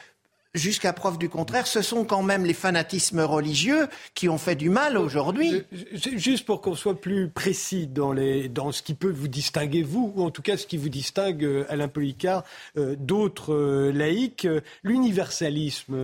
[0.57, 4.71] Jusqu'à preuve du contraire, ce sont quand même les fanatismes religieux qui ont fait du
[4.71, 5.63] mal aujourd'hui.
[5.93, 10.13] Juste pour qu'on soit plus précis dans, les, dans ce qui peut vous distinguer, vous,
[10.17, 12.45] ou en tout cas ce qui vous distingue, euh, Alain Policard,
[12.77, 14.49] euh, d'autres euh, laïcs,
[14.83, 15.97] l'universalisme,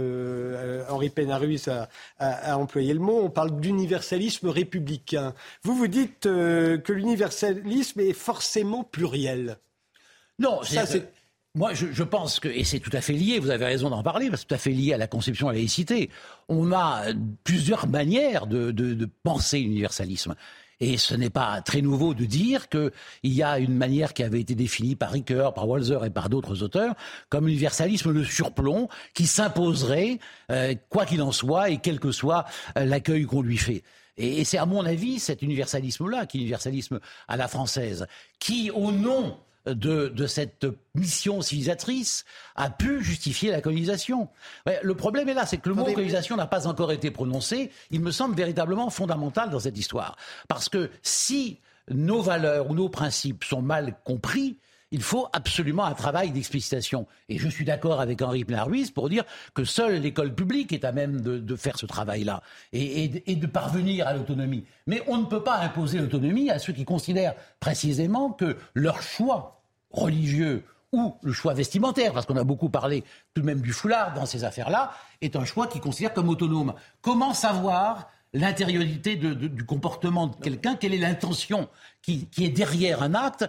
[0.89, 1.89] Henri Pénarus a,
[2.19, 5.35] a, employé le mot, on parle d'universalisme républicain.
[5.63, 9.59] Vous vous dites que l'universalisme est forcément pluriel.
[10.39, 11.09] Non, ça c'est
[11.55, 14.31] moi, je, pense que, et c'est tout à fait lié, vous avez raison d'en parler,
[14.31, 16.09] parce que c'est tout à fait lié à la conception de la laïcité.
[16.49, 17.13] On a
[17.45, 20.35] plusieurs manières de, penser l'universalisme.
[20.81, 22.91] Et ce n'est pas très nouveau de dire qu'il
[23.23, 26.63] y a une manière qui avait été définie par Ricoeur, par Walzer et par d'autres
[26.63, 26.95] auteurs,
[27.29, 30.19] comme l'universalisme de surplomb, qui s'imposerait,
[30.51, 32.47] euh, quoi qu'il en soit, et quel que soit
[32.79, 33.83] euh, l'accueil qu'on lui fait.
[34.17, 36.99] Et, et c'est à mon avis cet universalisme-là, qui est l'universalisme
[37.29, 38.07] à la française,
[38.39, 39.37] qui, au nom
[39.67, 42.25] de, cette mission civilisatrice
[42.57, 44.29] a pu justifier la colonisation.
[44.83, 47.71] le problème est là, c'est que le mot colonisation n'a pas encore été prononcé.
[47.91, 50.17] Il me semble véritablement fondamental dans cette histoire.
[50.49, 54.59] Parce que si nos valeurs ou nos principes sont mal compris,
[54.93, 57.07] il faut absolument un travail d'explicitation.
[57.29, 59.25] Et je suis d'accord avec Henri Plein-Ruiz pour dire
[59.55, 62.43] que seule l'école publique est à même de, faire ce travail-là
[62.73, 64.65] et, de parvenir à l'autonomie.
[64.87, 69.63] Mais on ne peut pas imposer l'autonomie à ceux qui considèrent précisément que leur choix
[69.91, 73.03] religieux ou le choix vestimentaire, parce qu'on a beaucoup parlé
[73.33, 74.93] tout de même du foulard dans ces affaires-là,
[75.23, 76.75] est un choix qu'ils considèrent comme autonome.
[77.01, 80.77] Comment savoir l'intériorité du comportement de quelqu'un?
[80.77, 81.69] Quelle est l'intention
[82.03, 83.49] qui, est derrière un acte?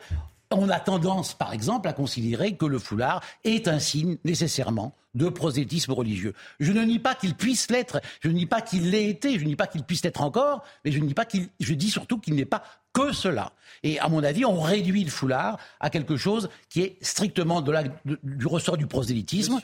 [0.57, 5.29] On a tendance, par exemple, à considérer que le foulard est un signe nécessairement de
[5.29, 6.33] prosélytisme religieux.
[6.59, 9.43] Je ne nie pas qu'il puisse l'être, je ne nie pas qu'il l'ait été, je
[9.43, 11.89] ne nie pas qu'il puisse l'être encore, mais je ne dis pas qu'il, je dis
[11.89, 12.63] surtout qu'il n'est pas
[12.93, 13.53] que cela.
[13.83, 17.71] Et à mon avis, on réduit le foulard à quelque chose qui est strictement de
[17.71, 19.59] la, du ressort du prosélytisme.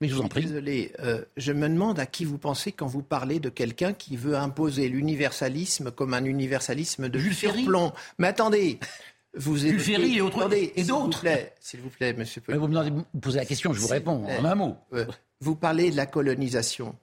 [0.00, 0.46] Mais je vous en prie.
[0.46, 4.16] Désolé, euh, je me demande à qui vous pensez quand vous parlez de quelqu'un qui
[4.16, 7.92] veut imposer l'universalisme comme un universalisme de surplomb.
[8.18, 8.78] Mais attendez,
[9.36, 11.24] vous êtes Ferry et, autres, et d'autres.
[11.60, 14.76] S'il vous plaît, monsieur Vous me posez la question, je vous réponds en un mot.
[15.40, 16.94] Vous parlez de la colonisation.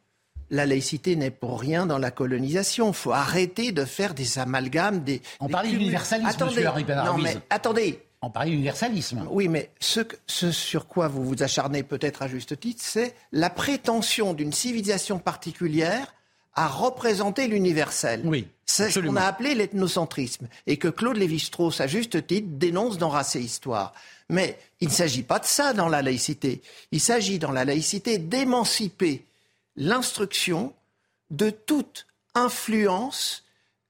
[0.50, 2.90] La laïcité n'est pour rien dans la colonisation.
[2.90, 5.04] Il faut arrêter de faire des amalgames.
[5.04, 8.00] Des, On parlait d'universalisme, monsieur Henri Non, mais attendez.
[8.22, 9.28] On parlait d'universalisme.
[9.30, 13.50] Oui, mais ce, ce sur quoi vous vous acharnez peut-être à juste titre, c'est la
[13.50, 16.14] prétention d'une civilisation particulière
[16.58, 18.22] à représenter l'universel.
[18.26, 18.48] Oui.
[18.66, 23.10] C'est ce qu'on a appelé l'ethnocentrisme et que Claude Lévi-Strauss, à juste titre, dénonce dans
[23.10, 23.94] Race et Histoire.
[24.30, 26.62] Mais il ne s'agit pas de ça dans la laïcité.
[26.92, 29.24] Il s'agit dans la laïcité d'émanciper
[29.78, 30.74] l'instruction
[31.30, 33.46] de toute influence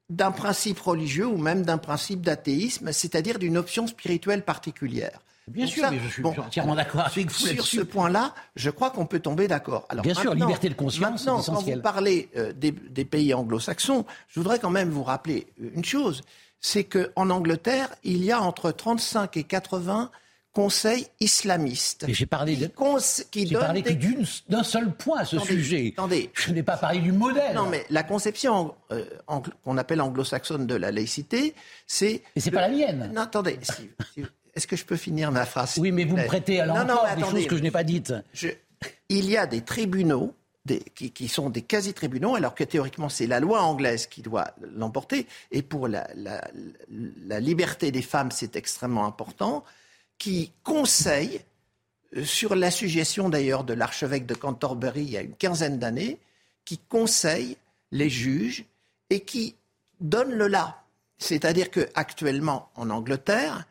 [0.09, 5.19] d'un principe religieux ou même d'un principe d'athéisme, c'est-à-dire d'une option spirituelle particulière.
[5.47, 9.05] Bien sûr, mais je suis entièrement d'accord avec vous Sur ce point-là, je crois qu'on
[9.05, 9.87] peut tomber d'accord.
[10.03, 14.59] Bien sûr, liberté de conscience, maintenant, quand vous parlez euh, des, pays anglo-saxons, je voudrais
[14.59, 16.21] quand même vous rappeler une chose,
[16.59, 20.11] c'est qu'en Angleterre, il y a entre 35 et 80
[20.51, 22.05] conseils islamistes.
[22.07, 22.65] Mais j'ai parlé, de,
[23.29, 25.93] qui parlé que d'un seul point à ce sujet.
[25.95, 27.53] Attendez, je n'ai pas parlé du modèle.
[27.53, 29.05] Non, mais la conception euh,
[29.63, 31.53] qu'on appelle anglo-saxonne de la laïcité,
[31.85, 32.23] c'est.
[32.35, 33.11] Mais c'est pas la mienne.
[33.13, 33.59] Non, attendez.
[34.57, 37.21] Est-ce que je peux finir ma phrase Oui, mais vous me prêtez à l'encore des
[37.21, 38.11] choses que je n'ai pas dites.
[39.07, 40.33] Il y a des tribunaux
[40.95, 45.61] qui, sont des quasi-tribunaux, alors que théoriquement c'est la loi anglaise qui doit l'emporter, et
[45.61, 46.07] pour la,
[47.39, 49.63] liberté des femmes c'est extrêmement important,
[50.17, 51.41] qui conseillent,
[52.15, 56.17] euh, sur la suggestion d'ailleurs de l'archevêque de Canterbury il y a une quinzaine d'années,
[56.65, 57.57] qui conseillent
[57.91, 58.65] les juges
[59.11, 59.55] et qui
[60.01, 60.81] donnent le là.
[61.19, 63.67] C'est-à-dire qu'actuellement en Angleterre,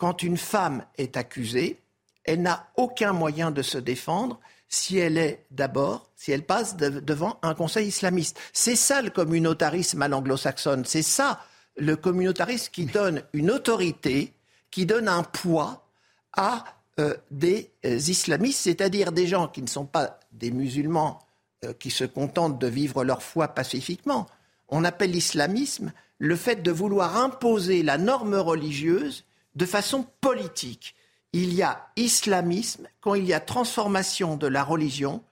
[0.00, 1.78] quand une femme est accusée,
[2.24, 7.38] elle n'a aucun moyen de se défendre si elle est d'abord, si elle passe devant
[7.42, 8.38] un conseil islamiste.
[8.54, 10.86] C'est ça le communautarisme à l'anglo-saxonne.
[10.86, 11.44] C'est ça
[11.76, 14.32] le communautarisme qui donne une autorité,
[14.70, 15.86] qui donne un poids
[16.32, 16.64] à
[16.98, 21.18] euh, des euh, islamistes, c'est-à-dire des gens qui ne sont pas des musulmans
[21.64, 24.26] euh, qui se contentent de vivre leur foi pacifiquement.
[24.68, 29.24] On appelle l'islamisme le fait de vouloir imposer la norme religieuse
[29.54, 30.94] de façon politique.
[31.32, 35.22] Il y a islamisme quand il y a transformation de la religion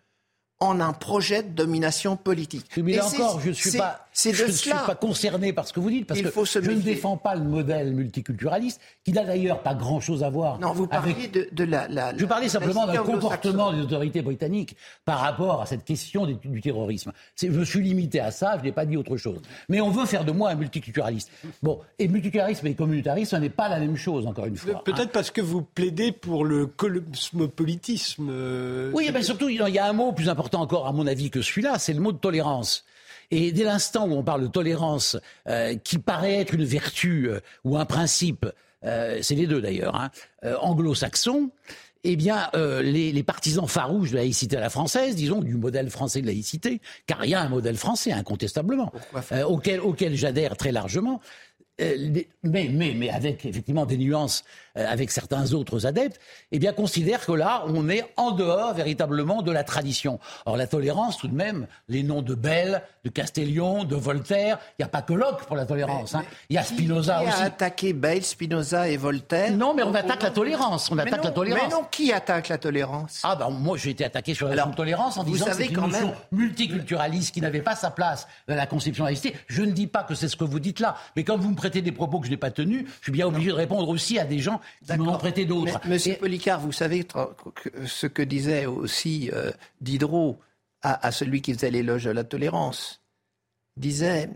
[0.61, 2.77] en un projet de domination politique.
[2.77, 4.07] Mais encore, je ne suis pas.
[4.20, 6.31] C'est de je ne suis pas concerné par ce que vous dites, parce Il que
[6.32, 10.28] faut se je ne défends pas le modèle multiculturaliste, qui n'a d'ailleurs pas grand-chose à
[10.28, 13.81] voir Non, vous avec parliez de, de la, la- je parlais simplement d'un comportement des
[13.81, 14.74] autorités britanniques
[15.05, 17.12] par rapport à cette question du terrorisme.
[17.40, 19.40] Je me suis limité à ça, je n'ai pas dit autre chose.
[19.69, 21.31] Mais on veut faire de moi un multiculturaliste.
[21.62, 24.73] Bon, et multiculturalisme et communautarisme, ce n'est pas la même chose, encore une fois.
[24.78, 24.82] hein.
[24.85, 28.28] Peut-être parce que vous plaidez pour le cosmopolitisme.
[28.31, 31.31] euh, Oui, mais surtout, il y a un mot plus important encore, à mon avis,
[31.31, 32.85] que celui-là, c'est le mot de tolérance.
[33.30, 35.16] Et dès l'instant où on parle de tolérance,
[35.48, 38.46] euh, qui paraît être une vertu euh, ou un principe,
[38.84, 40.10] euh, c'est les deux d'ailleurs, hein,
[40.44, 41.50] euh, anglo-saxon,
[42.05, 45.55] eh bien, euh, les, les partisans farouches de la laïcité à la française, disons, du
[45.55, 48.92] modèle français de laïcité, car il y a un modèle français, incontestablement,
[49.32, 51.20] euh, auquel, auquel j'adhère très largement,
[51.78, 54.44] mais, mais, mais avec effectivement des nuances
[54.76, 56.20] euh, avec certains autres adeptes,
[56.52, 60.18] eh bien considère que là, on est en dehors véritablement de la tradition.
[60.46, 64.82] Or, la tolérance, tout de même, les noms de Bell, de Castellion, de Voltaire, il
[64.82, 66.14] n'y a pas que Locke pour la tolérance.
[66.14, 66.24] hein.
[66.50, 67.42] Il y a Spinoza Qui aussi.
[67.42, 70.90] a attaqué Bale, Spinoza et Voltaire Non, mais on attaque la tolérance.
[70.90, 71.62] On attaque non, la tolérance.
[71.64, 73.20] Mais non, qui attaque la tolérance?
[73.24, 75.66] Ah ben moi j'ai été attaqué sur la Alors, tolérance en vous disant que c'est
[75.66, 79.36] une notion même- multiculturaliste qui n'avait pas sa place dans la conception de la laïcité.
[79.46, 81.56] Je ne dis pas que c'est ce que vous dites là, mais quand vous me
[81.70, 84.24] des propos que je n'ai pas tenus, je suis bien obligé de répondre aussi à
[84.24, 85.81] des gens qui m'en ont prêté d'autres.
[85.86, 87.07] Monsieur Et- Policard, vous savez
[87.86, 89.51] ce que disait aussi euh,
[89.81, 90.39] Diderot
[90.82, 93.01] à, à celui qui faisait l'éloge de la tolérance.
[93.77, 94.31] Il disait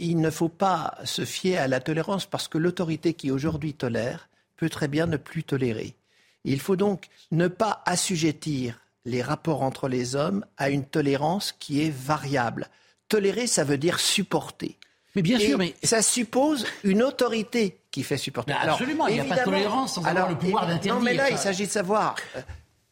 [0.00, 4.28] il ne faut pas se fier à la tolérance parce que l'autorité qui aujourd'hui tolère
[4.56, 5.96] peut très bien ne plus tolérer.
[6.44, 11.82] Il faut donc ne pas assujettir les rapports entre les hommes à une tolérance qui
[11.82, 12.68] est variable.
[13.08, 14.78] Tolérer, ça veut dire supporter.
[15.16, 18.52] Mais bien Et sûr, mais ça suppose une autorité qui fait supporter.
[18.62, 20.94] Mais absolument, il n'y a pas de tolérance sans avoir le pouvoir d'interdire.
[20.94, 22.14] Non, mais là, il s'agit de savoir.
[22.36, 22.40] euh,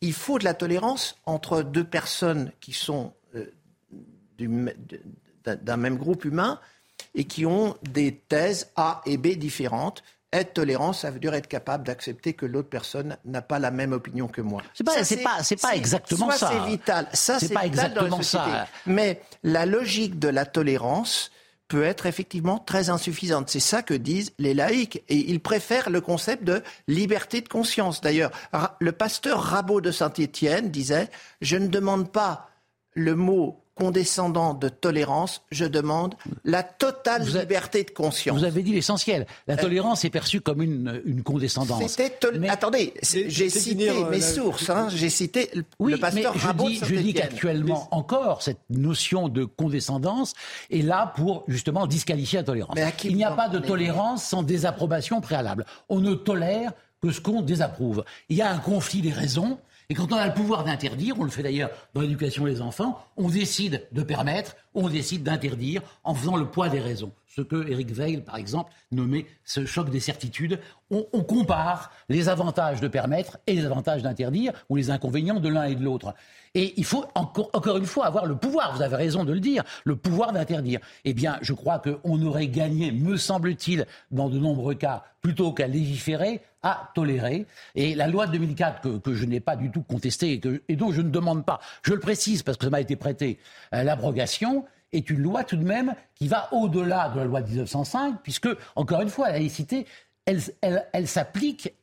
[0.00, 3.44] il faut de la tolérance entre deux personnes qui sont euh,
[4.38, 6.60] d'un même groupe humain
[7.14, 10.02] et qui ont des thèses A et B différentes.
[10.32, 13.92] Être tolérant, ça veut dire être capable d'accepter que l'autre personne n'a pas la même
[13.92, 14.60] opinion que moi.
[14.74, 16.50] C'est pas- c'est pas- c'est pas exactement ça.
[16.52, 18.66] c'est vital, ça C'est pas vital dans la exactement ça.
[18.86, 21.30] Mais la logique de la tolérance
[21.68, 23.50] peut être effectivement très insuffisante.
[23.50, 25.02] C'est ça que disent les laïcs.
[25.08, 28.00] Et ils préfèrent le concept de liberté de conscience.
[28.00, 28.30] D'ailleurs,
[28.80, 31.10] le pasteur Rabot de Saint-Étienne disait
[31.40, 32.50] Je ne demande pas
[32.92, 38.38] le mot condescendant de tolérance, je demande la totale Vous liberté de conscience.
[38.38, 39.26] vous avez dit l'essentiel.
[39.46, 41.86] La tolérance est perçue comme une, une condescendance.
[41.86, 44.70] C'était tol- Mais- Attendez, j'ai cité dire, euh, mes la- sources.
[44.70, 44.88] hein.
[44.94, 48.60] J'ai cité le, Oui, le pasteur mais je Rabot dis, je dis qu'actuellement encore, cette
[48.70, 50.32] notion de condescendance
[50.70, 52.76] est là pour justement disqualifier la tolérance.
[53.04, 55.66] Il n'y a pas de tolérance sans désapprobation préalable.
[55.90, 56.72] On ne tolère
[57.02, 58.04] que ce qu'on désapprouve.
[58.30, 59.58] Il y a un conflit des raisons.
[59.88, 63.04] Et quand on a le pouvoir d'interdire, on le fait d'ailleurs dans l'éducation des enfants,
[63.16, 67.12] on décide de permettre, on décide d'interdire en faisant le poids des raisons.
[67.28, 70.58] Ce que Eric Veil, par exemple, nommait ce choc des certitudes.
[70.90, 75.48] On, on compare les avantages de permettre et les avantages d'interdire, ou les inconvénients de
[75.48, 76.14] l'un et de l'autre.
[76.56, 79.62] Et il faut encore, une fois avoir le pouvoir, vous avez raison de le dire,
[79.84, 80.80] le pouvoir d'interdire.
[81.04, 85.66] Eh bien, je crois qu'on aurait gagné, me semble-t-il, dans de nombreux cas, plutôt qu'à
[85.66, 87.44] légiférer, à tolérer.
[87.74, 90.92] Et la loi de 2004, que, que je n'ai pas du tout contestée et, dont
[90.92, 93.38] je ne demande pas, je le précise parce que ça m'a été prêté,
[93.74, 97.48] euh, l'abrogation, est une loi tout de même qui va au-delà de la loi de
[97.48, 99.84] 1905, puisque, encore une fois, la laïcité,
[100.24, 101.74] elle s'applique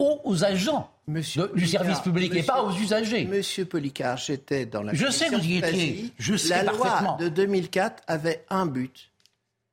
[0.00, 3.24] aux, agents Monsieur de- du service public et pas aux usagers.
[3.26, 6.12] Monsieur Policard, j'étais dans la Je sais que vous y étiez.
[6.18, 7.16] Je sais La parfaitement.
[7.18, 9.10] loi de 2004 avait un but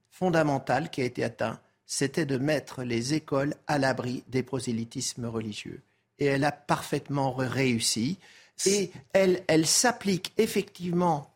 [0.09, 5.81] fondamental qui a été atteint, c'était de mettre les écoles à l'abri des prosélytismes religieux.
[6.19, 8.17] Et elle a parfaitement réussi.
[8.65, 11.31] Et elle, elle s'applique effectivement.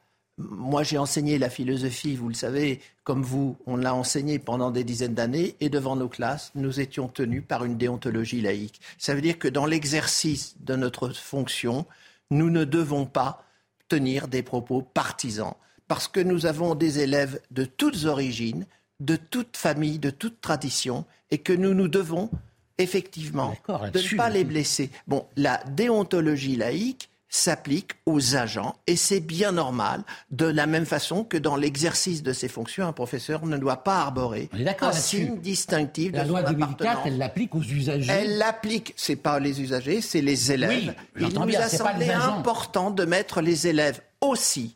[0.49, 4.83] Moi, j'ai enseigné la philosophie, vous le savez, comme vous, on l'a enseigné pendant des
[4.83, 8.81] dizaines d'années, et devant nos classes, nous étions tenus par une déontologie laïque.
[8.97, 11.85] Ça veut dire que dans l'exercice de notre fonction,
[12.29, 13.43] nous ne devons pas
[13.87, 15.53] tenir des propos partisans,
[15.87, 18.65] parce que nous avons des élèves de toutes origines,
[18.99, 22.29] de toutes familles, de toutes traditions, et que nous nous devons
[22.77, 24.89] effectivement de ne pas les blesser.
[25.07, 31.23] Bon, la déontologie laïque s'applique aux agents et c'est bien normal, de la même façon
[31.23, 34.49] que dans l'exercice de ses fonctions, un professeur ne doit pas arborer
[34.81, 37.07] un signe distinctif La de loi son de 2004, appartenance.
[37.07, 38.11] elle l'applique aux usagers.
[38.11, 40.93] Elle l'applique, c'est pas les usagers, c'est les élèves.
[41.15, 44.75] Oui, Il nous bien, a semblé important de mettre les élèves aussi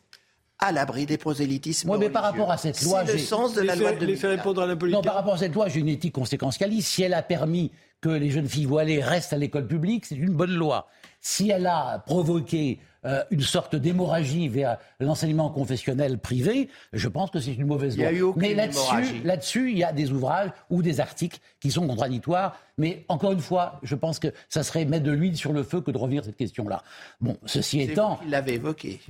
[0.58, 1.90] à l'abri des prosélytismes.
[1.90, 4.22] Oui, mais par rapport à cette loi, c'est le sens de la loi de laissez
[4.22, 4.30] 2004.
[4.38, 5.04] répondre à la Non, politique.
[5.04, 6.88] par rapport à cette loi, j'ai une éthique conséquentialiste.
[6.88, 7.70] Si elle a permis
[8.00, 10.88] que les jeunes filles voilées restent à l'école publique, c'est une bonne loi.
[11.20, 17.38] Si elle a provoqué euh, une sorte d'hémorragie vers l'enseignement confessionnel privé, je pense que
[17.38, 18.08] c'est une mauvaise loi.
[18.36, 22.58] Mais là-dessus, là-dessus, il y a des ouvrages ou des articles qui sont contradictoires.
[22.78, 25.80] Mais encore une fois, je pense que ça serait mettre de l'huile sur le feu
[25.80, 26.82] que de revenir sur cette question-là.
[27.20, 28.18] Bon, ceci étant.
[28.24, 29.00] Il l'avait évoqué.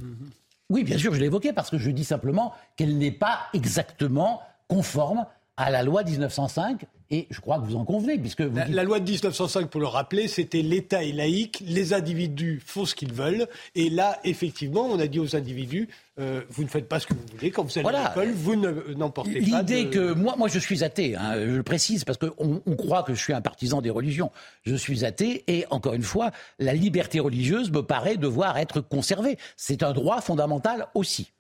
[0.68, 4.42] Oui, bien sûr, je l'ai évoqué parce que je dis simplement qu'elle n'est pas exactement
[4.68, 5.26] conforme
[5.56, 9.00] à la loi 1905 et je crois que vous en convenez, puisque vous la, loi
[9.00, 13.46] de 1905, pour le rappeler, c'était l'État est laïque, les individus font ce qu'ils veulent,
[13.74, 15.88] et là, effectivement, on a dit aux individus,
[16.18, 18.56] euh, vous ne faites pas ce que vous voulez, quand vous allez à l'école, vous
[18.96, 19.60] n'emportez pas.
[19.60, 23.02] L'idée que moi, moi, je suis athée, hein, je le précise, parce qu'on on croit
[23.02, 24.32] que je suis un partisan des religions.
[24.64, 29.38] Je suis athée, et encore une fois, la liberté religieuse me paraît devoir être conservée.
[29.56, 31.32] C'est un droit fondamental aussi.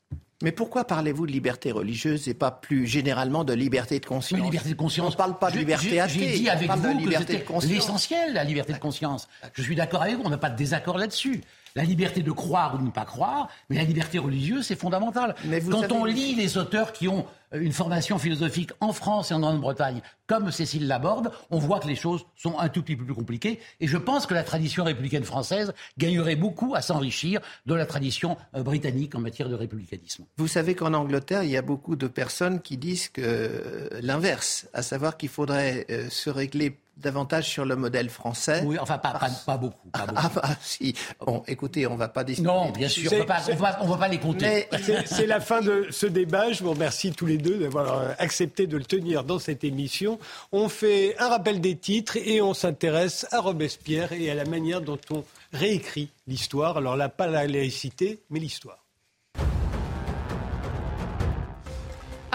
[0.42, 4.68] Mais pourquoi parlez-vous de liberté religieuse et pas plus généralement de liberté de conscience liberté
[4.70, 5.06] de conscience.
[5.06, 6.18] On ne parle pas de liberté athée.
[6.18, 9.28] J'ai dit avec vous que c'était l'essentiel, la liberté de conscience.
[9.54, 11.40] Je suis d'accord avec vous, on n'a pas de désaccord là-dessus.
[11.76, 15.34] La liberté de croire ou de ne pas croire, mais la liberté religieuse, c'est fondamental.
[15.70, 19.40] Quand on lit les auteurs qui ont euh, une formation philosophique en France et en
[19.40, 23.14] Grande-Bretagne, comme Cécile Laborde, on voit que les choses sont un tout petit peu plus
[23.14, 23.60] compliquées.
[23.80, 28.38] Et je pense que la tradition républicaine française gagnerait beaucoup à s'enrichir de la tradition
[28.54, 30.24] euh, britannique en matière de républicanisme.
[30.38, 34.66] Vous savez qu'en Angleterre, il y a beaucoup de personnes qui disent que euh, l'inverse,
[34.72, 38.62] à savoir qu'il faudrait se régler davantage sur le modèle français.
[38.64, 39.88] Oui, enfin, pas, pas, beaucoup.
[39.92, 40.94] Ah, bah, si.
[41.20, 42.48] Bon, écoutez, on ne va pas discuter.
[42.48, 44.68] Non, bien sûr, on ne va, pas les compter.
[45.06, 46.52] C'est la fin de ce débat.
[46.52, 50.18] Je vous remercie tous les deux d'avoir euh, accepté de le tenir dans cette émission.
[50.52, 54.80] On fait un rappel des titres et on s'intéresse à Robespierre et à la manière
[54.80, 56.78] dont on réécrit l'histoire.
[56.78, 58.85] Alors là, pas la laïcité, mais l'histoire.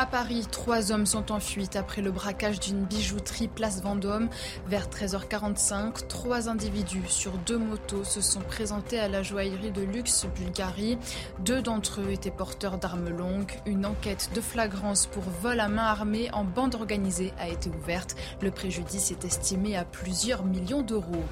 [0.01, 4.29] À Paris, trois hommes sont en fuite après le braquage d'une bijouterie place Vendôme.
[4.65, 10.25] Vers 13h45, trois individus sur deux motos se sont présentés à la joaillerie de luxe
[10.35, 10.97] Bulgarie.
[11.45, 13.51] Deux d'entre eux étaient porteurs d'armes longues.
[13.67, 18.15] Une enquête de flagrance pour vol à main armée en bande organisée a été ouverte.
[18.41, 21.25] Le préjudice est estimé à plusieurs millions d'euros.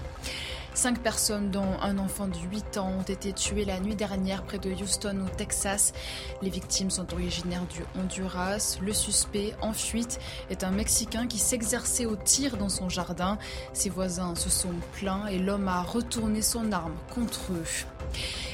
[0.73, 4.59] Cinq personnes, dont un enfant de 8 ans, ont été tuées la nuit dernière près
[4.59, 5.93] de Houston, au Texas.
[6.41, 8.77] Les victimes sont originaires du Honduras.
[8.81, 10.19] Le suspect, en fuite,
[10.49, 13.37] est un Mexicain qui s'exerçait au tir dans son jardin.
[13.73, 17.85] Ses voisins se sont plaints et l'homme a retourné son arme contre eux.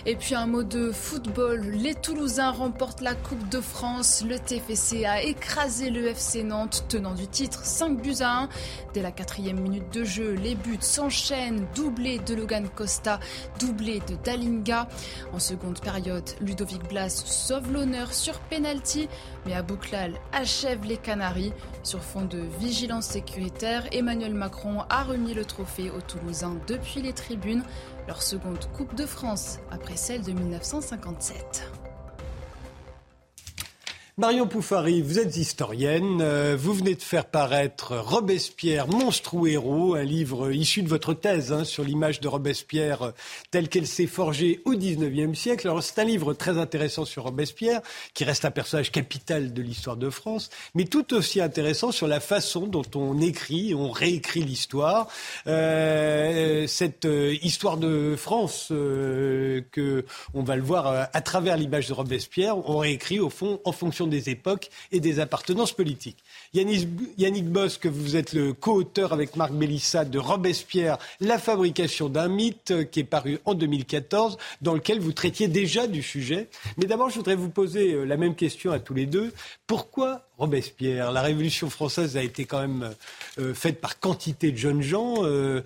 [0.05, 1.61] Et puis un mot de football.
[1.71, 4.23] Les Toulousains remportent la Coupe de France.
[4.27, 8.49] Le TFC a écrasé le FC Nantes, tenant du titre 5 buts à 1.
[8.93, 11.65] Dès la quatrième minute de jeu, les buts s'enchaînent.
[12.05, 13.19] De Logan Costa,
[13.59, 14.87] doublé de Dalinga.
[15.33, 19.09] En seconde période, Ludovic Blas sauve l'honneur sur penalty,
[19.47, 21.51] mais Abouklal achève les Canaries.
[21.81, 27.13] Sur fond de vigilance sécuritaire, Emmanuel Macron a remis le trophée aux Toulousains depuis les
[27.13, 27.63] tribunes
[28.07, 31.74] leur seconde Coupe de France après celle de 1957.
[34.17, 36.21] Marion Poufari, vous êtes historienne.
[36.21, 41.13] Euh, vous venez de faire paraître Robespierre, monstre ou héros, un livre issu de votre
[41.13, 43.11] thèse hein, sur l'image de Robespierre euh,
[43.51, 45.67] telle qu'elle s'est forgée au XIXe siècle.
[45.67, 47.81] Alors c'est un livre très intéressant sur Robespierre,
[48.13, 52.21] qui reste un personnage capital de l'histoire de France, mais tout aussi intéressant sur la
[52.21, 55.09] façon dont on écrit, on réécrit l'histoire.
[55.45, 61.93] Euh, cette euh, histoire de France que on va le voir à travers l'image de
[61.93, 66.23] Robespierre, on réécrit au fond en fonction des époques et des appartenances politiques.
[66.55, 72.89] Yannick, Bosque, vous êtes le co-auteur avec Marc Bellissa de Robespierre, La fabrication d'un mythe,
[72.91, 76.47] qui est paru en 2014, dans lequel vous traitiez déjà du sujet.
[76.77, 79.33] Mais d'abord, je voudrais vous poser euh, la même question à tous les deux.
[79.67, 81.11] Pourquoi Robespierre?
[81.11, 82.93] La Révolution française a été quand même
[83.37, 85.61] euh, faite par quantité de jeunes gens, euh,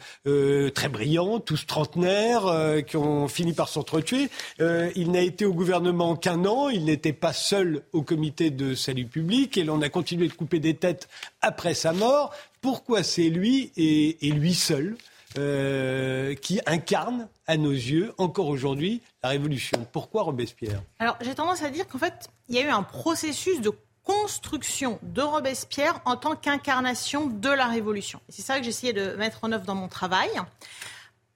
[0.72, 4.30] très brillants, tous trentenaires, qui ont fini par s'entretuer.
[4.60, 9.06] il n'a été au gouvernement qu'un an, il n'était pas seul au comité de salut
[9.06, 11.08] public, et l'on a continué de couper des tête
[11.42, 12.34] après sa mort.
[12.62, 14.98] Pourquoi c'est lui et, lui seul
[15.38, 19.86] euh, qui incarne à nos yeux, encore aujourd'hui, la Révolution?
[19.92, 20.82] Pourquoi Robespierre?
[21.00, 23.72] Alors j'ai tendance à dire qu'en fait, il y a eu un processus de
[24.04, 28.20] construction de Robespierre en tant qu'incarnation de la Révolution.
[28.30, 30.30] C'est ça que j'essayais de mettre en œuvre dans mon travail.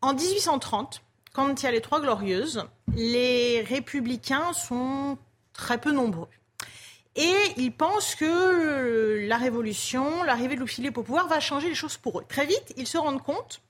[0.01, 1.01] En 1830,
[1.33, 2.65] quand il y a les Trois Glorieuses,
[2.95, 5.17] les républicains sont
[5.53, 6.27] très peu nombreux.
[7.15, 11.97] Et ils pensent que la révolution, l'arrivée de Louis-Philippe au pouvoir va changer les choses
[11.97, 12.25] pour eux.
[12.27, 13.61] Très vite, ils se rendent compte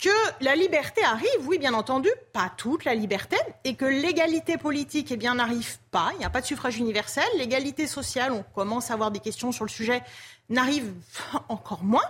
[0.00, 0.08] que
[0.40, 5.16] la liberté arrive, oui, bien entendu, pas toute la liberté, et que l'égalité politique, eh
[5.16, 6.10] bien, n'arrive pas.
[6.14, 7.24] Il n'y a pas de suffrage universel.
[7.36, 10.02] L'égalité sociale, on commence à avoir des questions sur le sujet,
[10.48, 10.92] n'arrive
[11.48, 12.04] encore moins.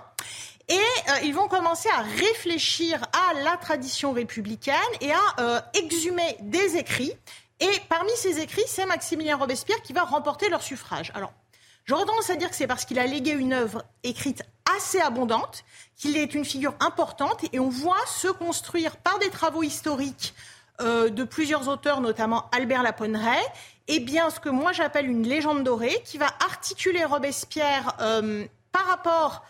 [0.69, 6.37] Et euh, ils vont commencer à réfléchir à la tradition républicaine et à euh, exhumer
[6.41, 7.13] des écrits.
[7.61, 11.13] Et parmi ces écrits, c'est Maximilien Robespierre qui va remporter leur suffrage.
[11.15, 11.33] Alors,
[11.85, 14.43] j'aurais tendance à dire que c'est parce qu'il a légué une œuvre écrite
[14.77, 15.65] assez abondante,
[15.97, 20.35] qu'il est une figure importante, et on voit se construire par des travaux historiques
[20.81, 23.43] euh, de plusieurs auteurs, notamment Albert Laponneret,
[23.89, 27.97] et eh bien ce que moi j'appelle une légende dorée, qui va articuler Robespierre
[28.71, 29.43] par rapport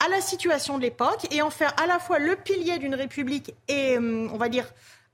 [0.00, 3.54] à la situation de l'époque et en faire à la fois le pilier d'une république
[3.66, 4.66] et, euh, on va dire,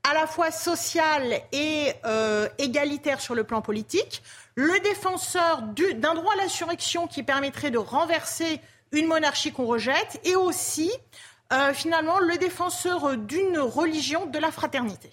[0.05, 4.23] à la fois sociale et euh, égalitaire sur le plan politique,
[4.55, 8.61] le défenseur d'un droit à l'insurrection qui permettrait de renverser
[8.93, 10.91] une monarchie qu'on rejette, et aussi,
[11.53, 15.11] euh, finalement, le défenseur d'une religion de la fraternité.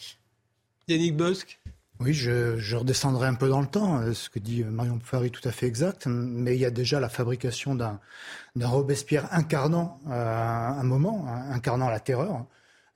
[0.87, 1.59] Yannick Bosque
[2.01, 3.99] oui, je, redescendrai un peu dans le temps.
[3.99, 6.07] Euh, ce que dit Marion Poufari est tout à fait exact.
[6.07, 7.99] Mais il y a déjà la fabrication d'un
[8.59, 12.47] Robespierre incarnant euh, un moment, hein, incarnant la terreur,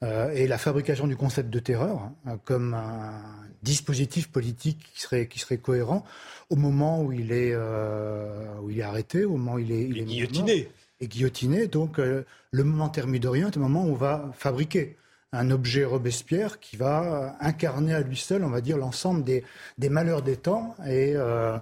[0.03, 3.21] euh, et la fabrication du concept de terreur hein, comme un
[3.63, 6.03] dispositif politique qui serait, qui serait cohérent
[6.49, 9.97] au moment où il est, où il est arrêté, au moment où il est, il
[9.97, 10.69] est guillotiné.
[10.99, 11.67] Et guillotiné.
[11.67, 14.97] Donc le moment thermidorien est un moment où on va fabriquer
[15.35, 19.43] un objet Robespierre qui va incarner à lui seul, on va dire, l'ensemble des,
[19.89, 20.75] malheurs des temps.
[20.87, 21.57] Et euh,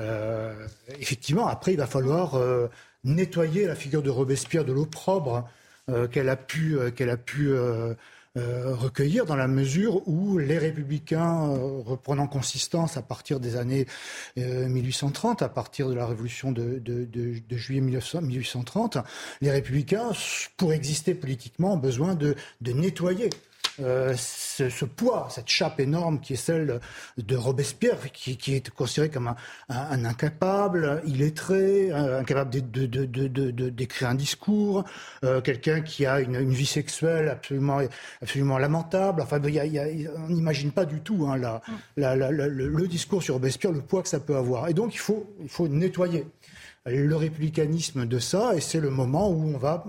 [0.00, 0.66] euh,
[0.98, 2.68] effectivement, après, il va falloir euh,
[3.04, 5.48] nettoyer la figure de Robespierre de l'opprobre
[6.10, 7.52] qu'elle a pu, qu'elle a pu
[8.38, 13.86] euh, recueillir dans la mesure où les républicains, euh, reprenant consistance à partir des années
[14.36, 16.80] 1830, euh, à partir de la révolution de,
[17.50, 18.98] juillet 1830,
[19.40, 20.12] les républicains,
[20.56, 23.30] pour exister politiquement, ont besoin de nettoyer
[23.80, 26.80] euh, ce, poids, cette chape énorme qui est celle
[27.16, 29.34] de Robespierre, qui, est considéré comme
[29.68, 34.84] un, incapable, illettré, incapable d'écrire un discours,
[35.24, 39.22] euh, quelqu'un qui a une, vie sexuelle absolument, lamentable.
[39.22, 41.60] Enfin, on n'imagine pas du tout hein,
[41.96, 44.68] le, discours sur Robespierre, le poids que ça peut avoir.
[44.68, 46.26] Et donc, il faut nettoyer
[46.86, 49.84] le républicanisme de ça, et c'est le moment où on va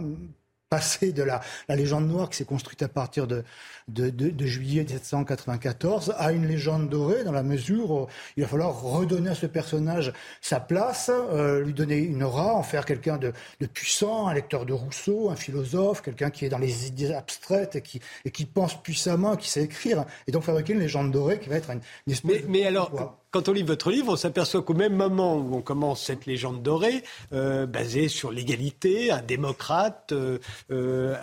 [0.69, 3.43] passer de la, la légende noire qui s'est construite à partir de,
[3.87, 8.79] de, de, juillet 1794 à une légende dorée dans la mesure où il va falloir
[8.79, 13.33] redonner à ce personnage sa place, euh, lui donner une aura, en faire quelqu'un de,
[13.59, 17.75] de, puissant, un lecteur de Rousseau, un philosophe, quelqu'un qui est dans les idées abstraites
[17.75, 21.39] et qui, et qui pense puissamment, qui sait écrire, et donc fabriquer une légende dorée
[21.39, 21.81] qui va être une,
[22.11, 25.55] espèce mais, mais alors, quand on lit votre livre, on s'aperçoit qu'au même moment où
[25.55, 30.39] on commence cette légende dorée, euh, basée sur l'égalité, un démocrate euh,
[30.71, 31.15] euh,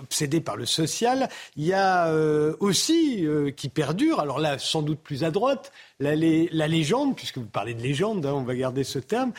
[0.00, 2.12] obsédé par le social, il y a
[2.60, 3.26] aussi
[3.56, 7.82] qui perdure, alors là sans doute plus à droite, la, légende, puisque vous parlez de
[7.82, 9.32] légende, hein, on va garder ce terme,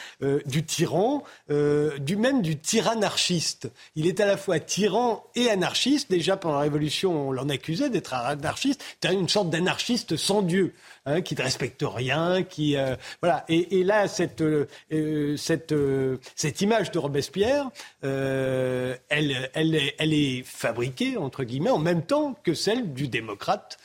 [0.45, 3.71] du tyran, du même du tyrannarchiste.
[3.95, 6.09] Il est à la fois tyran et anarchiste.
[6.09, 8.83] Déjà pendant la Révolution, on l'en accusait d'être anarchiste.
[9.01, 10.73] C'est une sorte d'anarchiste sans Dieu.
[11.09, 13.45] Hein, qui ne respecte rien, qui euh, voilà.
[13.47, 15.73] Et, là, cette euh, euh, cette
[16.35, 17.69] cette image de Robespierre,
[18.01, 18.97] elle
[19.53, 23.77] elle elle est fabriquée entre guillemets en même temps que celle du démocrate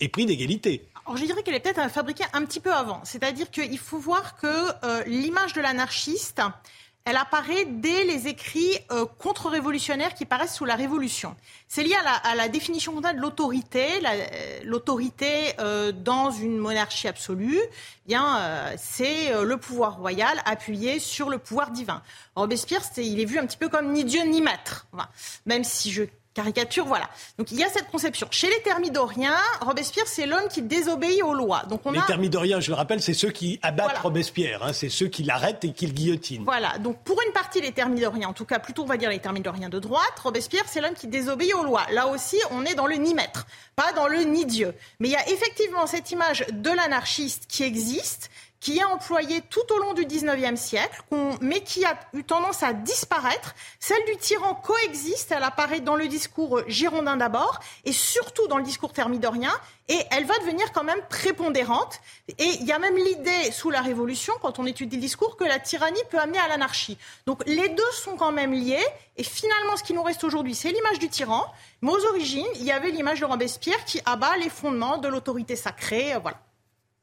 [0.00, 0.82] épris d'égalité.
[1.06, 3.00] Alors, je dirais qu'elle est peut-être fabriquée un petit peu avant.
[3.04, 6.40] C'est-à-dire qu'il faut voir que l'image de l'anarchiste,
[7.06, 11.36] elle apparaît dès les écrits euh, contre-révolutionnaires qui paraissent sous la Révolution.
[11.68, 14.00] C'est lié à la, définition qu'on a de l'autorité.
[14.06, 21.28] Euh, l'autorité euh, dans une monarchie absolue, eh bien, c'est le pouvoir royal appuyé sur
[21.28, 22.02] le pouvoir divin.
[22.36, 24.86] Robespierre, il est vu un petit peu comme ni Dieu ni maître.
[25.46, 27.08] Même si je caricature, voilà.
[27.38, 28.26] Donc il y a cette conception.
[28.30, 31.62] Chez les thermidoriens, Robespierre, c'est l'homme qui désobéit aux lois.
[31.68, 34.72] Donc on les thermidoriens, je le rappelle, c'est ceux qui abattent Robespierre, hein.
[34.72, 36.44] c'est ceux qui l'arrêtent et qui le guillotinent.
[36.44, 36.76] Voilà.
[36.78, 39.68] Donc pour une partie les thermidoriens, en tout cas plutôt on va dire les thermidoriens
[39.68, 41.86] de droite, Robespierre, c'est l'homme qui désobéit aux lois.
[41.92, 43.46] Là aussi, on est dans le ni maître,
[43.76, 44.74] pas dans le ni Dieu.
[44.98, 48.30] Mais il y a effectivement cette image de l'anarchiste qui existe
[48.64, 51.02] qui est employée tout au long du 19e siècle,
[51.42, 53.54] mais qui a eu tendance à disparaître.
[53.78, 58.62] Celle du tyran coexiste, elle apparaît dans le discours girondin d'abord, et surtout dans le
[58.62, 59.52] discours thermidorien,
[59.88, 62.00] et elle va devenir quand même prépondérante.
[62.38, 65.44] Et il y a même l'idée, sous la Révolution, quand on étudie le discours, que
[65.44, 66.96] la tyrannie peut amener à l'anarchie.
[67.26, 68.86] Donc les deux sont quand même liés,
[69.18, 72.64] et finalement, ce qui nous reste aujourd'hui, c'est l'image du tyran, mais aux origines, il
[72.64, 76.38] y avait l'image de Robespierre qui abat les fondements de l'autorité sacrée, voilà.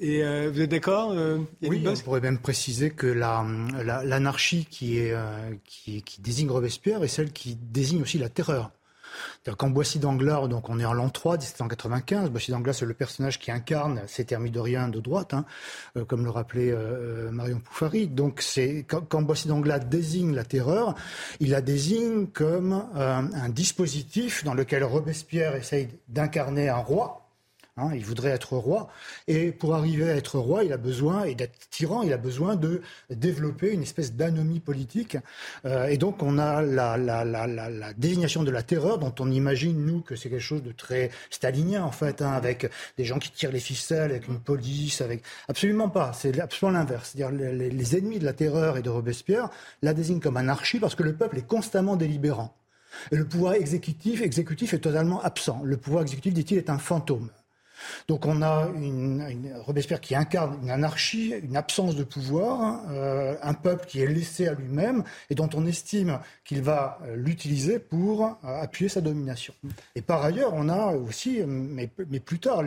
[0.01, 4.97] Et euh, vous êtes d'accord euh, Oui, on pourrait même préciser que l'anarchie la, qui,
[4.97, 8.71] est, euh, qui, qui, désigne Robespierre est celle qui désigne aussi la terreur.
[9.57, 13.39] Quand Boissy d'Anglas, donc on est en l'an 3, 1795, Boissy d'Anglas c'est le personnage
[13.39, 15.45] qui incarne ces thermidoriens de droite, hein,
[15.97, 18.07] euh, comme le rappelait euh, Marion Poufari.
[18.07, 20.95] Donc c'est quand, quand Boissy d'Anglas désigne la terreur,
[21.39, 27.20] il la désigne comme un dispositif dans lequel Robespierre essaye d'incarner un roi,
[27.81, 28.89] Hein, il voudrait être roi.
[29.27, 32.55] Et pour arriver à être roi, il a besoin, et d'être tyran, il a besoin
[32.55, 35.17] de développer une espèce d'anomie politique.
[35.65, 40.01] Euh, et donc, on a la, la, désignation de la terreur, dont on imagine, nous,
[40.01, 43.51] que c'est quelque chose de très stalinien, en fait, hein, avec des gens qui tirent
[43.51, 45.23] les ficelles, avec une police, avec...
[45.47, 46.13] Absolument pas.
[46.13, 47.11] C'est absolument l'inverse.
[47.13, 49.49] C'est-à-dire, les, ennemis de la terreur et de Robespierre
[49.81, 52.55] la désignent comme anarchie parce que le peuple est constamment délibérant.
[53.11, 55.61] Et le pouvoir exécutif, exécutif est totalement absent.
[55.63, 57.29] Le pouvoir exécutif, dit-il, est un fantôme.
[58.07, 63.53] Donc on a une, Robespierre qui incarne une anarchie, une absence de pouvoir, euh, un
[63.53, 68.61] peuple qui est laissé à lui-même et dont on estime qu'il va l'utiliser pour euh,
[68.61, 69.53] appuyer sa domination.
[69.95, 72.63] Et par ailleurs, on a aussi, mais, plus tard,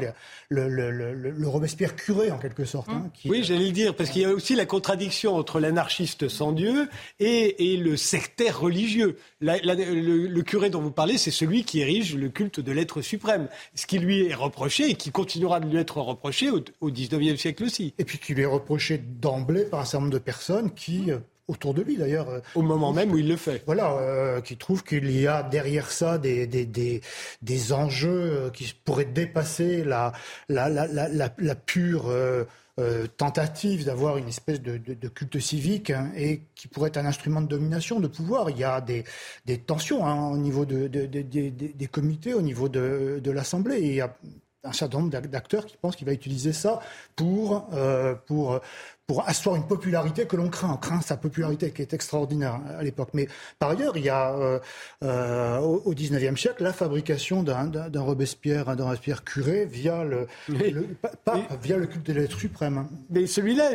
[0.51, 2.89] le, Robespierre curé en quelque sorte.
[2.89, 6.53] Hein, oui, j'allais le dire, parce qu'il y a aussi la contradiction entre l'anarchiste sans
[6.53, 6.89] Dieu
[7.21, 9.19] et, le sectaire religieux.
[9.41, 13.49] le, curé dont vous parlez, c'est celui qui érige le culte de l'être suprême.
[13.75, 17.65] Ce qui lui est reproché et qui continuera de lui être reproché au, XIXe siècle
[17.65, 17.95] aussi.
[17.99, 21.19] Et puis qui lui est reproché d'emblée par un certain nombre de personnes qui euh,
[21.49, 22.29] autour de lui d'ailleurs.
[22.29, 23.63] Euh, au moment même où il le fait.
[23.67, 27.01] Voilà, euh, qui trouvent qu'il y a derrière ça des, des, des,
[27.43, 30.13] des enjeux qui pourraient dépasser la,
[30.49, 32.11] la, la, la, la pure
[33.17, 37.41] tentative d'avoir une espèce de, de, culte civique hein, et qui pourrait être un instrument
[37.41, 38.51] de domination, de pouvoir.
[38.51, 39.05] Il y a des,
[39.47, 43.81] des tensions hein, au niveau de, des comités, au niveau de, l'Assemblée.
[43.81, 44.17] Il y a
[44.65, 46.81] un certain nombre d'acteurs qui pensent qu'il va utiliser ça
[47.17, 48.61] pour, euh, pour,
[49.07, 50.73] pour asseoir une popularité que l'on craint.
[50.73, 53.11] On craint sa popularité qui est extraordinaire à l'époque.
[53.13, 53.29] Mais
[53.59, 54.59] par ailleurs, il y a euh,
[55.03, 60.27] euh, au XIXe siècle la fabrication d'un Robespierre, d'un Robespierre curé via le,
[61.25, 62.89] pas, via le culte de l'être suprême.
[63.11, 63.73] Mais celui-là,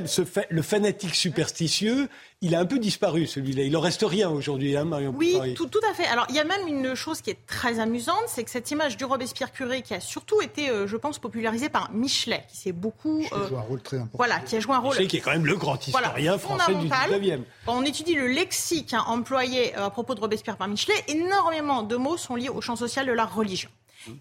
[0.49, 2.09] le fanatique superstitieux,
[2.41, 3.63] il a un peu disparu celui-là.
[3.63, 6.05] Il en reste rien aujourd'hui, hein, Marion Oui, tout, tout, à fait.
[6.05, 8.95] Alors il y a même une chose qui est très amusante, c'est que cette image
[8.95, 12.71] du Robespierre curé qui a surtout été, euh, je pense, popularisée par Michelet, qui s'est
[12.71, 14.17] beaucoup, qui a joué un rôle très important.
[14.17, 14.95] Voilà, qui a joué un rôle.
[15.19, 17.43] Est quand même le grand historien français du 19e.
[17.67, 21.95] on étudie le lexique hein, employé euh, à propos de Robespierre par Michelet, énormément de
[21.95, 23.69] mots sont liés au champ social de la religion.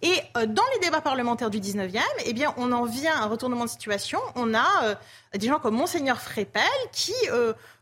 [0.03, 3.27] Et euh, dans les débats parlementaires du 19e, eh bien, on en vient à un
[3.27, 4.19] retournement de situation.
[4.35, 4.97] On a
[5.35, 6.63] des gens comme Monseigneur Frépel
[6.93, 7.15] qui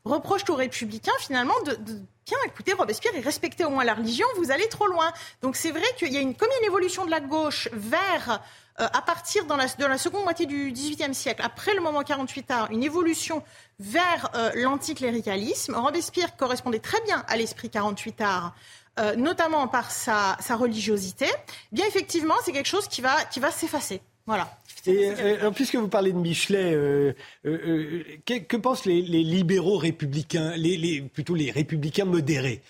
[0.05, 4.27] reproche aux républicains finalement de, de bien écoutez, Robespierre il respectait au moins la religion,
[4.37, 5.13] vous allez trop loin.
[5.43, 8.37] Donc c'est vrai qu'il y a une, comme une évolution de la gauche vers euh,
[8.79, 12.83] à partir de la seconde moitié du XVIIIe siècle, après le moment 48 art, une
[12.83, 13.43] évolution
[13.79, 15.75] vers euh, l'anticléricalisme.
[15.75, 18.55] Robespierre correspondait très bien à l'esprit 48 art,
[18.99, 21.27] euh, notamment par sa, sa religiosité.
[21.73, 24.01] Bien effectivement, c'est quelque chose qui va, qui va s'effacer.
[24.27, 24.49] Voilà.
[24.87, 27.13] Et, euh, puisque vous parlez de Michelet, euh,
[27.45, 32.63] euh, que, pensent les, libéraux républicains, les, plutôt les républicains modérés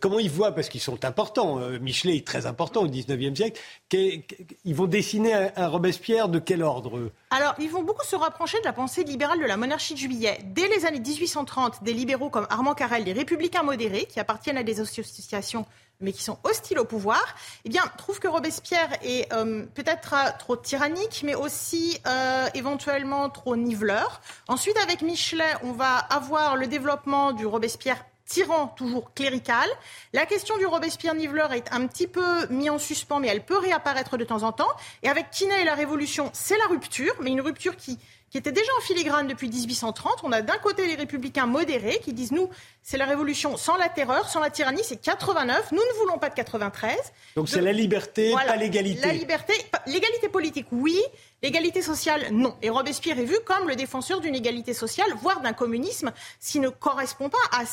[0.00, 3.60] Comment ils voient, parce qu'ils sont importants, Michelet est très important au XIXe siècle,
[3.92, 8.64] ils vont dessiner un, Robespierre de quel ordre Alors, ils vont beaucoup se rapprocher de
[8.64, 10.38] la pensée libérale de la monarchie de juillet.
[10.44, 14.62] Dès les années 1830, des libéraux comme Armand Carrel, des républicains modérés, qui appartiennent à
[14.62, 15.66] des associations
[16.00, 17.22] mais qui sont hostiles au pouvoir,
[17.64, 23.56] eh bien, trouvent que Robespierre est euh, peut-être trop tyrannique, mais aussi euh, éventuellement trop
[23.56, 24.20] niveleur.
[24.48, 29.68] Ensuite, avec Michelet, on va avoir le développement du Robespierre tyran, toujours clérical.
[30.12, 33.58] La question du Robespierre niveleur est un petit peu mise en suspens, mais elle peut
[33.58, 34.70] réapparaître de temps en temps.
[35.02, 37.98] Et avec Quinet et la Révolution, c'est la rupture, mais une rupture qui
[38.34, 40.24] qui était déjà en filigrane depuis 1830.
[40.24, 42.50] On a d'un côté les républicains modérés qui disent nous,
[42.82, 45.70] c'est la révolution sans la terreur, sans la tyrannie, c'est 89.
[45.70, 46.96] Nous ne voulons pas de 93.
[47.36, 49.06] Donc c'est la liberté, pas l'égalité.
[49.06, 49.52] La liberté,
[49.86, 51.00] l'égalité politique, oui.
[51.44, 52.56] L'égalité sociale, non.
[52.60, 56.70] Et Robespierre est vu comme le défenseur d'une égalité sociale, voire d'un communisme, qui ne
[56.70, 57.64] correspond pas à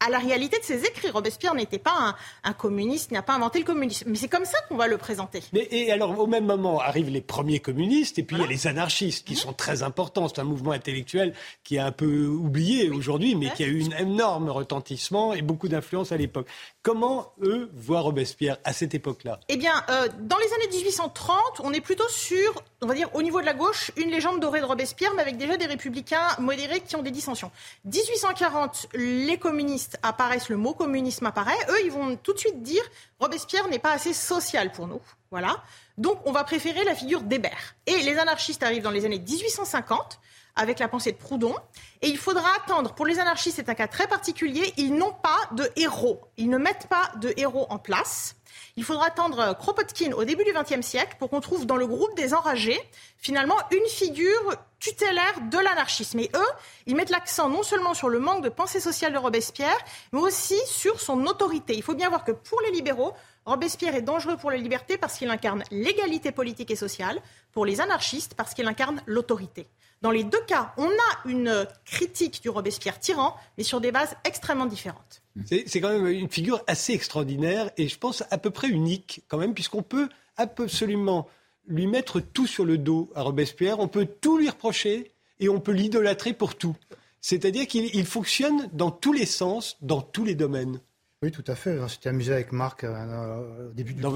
[0.00, 1.10] à la réalité de ses écrits.
[1.10, 4.10] Robespierre n'était pas un, communiste, n'a pas inventé le communisme.
[4.10, 5.42] Mais c'est comme ça qu'on va le présenter.
[5.52, 8.48] Mais, et alors, au même moment, arrivent les premiers communistes, et puis il y a
[8.48, 9.36] les anarchistes, qui mmh.
[9.36, 10.28] sont très importants.
[10.28, 13.98] C'est un mouvement intellectuel qui est un peu oublié aujourd'hui, mais qui a eu un
[13.98, 16.48] énorme retentissement et beaucoup d'influence à l'époque.
[16.82, 19.40] Comment, eux, voient Robespierre à cette époque-là?
[19.48, 23.22] Eh bien, euh, dans les années 1830, on est plutôt sur, on va dire, au
[23.22, 26.80] niveau de la gauche, une légende dorée de Robespierre, mais avec déjà des républicains modérés
[26.80, 27.50] qui ont des dissensions.
[27.84, 31.58] 1840, les communistes apparaissent, le mot communisme apparaît.
[31.68, 32.82] Eux, ils vont tout de suite dire
[33.18, 35.00] Robespierre n'est pas assez social pour nous.
[35.30, 35.62] Voilà.
[35.98, 37.74] Donc, on va préférer la figure d'Hébert.
[37.86, 40.18] Et les anarchistes arrivent dans les années 1850
[40.56, 41.54] avec la pensée de Proudhon.
[42.00, 42.94] Et il faudra attendre.
[42.94, 44.72] Pour les anarchistes, c'est un cas très particulier.
[44.78, 46.20] Ils n'ont pas de héros.
[46.38, 48.36] Ils ne mettent pas de héros en place.
[48.80, 52.16] Il faudra attendre Kropotkin au début du XXe siècle pour qu'on trouve dans le groupe
[52.16, 52.80] des enragés,
[53.18, 56.18] finalement, une figure tutélaire de l'anarchisme.
[56.20, 56.50] Et eux,
[56.86, 59.76] ils mettent l'accent non seulement sur le manque de pensée sociale de Robespierre,
[60.12, 61.74] mais aussi sur son autorité.
[61.74, 63.12] Il faut bien voir que pour les libéraux,
[63.44, 67.20] Robespierre est dangereux pour les libertés parce qu'il incarne l'égalité politique et sociale,
[67.52, 69.68] pour les anarchistes parce qu'il incarne l'autorité.
[70.00, 74.16] Dans les deux cas, on a une critique du Robespierre tyran, mais sur des bases
[74.24, 75.20] extrêmement différentes.
[75.46, 79.38] C'est quand même une figure assez extraordinaire et je pense à peu près unique quand
[79.38, 81.28] même, puisqu'on peut absolument
[81.66, 85.60] lui mettre tout sur le dos à Robespierre, on peut tout lui reprocher et on
[85.60, 86.76] peut l'idolâtrer pour tout.
[87.20, 90.80] C'est-à-dire qu'il fonctionne dans tous les sens, dans tous les domaines.
[91.22, 91.78] Oui, tout à fait.
[91.78, 94.10] On s'était amusé avec Marc euh, au début du dans,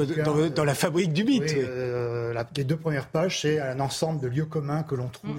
[0.49, 1.43] dans, la fabrique du mythe.
[1.55, 5.37] Oui, euh, les deux premières pages, c'est un ensemble de lieux communs que l'on trouve.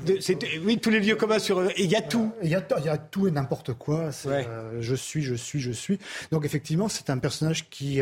[0.64, 1.64] oui, tous les lieux communs sur.
[1.72, 2.32] Et il y a tout.
[2.44, 4.12] Il y a, y a, tout et n'importe quoi.
[4.28, 5.98] Euh, je suis, je suis, je suis.
[6.32, 8.00] Donc effectivement, c'est un personnage qui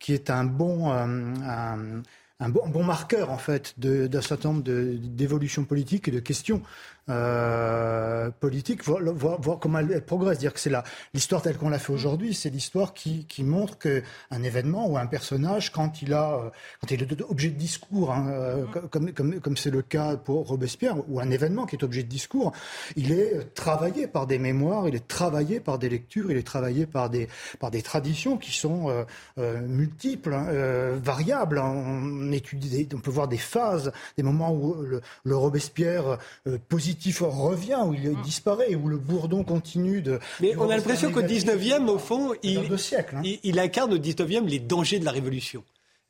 [0.00, 2.02] qui est un bon un,
[2.40, 6.60] un bon, bon, marqueur en fait d'un certain nombre d'évolutions politiques et de questions
[7.08, 10.38] euh, politique, voir, voir, comment elle, progresse.
[10.38, 10.72] Dire que c'est
[11.14, 15.06] l'histoire telle qu'on l'a fait aujourd'hui, c'est l'histoire qui, qui, montre qu'un événement ou un
[15.06, 16.50] personnage, quand il a, euh,
[16.80, 20.48] quand il est objet de discours, hein, euh, comme comme comme c'est le cas pour
[20.48, 22.52] Robespierre, ou un événement qui est objet de discours,
[22.96, 26.86] il est travaillé par des mémoires, il est travaillé par des lectures, il est travaillé
[26.86, 27.28] par des
[27.60, 29.06] par des traditions qui sont
[29.38, 30.46] euh, multiples, hein,
[31.02, 31.58] variables.
[31.58, 36.18] On étudie, on peut voir des phases, des moments où le, le Robespierre
[36.68, 38.22] positif revient, où il mm.
[38.22, 40.18] disparaît, où le bourdon continue de...
[40.40, 43.22] Mais on a l'impression qu'au 19e, au fond, il, hein.
[43.42, 45.64] il, incarne au 19e les dangers de la Révolution.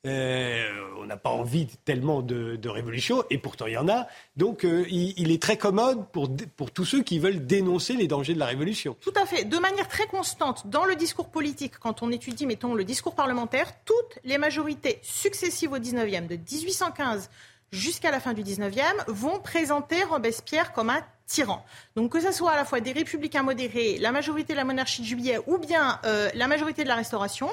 [0.05, 0.69] Euh,
[0.99, 4.07] on n'a pas envie tellement de, révolution, et pourtant il y en a.
[4.35, 8.33] Donc euh, il, est très commode pour, pour tous ceux qui veulent dénoncer les dangers
[8.33, 8.95] de la révolution.
[9.01, 9.43] Tout à fait.
[9.43, 13.73] De manière très constante, dans le discours politique, quand on étudie, mettons, le discours parlementaire,
[13.85, 17.29] toutes les majorités successives au 19e, de 1815
[17.71, 21.63] jusqu'à la fin du 19e, vont présenter Robespierre comme un tyran.
[21.95, 25.01] Donc que ce soit à la fois des républicains modérés, la majorité de la monarchie
[25.01, 27.49] de juillet ou bien euh, la majorité de la restauration,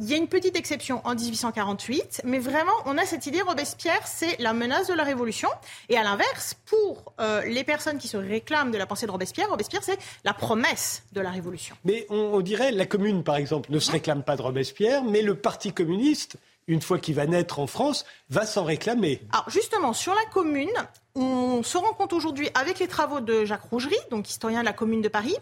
[0.00, 4.06] il y a une petite exception en 1848, mais vraiment, on a cette idée, Robespierre,
[4.06, 5.48] c'est la menace de la Révolution.
[5.88, 9.50] Et à l'inverse, pour euh, les personnes qui se réclament de la pensée de Robespierre,
[9.50, 11.74] Robespierre, c'est la promesse de la Révolution.
[11.84, 15.22] Mais on, on, dirait, la Commune, par exemple, ne se réclame pas de Robespierre, mais
[15.22, 16.36] le Parti communiste
[16.68, 19.20] une fois qu'il va naître en France, va s'en réclamer.
[19.32, 20.70] Alors justement, sur la commune,
[21.16, 24.72] on se rend compte aujourd'hui, avec les travaux de Jacques Rougerie, donc historien de la
[24.72, 25.36] commune de Paris,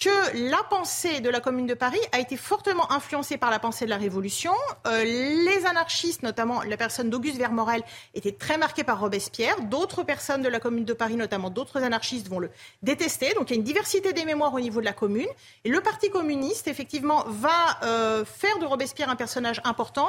[0.00, 3.84] que la pensée de la Commune de Paris a été fortement influencée par la pensée
[3.84, 4.52] de la Révolution.
[4.86, 7.82] Euh, les anarchistes, notamment la personne d'Auguste Vermorel,
[8.14, 9.60] étaient très marqués par Robespierre.
[9.60, 12.50] D'autres personnes de la Commune de Paris, notamment d'autres anarchistes, vont le
[12.82, 13.34] détester.
[13.34, 15.28] Donc il y a une diversité des mémoires au niveau de la Commune.
[15.64, 20.08] Et le Parti communiste, effectivement, va euh, faire de Robespierre un personnage important.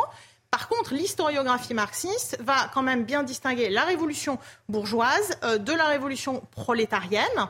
[0.51, 4.37] Par contre, l'historiographie marxiste va quand même bien distinguer la révolution
[4.67, 7.47] bourgeoise euh, de la révolution prolétarienne.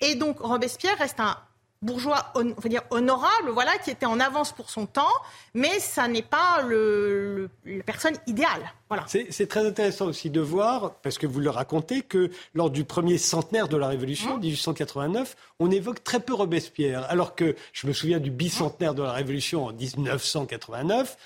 [0.00, 1.36] Et donc Robespierre reste un
[1.84, 5.12] bourgeois on, dire honorable, voilà, qui était en avance pour son temps,
[5.52, 8.72] mais ça n'est pas le, la personne idéale.
[8.88, 9.04] Voilà.
[9.08, 13.18] C'est très intéressant aussi de voir, parce que vous le racontez, que lors du premier
[13.18, 15.36] centenaire de la Révolution, 1889, mmh.
[15.60, 19.66] on évoque très peu Robespierre, alors que je me souviens du bicentenaire de la Révolution
[19.66, 21.16] en 1989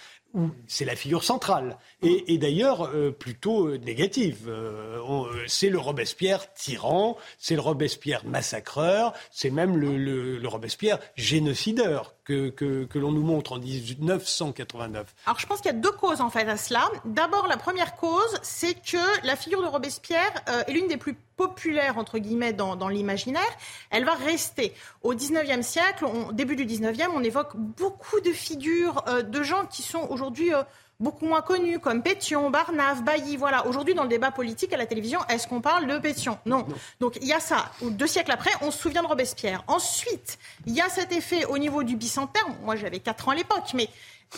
[0.66, 4.46] c'est la figure centrale, et, d'ailleurs euh, plutôt euh, négative.
[4.48, 4.98] Euh,
[5.46, 13.12] c'est le Robespierre tyran, c'est le Robespierre massacreur, c'est même le, Robespierre génocideur que, l'on
[13.12, 15.14] nous montre en 1989.
[15.26, 16.90] Alors je pense qu'il y a deux causes en fait à cela.
[17.04, 20.32] D'abord, la première cause, c'est que la figure de Robespierre
[20.66, 23.42] est l'une des plus populaires entre guillemets dans, l'imaginaire.
[23.90, 24.74] Elle va rester.
[25.02, 29.82] Au 19e siècle, au début du 19e, on évoque beaucoup de figures de gens qui
[29.82, 30.52] sont aujourd'hui
[31.00, 33.36] beaucoup moins connus, comme Pétion, Barnave, Bailly.
[33.36, 36.38] Voilà, aujourd'hui, dans le débat politique à la télévision, est-ce qu'on parle de Pétion?
[36.44, 36.66] Non.
[37.00, 37.70] Donc, il y a ça.
[37.82, 39.62] Deux siècles après, on se souvient de Robespierre.
[39.68, 42.48] Ensuite, il y a cet effet au niveau du bicentenaire.
[42.62, 43.88] Moi, j'avais 4 ans à l'époque, mais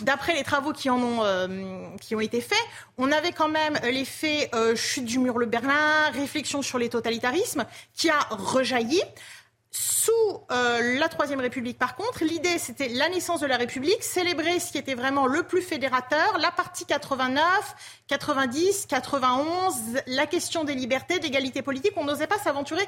[0.02, 2.58] d'après les travaux qui en ont, euh, qui ont été faits,
[2.98, 7.64] on avait quand même l'effet euh, chute du mur le Berlin, réflexion sur les totalitarismes,
[7.94, 9.02] qui a rejailli.
[9.72, 10.12] Sous
[10.50, 14.72] euh, la Troisième République, par contre, l'idée, c'était la naissance de la République, célébrer ce
[14.72, 19.74] qui était vraiment le plus fédérateur, la partie 89, 90, 91,
[20.08, 21.92] la question des libertés, d'égalité politique.
[21.96, 22.82] On n'osait pas s'aventurer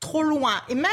[0.00, 0.60] trop loin.
[0.68, 0.90] Et même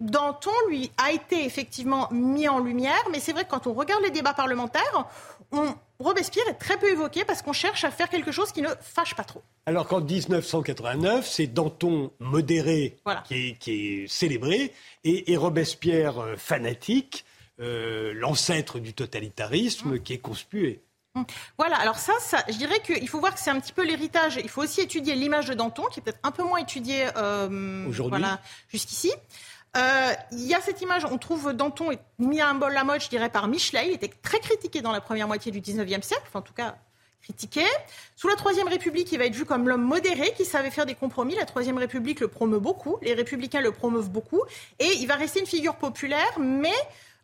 [0.00, 4.02] Danton, lui, a été effectivement mis en lumière, mais c'est vrai que quand on regarde
[4.02, 5.06] les débats parlementaires,
[5.52, 8.68] on, Robespierre est très peu évoqué parce qu'on cherche à faire quelque chose qui ne
[8.80, 9.42] fâche pas trop.
[9.66, 14.72] Alors qu'en 1989, c'est Danton modéré qui, est, célébré
[15.04, 17.24] et, Robespierre euh, fanatique,
[17.60, 20.82] euh, l'ancêtre du totalitarisme, qui est conspué.
[21.14, 21.26] Hum.
[21.58, 24.38] Voilà, alors ça, ça je dirais qu'il faut voir que c'est un petit peu l'héritage.
[24.42, 27.86] Il faut aussi étudier l'image de Danton, qui est peut-être un peu moins étudiée euh,
[27.88, 29.12] voilà, jusqu'ici.
[29.76, 33.00] Euh, il y a cette image, on trouve Danton mis à un bol la mode,
[33.00, 33.88] je dirais, par Michelet.
[33.88, 36.76] Il était très critiqué dans la première moitié du 19e siècle, enfin, en tout cas
[37.22, 37.62] critiqué.
[38.16, 40.94] Sous la Troisième République, il va être vu comme l'homme modéré qui savait faire des
[40.94, 41.34] compromis.
[41.36, 44.42] La Troisième République le promeut beaucoup, les républicains le promeuvent beaucoup,
[44.78, 46.74] et il va rester une figure populaire, mais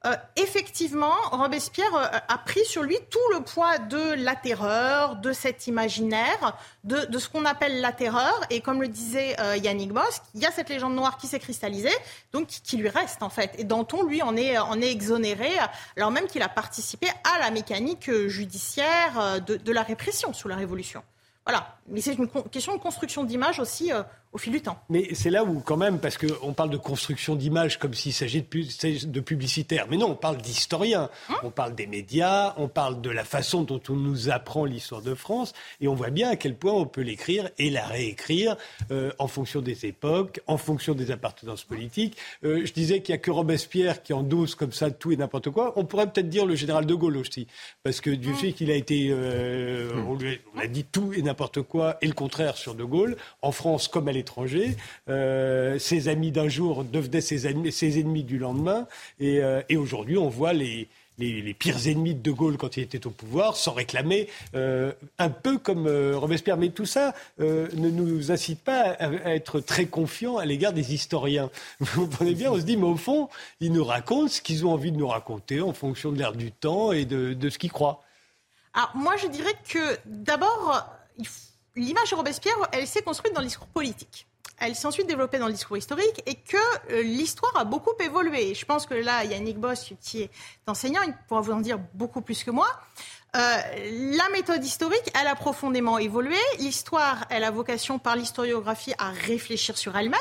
[0.07, 5.33] euh, effectivement, Robespierre euh, a pris sur lui tout le poids de la terreur, de
[5.33, 8.41] cet imaginaire, de, ce qu'on appelle la terreur.
[8.51, 11.41] Et comme le disait euh, Yannick Bosque, il y a cette légende noire qui s'est
[11.41, 11.95] cristallisée,
[12.33, 13.55] donc qui, lui reste en fait.
[13.59, 15.51] Et Danton, lui, en est, en est exonéré,
[15.97, 21.03] alors même qu'il a participé à la mécanique judiciaire de la répression sous la Révolution.
[21.45, 23.91] Voilà, mais c'est une question de construction d'image aussi
[24.33, 24.79] au fil du temps.
[24.91, 28.43] Mais c'est là où, quand même, parce qu'on parle de construction d'image comme s'il s'agit
[28.43, 29.87] de, de publicitaire.
[29.91, 31.09] Mais non, on parle d'historiens.
[31.31, 35.01] Hein on parle des médias, on parle de la façon dont on nous apprend l'histoire
[35.01, 35.55] de France.
[35.81, 38.57] Et on voit bien à quel point on peut l'écrire et la réécrire
[38.91, 42.19] euh, en fonction des époques, en fonction des appartenances politiques.
[42.45, 45.51] Euh, je disais qu'il n'y a que Robespierre qui endosse comme ça tout et n'importe
[45.51, 45.73] quoi.
[45.77, 47.47] On pourrait peut-être dire le général de Gaulle aussi.
[47.83, 49.09] Parce que du fait qu'il a été.
[49.11, 50.19] Euh, on,
[50.55, 53.17] on a dit tout et n'importe quoi et le contraire sur de Gaulle.
[53.43, 54.77] En France, comme elle l'étranger.
[55.09, 58.87] Euh, ses amis d'un jour devenaient ses, ennemis, du lendemain.
[59.23, 60.89] Euh, et, aujourd'hui, on voit les,
[61.59, 65.59] pires ennemis de De Gaulle quand il était au pouvoir s'en réclamer euh, un peu
[65.59, 66.57] comme Robespierre.
[66.57, 71.51] Mais tout ça ne nous incite pas à, être très confiants à l'égard des historiens.
[71.81, 73.29] Vous comprenez bien, on se dit, mais au fond,
[73.61, 76.53] ils nous racontent ce qu'ils ont envie de nous raconter en fonction de l'air du
[76.53, 78.03] temps et de, de ce qu'ils croient.
[78.75, 80.87] Alors moi, je dirais que d'abord,
[81.19, 81.48] il faut
[81.79, 84.27] l'image de Robespierre, elle s'est construite dans le discours politique.
[84.61, 86.57] Elle s'est ensuite développée dans le discours historique et que
[86.91, 88.55] euh, l'histoire a beaucoup évolué.
[88.55, 90.31] Je pense que là, Yannick Boss, qui est
[90.67, 92.67] enseignant, il pourra vous en dire beaucoup plus que moi.
[93.37, 93.59] Euh,
[94.17, 96.39] la méthode historique, elle a profondément évolué.
[96.61, 100.19] L'histoire, elle a vocation par l'historiographie à réfléchir sur elle-même.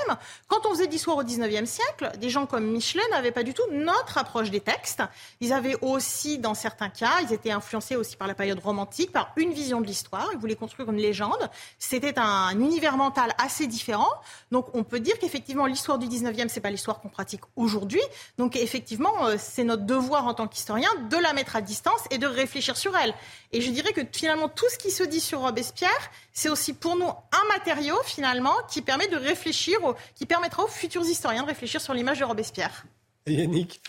[0.48, 3.64] Quand on faisait l'histoire au 19e siècle, des gens comme Michelet n'avaient pas du tout
[3.72, 5.02] notre approche des textes.
[5.40, 9.32] Ils avaient aussi, dans certains cas, ils étaient influencés aussi par la période romantique, par
[9.38, 10.30] une vision de l'histoire.
[10.34, 11.50] Ils voulaient construire une légende.
[11.80, 14.12] C'était un univers mental assez différent.
[14.52, 18.02] Donc on peut dire qu'effectivement, l'histoire du 19e, c'est pas l'histoire qu'on pratique aujourd'hui.
[18.38, 22.18] Donc effectivement, euh, c'est notre devoir en tant qu'historien de la mettre à distance et
[22.18, 23.14] de réfléchir sur elle.
[23.52, 26.96] Et je dirais que finalement, tout ce qui se dit sur Robespierre, c'est aussi pour
[26.96, 29.80] nous un matériau finalement qui permet de réfléchir,
[30.16, 32.86] qui permettra aux futurs historiens de réfléchir sur l'image de Robespierre.
[33.28, 33.82] Yannick?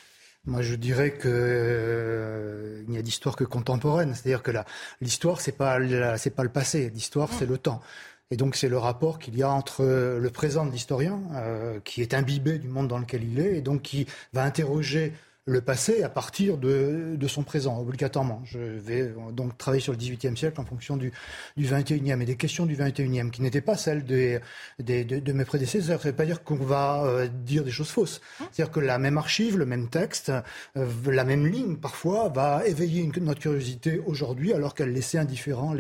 [0.47, 4.15] Moi, je dirais que euh, il n'y a d'histoire que contemporaine.
[4.15, 4.53] C'est-à-dire que
[5.01, 5.79] l'histoire, c'est pas
[6.17, 6.91] c'est pas le passé.
[6.95, 7.83] L'histoire, c'est le temps.
[8.31, 12.03] Et donc, c'est le rapport qu'il y a entre le présent de l'historien, euh, qui
[12.03, 15.13] est imbibé du monde dans lequel il est, et donc qui va interroger
[15.49, 18.43] le passé à partir de, son présent, obligatoirement.
[18.45, 21.11] Je vais donc travailler sur le XVIIIe siècle en fonction du,
[21.57, 24.41] du XXIe et des questions du XXIe, qui n'étaient pas celles de,
[24.79, 26.01] mes prédécesseurs.
[26.01, 28.21] Ça ne veut pas dire qu'on va euh, dire des choses fausses.
[28.39, 30.31] C'est-à-dire que la même archive, le même texte,
[30.77, 35.75] euh, la même ligne, parfois, va éveiller notre curiosité aujourd'hui, alors qu'elle laissait indifférents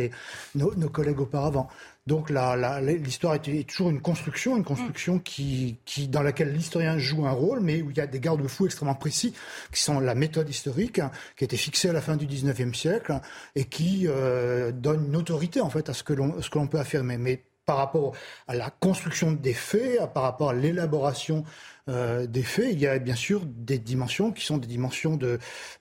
[0.54, 1.68] nos collègues auparavant.
[2.08, 5.76] Donc l'histoire est, toujours une construction, une construction qui,
[6.08, 9.34] dans laquelle l'historien joue un rôle, mais où il y a des garde-fous extrêmement précis,
[9.70, 11.02] qui sont la méthode historique,
[11.36, 13.20] qui a été fixée à la fin du XIXe siècle,
[13.54, 17.18] et qui euh, donne une autorité en fait à ce que l'on peut affirmer.
[17.18, 18.14] Mais par rapport
[18.46, 21.44] à la construction des faits, par rapport à l'élaboration
[21.90, 25.18] euh, des faits, il y a bien sûr des dimensions qui sont des dimensions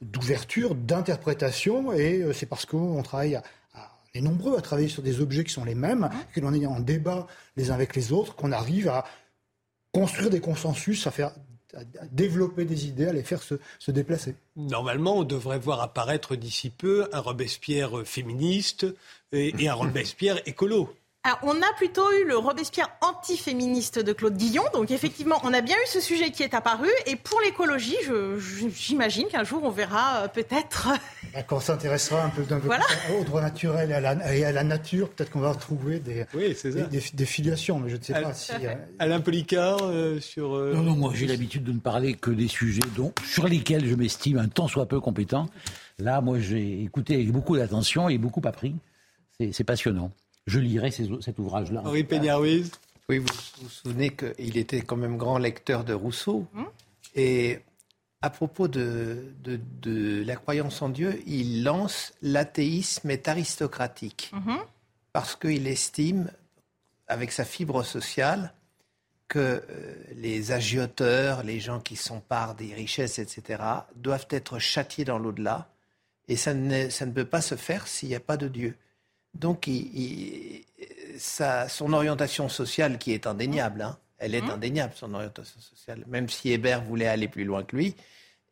[0.01, 3.43] d'ouverture, d'interprétation, et euh, c'est parce qu'on travaille à,
[4.13, 6.79] est nombreux à travailler sur des objets qui sont les mêmes, que l'on est en
[6.79, 9.05] débat les uns avec les autres, qu'on arrive à
[9.91, 11.31] construire des consensus, à faire
[12.11, 14.35] développer des idées, à les faire se, se, déplacer.
[14.55, 18.85] Normalement, on devrait voir apparaître d'ici peu un Robespierre féministe
[19.31, 20.95] et, et un Robespierre écolo
[21.43, 24.63] on a plutôt eu le Robespierre antiféministe de Claude Guillon.
[24.73, 26.89] Donc, effectivement, on a bien eu ce sujet qui est apparu.
[27.05, 27.97] Et pour l'écologie,
[28.73, 30.89] j'imagine qu'un jour, on verra euh, peut-être.
[31.33, 35.39] Bah, quand on s'intéressera un peu, au droit naturel et à la, nature, peut-être qu'on
[35.39, 37.79] va retrouver des, des, filiations.
[37.79, 38.51] Mais je ne sais pas si.
[38.53, 40.49] Euh, Alain Policard, euh, sur.
[40.49, 43.95] Non, non, moi, j'ai l'habitude de ne parler que des sujets dont, sur lesquels je
[43.95, 45.47] m'estime un tant soit peu compétent.
[45.99, 48.75] Là, moi, j'ai écouté avec beaucoup d'attention et beaucoup appris.
[49.51, 50.11] C'est passionnant
[50.47, 51.81] je lirai cet ouvrage-là.
[51.85, 52.71] Henri Peña-Ruiz
[53.09, 53.27] Oui, vous
[53.61, 56.47] vous souvenez qu'il était quand même grand lecteur de Rousseau.
[56.55, 56.65] Hum.
[57.15, 57.59] Et
[58.21, 64.31] à propos de, de, la croyance en Dieu, il lance l'athéisme est aristocratique.
[64.33, 64.57] Hum.
[65.11, 66.31] Parce qu'il estime,
[67.07, 68.53] avec sa fibre sociale,
[69.27, 73.61] que euh, les agioteurs, les gens qui s'emparent des richesses, etc.,
[73.97, 75.69] doivent être châtiés dans l'au-delà
[76.29, 78.77] Et ça ne, ça ne peut pas se faire s'il n'y a pas de Dieu.
[79.39, 79.69] Donc,
[81.19, 84.49] son orientation sociale, qui est indéniable, hein, elle est mmh.
[84.49, 87.95] indéniable, son orientation sociale, même si Hébert voulait aller plus loin que lui.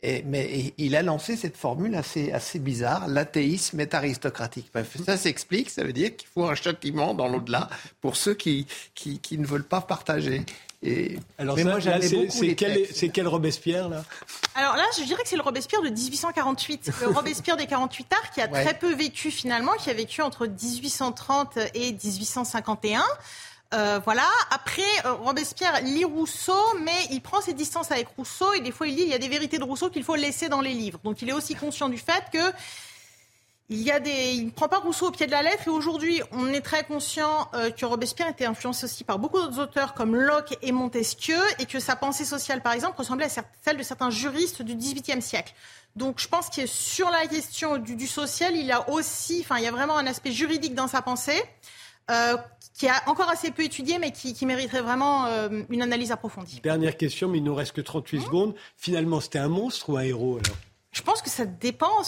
[0.04, 4.72] mais il a lancé cette formule assez, assez bizarre, l'athéisme est aristocratique.
[5.04, 7.70] ça s'explique, ça veut dire qu'il faut un châtiment dans l'au-delà
[8.02, 10.44] pour ceux qui, qui, qui, ne veulent pas partager.
[11.38, 14.04] Alors, c'est quel, quel, Robespierre, là?
[14.56, 16.92] Alors là, je dirais que c'est le Robespierre de 1848.
[17.02, 20.48] Le Robespierre des 48 arts qui a très peu vécu finalement, qui a vécu entre
[20.48, 23.04] 1830 et 1851.
[23.74, 24.28] Euh, voilà.
[24.52, 28.88] Après, euh, Robespierre lit Rousseau, mais il prend ses distances avec Rousseau et des fois
[28.88, 31.00] il dit il y a des vérités de Rousseau qu'il faut laisser dans les livres.
[31.04, 32.54] Donc il est aussi conscient du fait que
[33.70, 35.72] il y a des, il ne prend pas Rousseau au pied de la lettre et
[35.72, 39.96] aujourd'hui on est très conscient euh, que Robespierre était influencé aussi par beaucoup d'autres auteurs
[39.96, 43.84] comme Locke et Montesquieu et que sa pensée sociale par exemple ressemblait à celle de
[43.84, 45.54] certains juristes du XVIIIe siècle.
[45.96, 49.64] Donc je pense que sur la question du, social, il y a aussi, enfin il
[49.64, 51.42] y a vraiment un aspect juridique dans sa pensée.
[52.12, 52.38] Euh,
[52.78, 56.60] qui a encore assez peu étudié, mais qui, mériterait vraiment euh, une analyse approfondie.
[56.62, 58.54] Dernière question, mais il nous reste que 38 secondes.
[58.76, 60.58] Finalement, c'était un monstre ou un héros alors?
[60.96, 62.04] Je pense que ça dépend.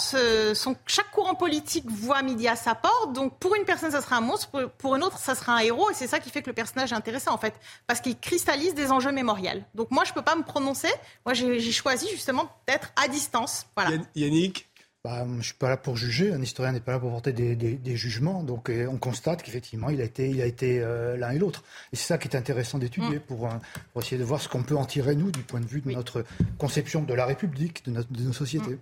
[0.85, 3.11] chaque courant politique voit midi à sa porte.
[3.11, 4.69] Donc, pour une personne, ça sera un monstre.
[4.77, 5.91] Pour, une autre, ça sera un héros.
[5.91, 7.53] Et c'est ça qui fait que le personnage est intéressant, en fait.
[7.85, 9.65] Parce qu'il cristallise des enjeux mémoriels.
[9.75, 10.87] Donc, moi, je ne peux pas me prononcer.
[11.25, 13.65] Moi, j'ai choisi justement d'être à distance.
[13.75, 13.97] Voilà.
[14.15, 14.69] Yannick?
[15.03, 17.31] Bah, je ne suis pas là pour juger, un historien n'est pas là pour porter
[17.31, 21.31] des, jugements, donc euh, on constate qu'effectivement il a été, il a été euh, l'un
[21.31, 21.63] et l'autre.
[21.93, 23.21] Et c'est ça qui est intéressant d'étudier mm.
[23.21, 23.49] pour,
[23.93, 25.91] pour, essayer de voir ce qu'on peut en tirer nous du point de vue de
[25.91, 26.25] notre
[26.57, 28.71] conception de la République, de, notre, de nos sociétés.
[28.71, 28.79] Mm.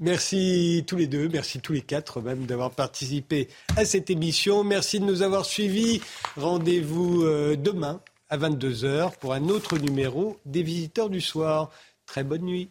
[0.00, 4.64] Merci tous les deux, merci tous les quatre même d'avoir participé à cette émission.
[4.64, 6.00] Merci de nous avoir suivis.
[6.36, 11.70] Rendez-vous euh, demain à 22h pour un autre numéro des visiteurs du soir.
[12.06, 12.70] Très bonne nuit.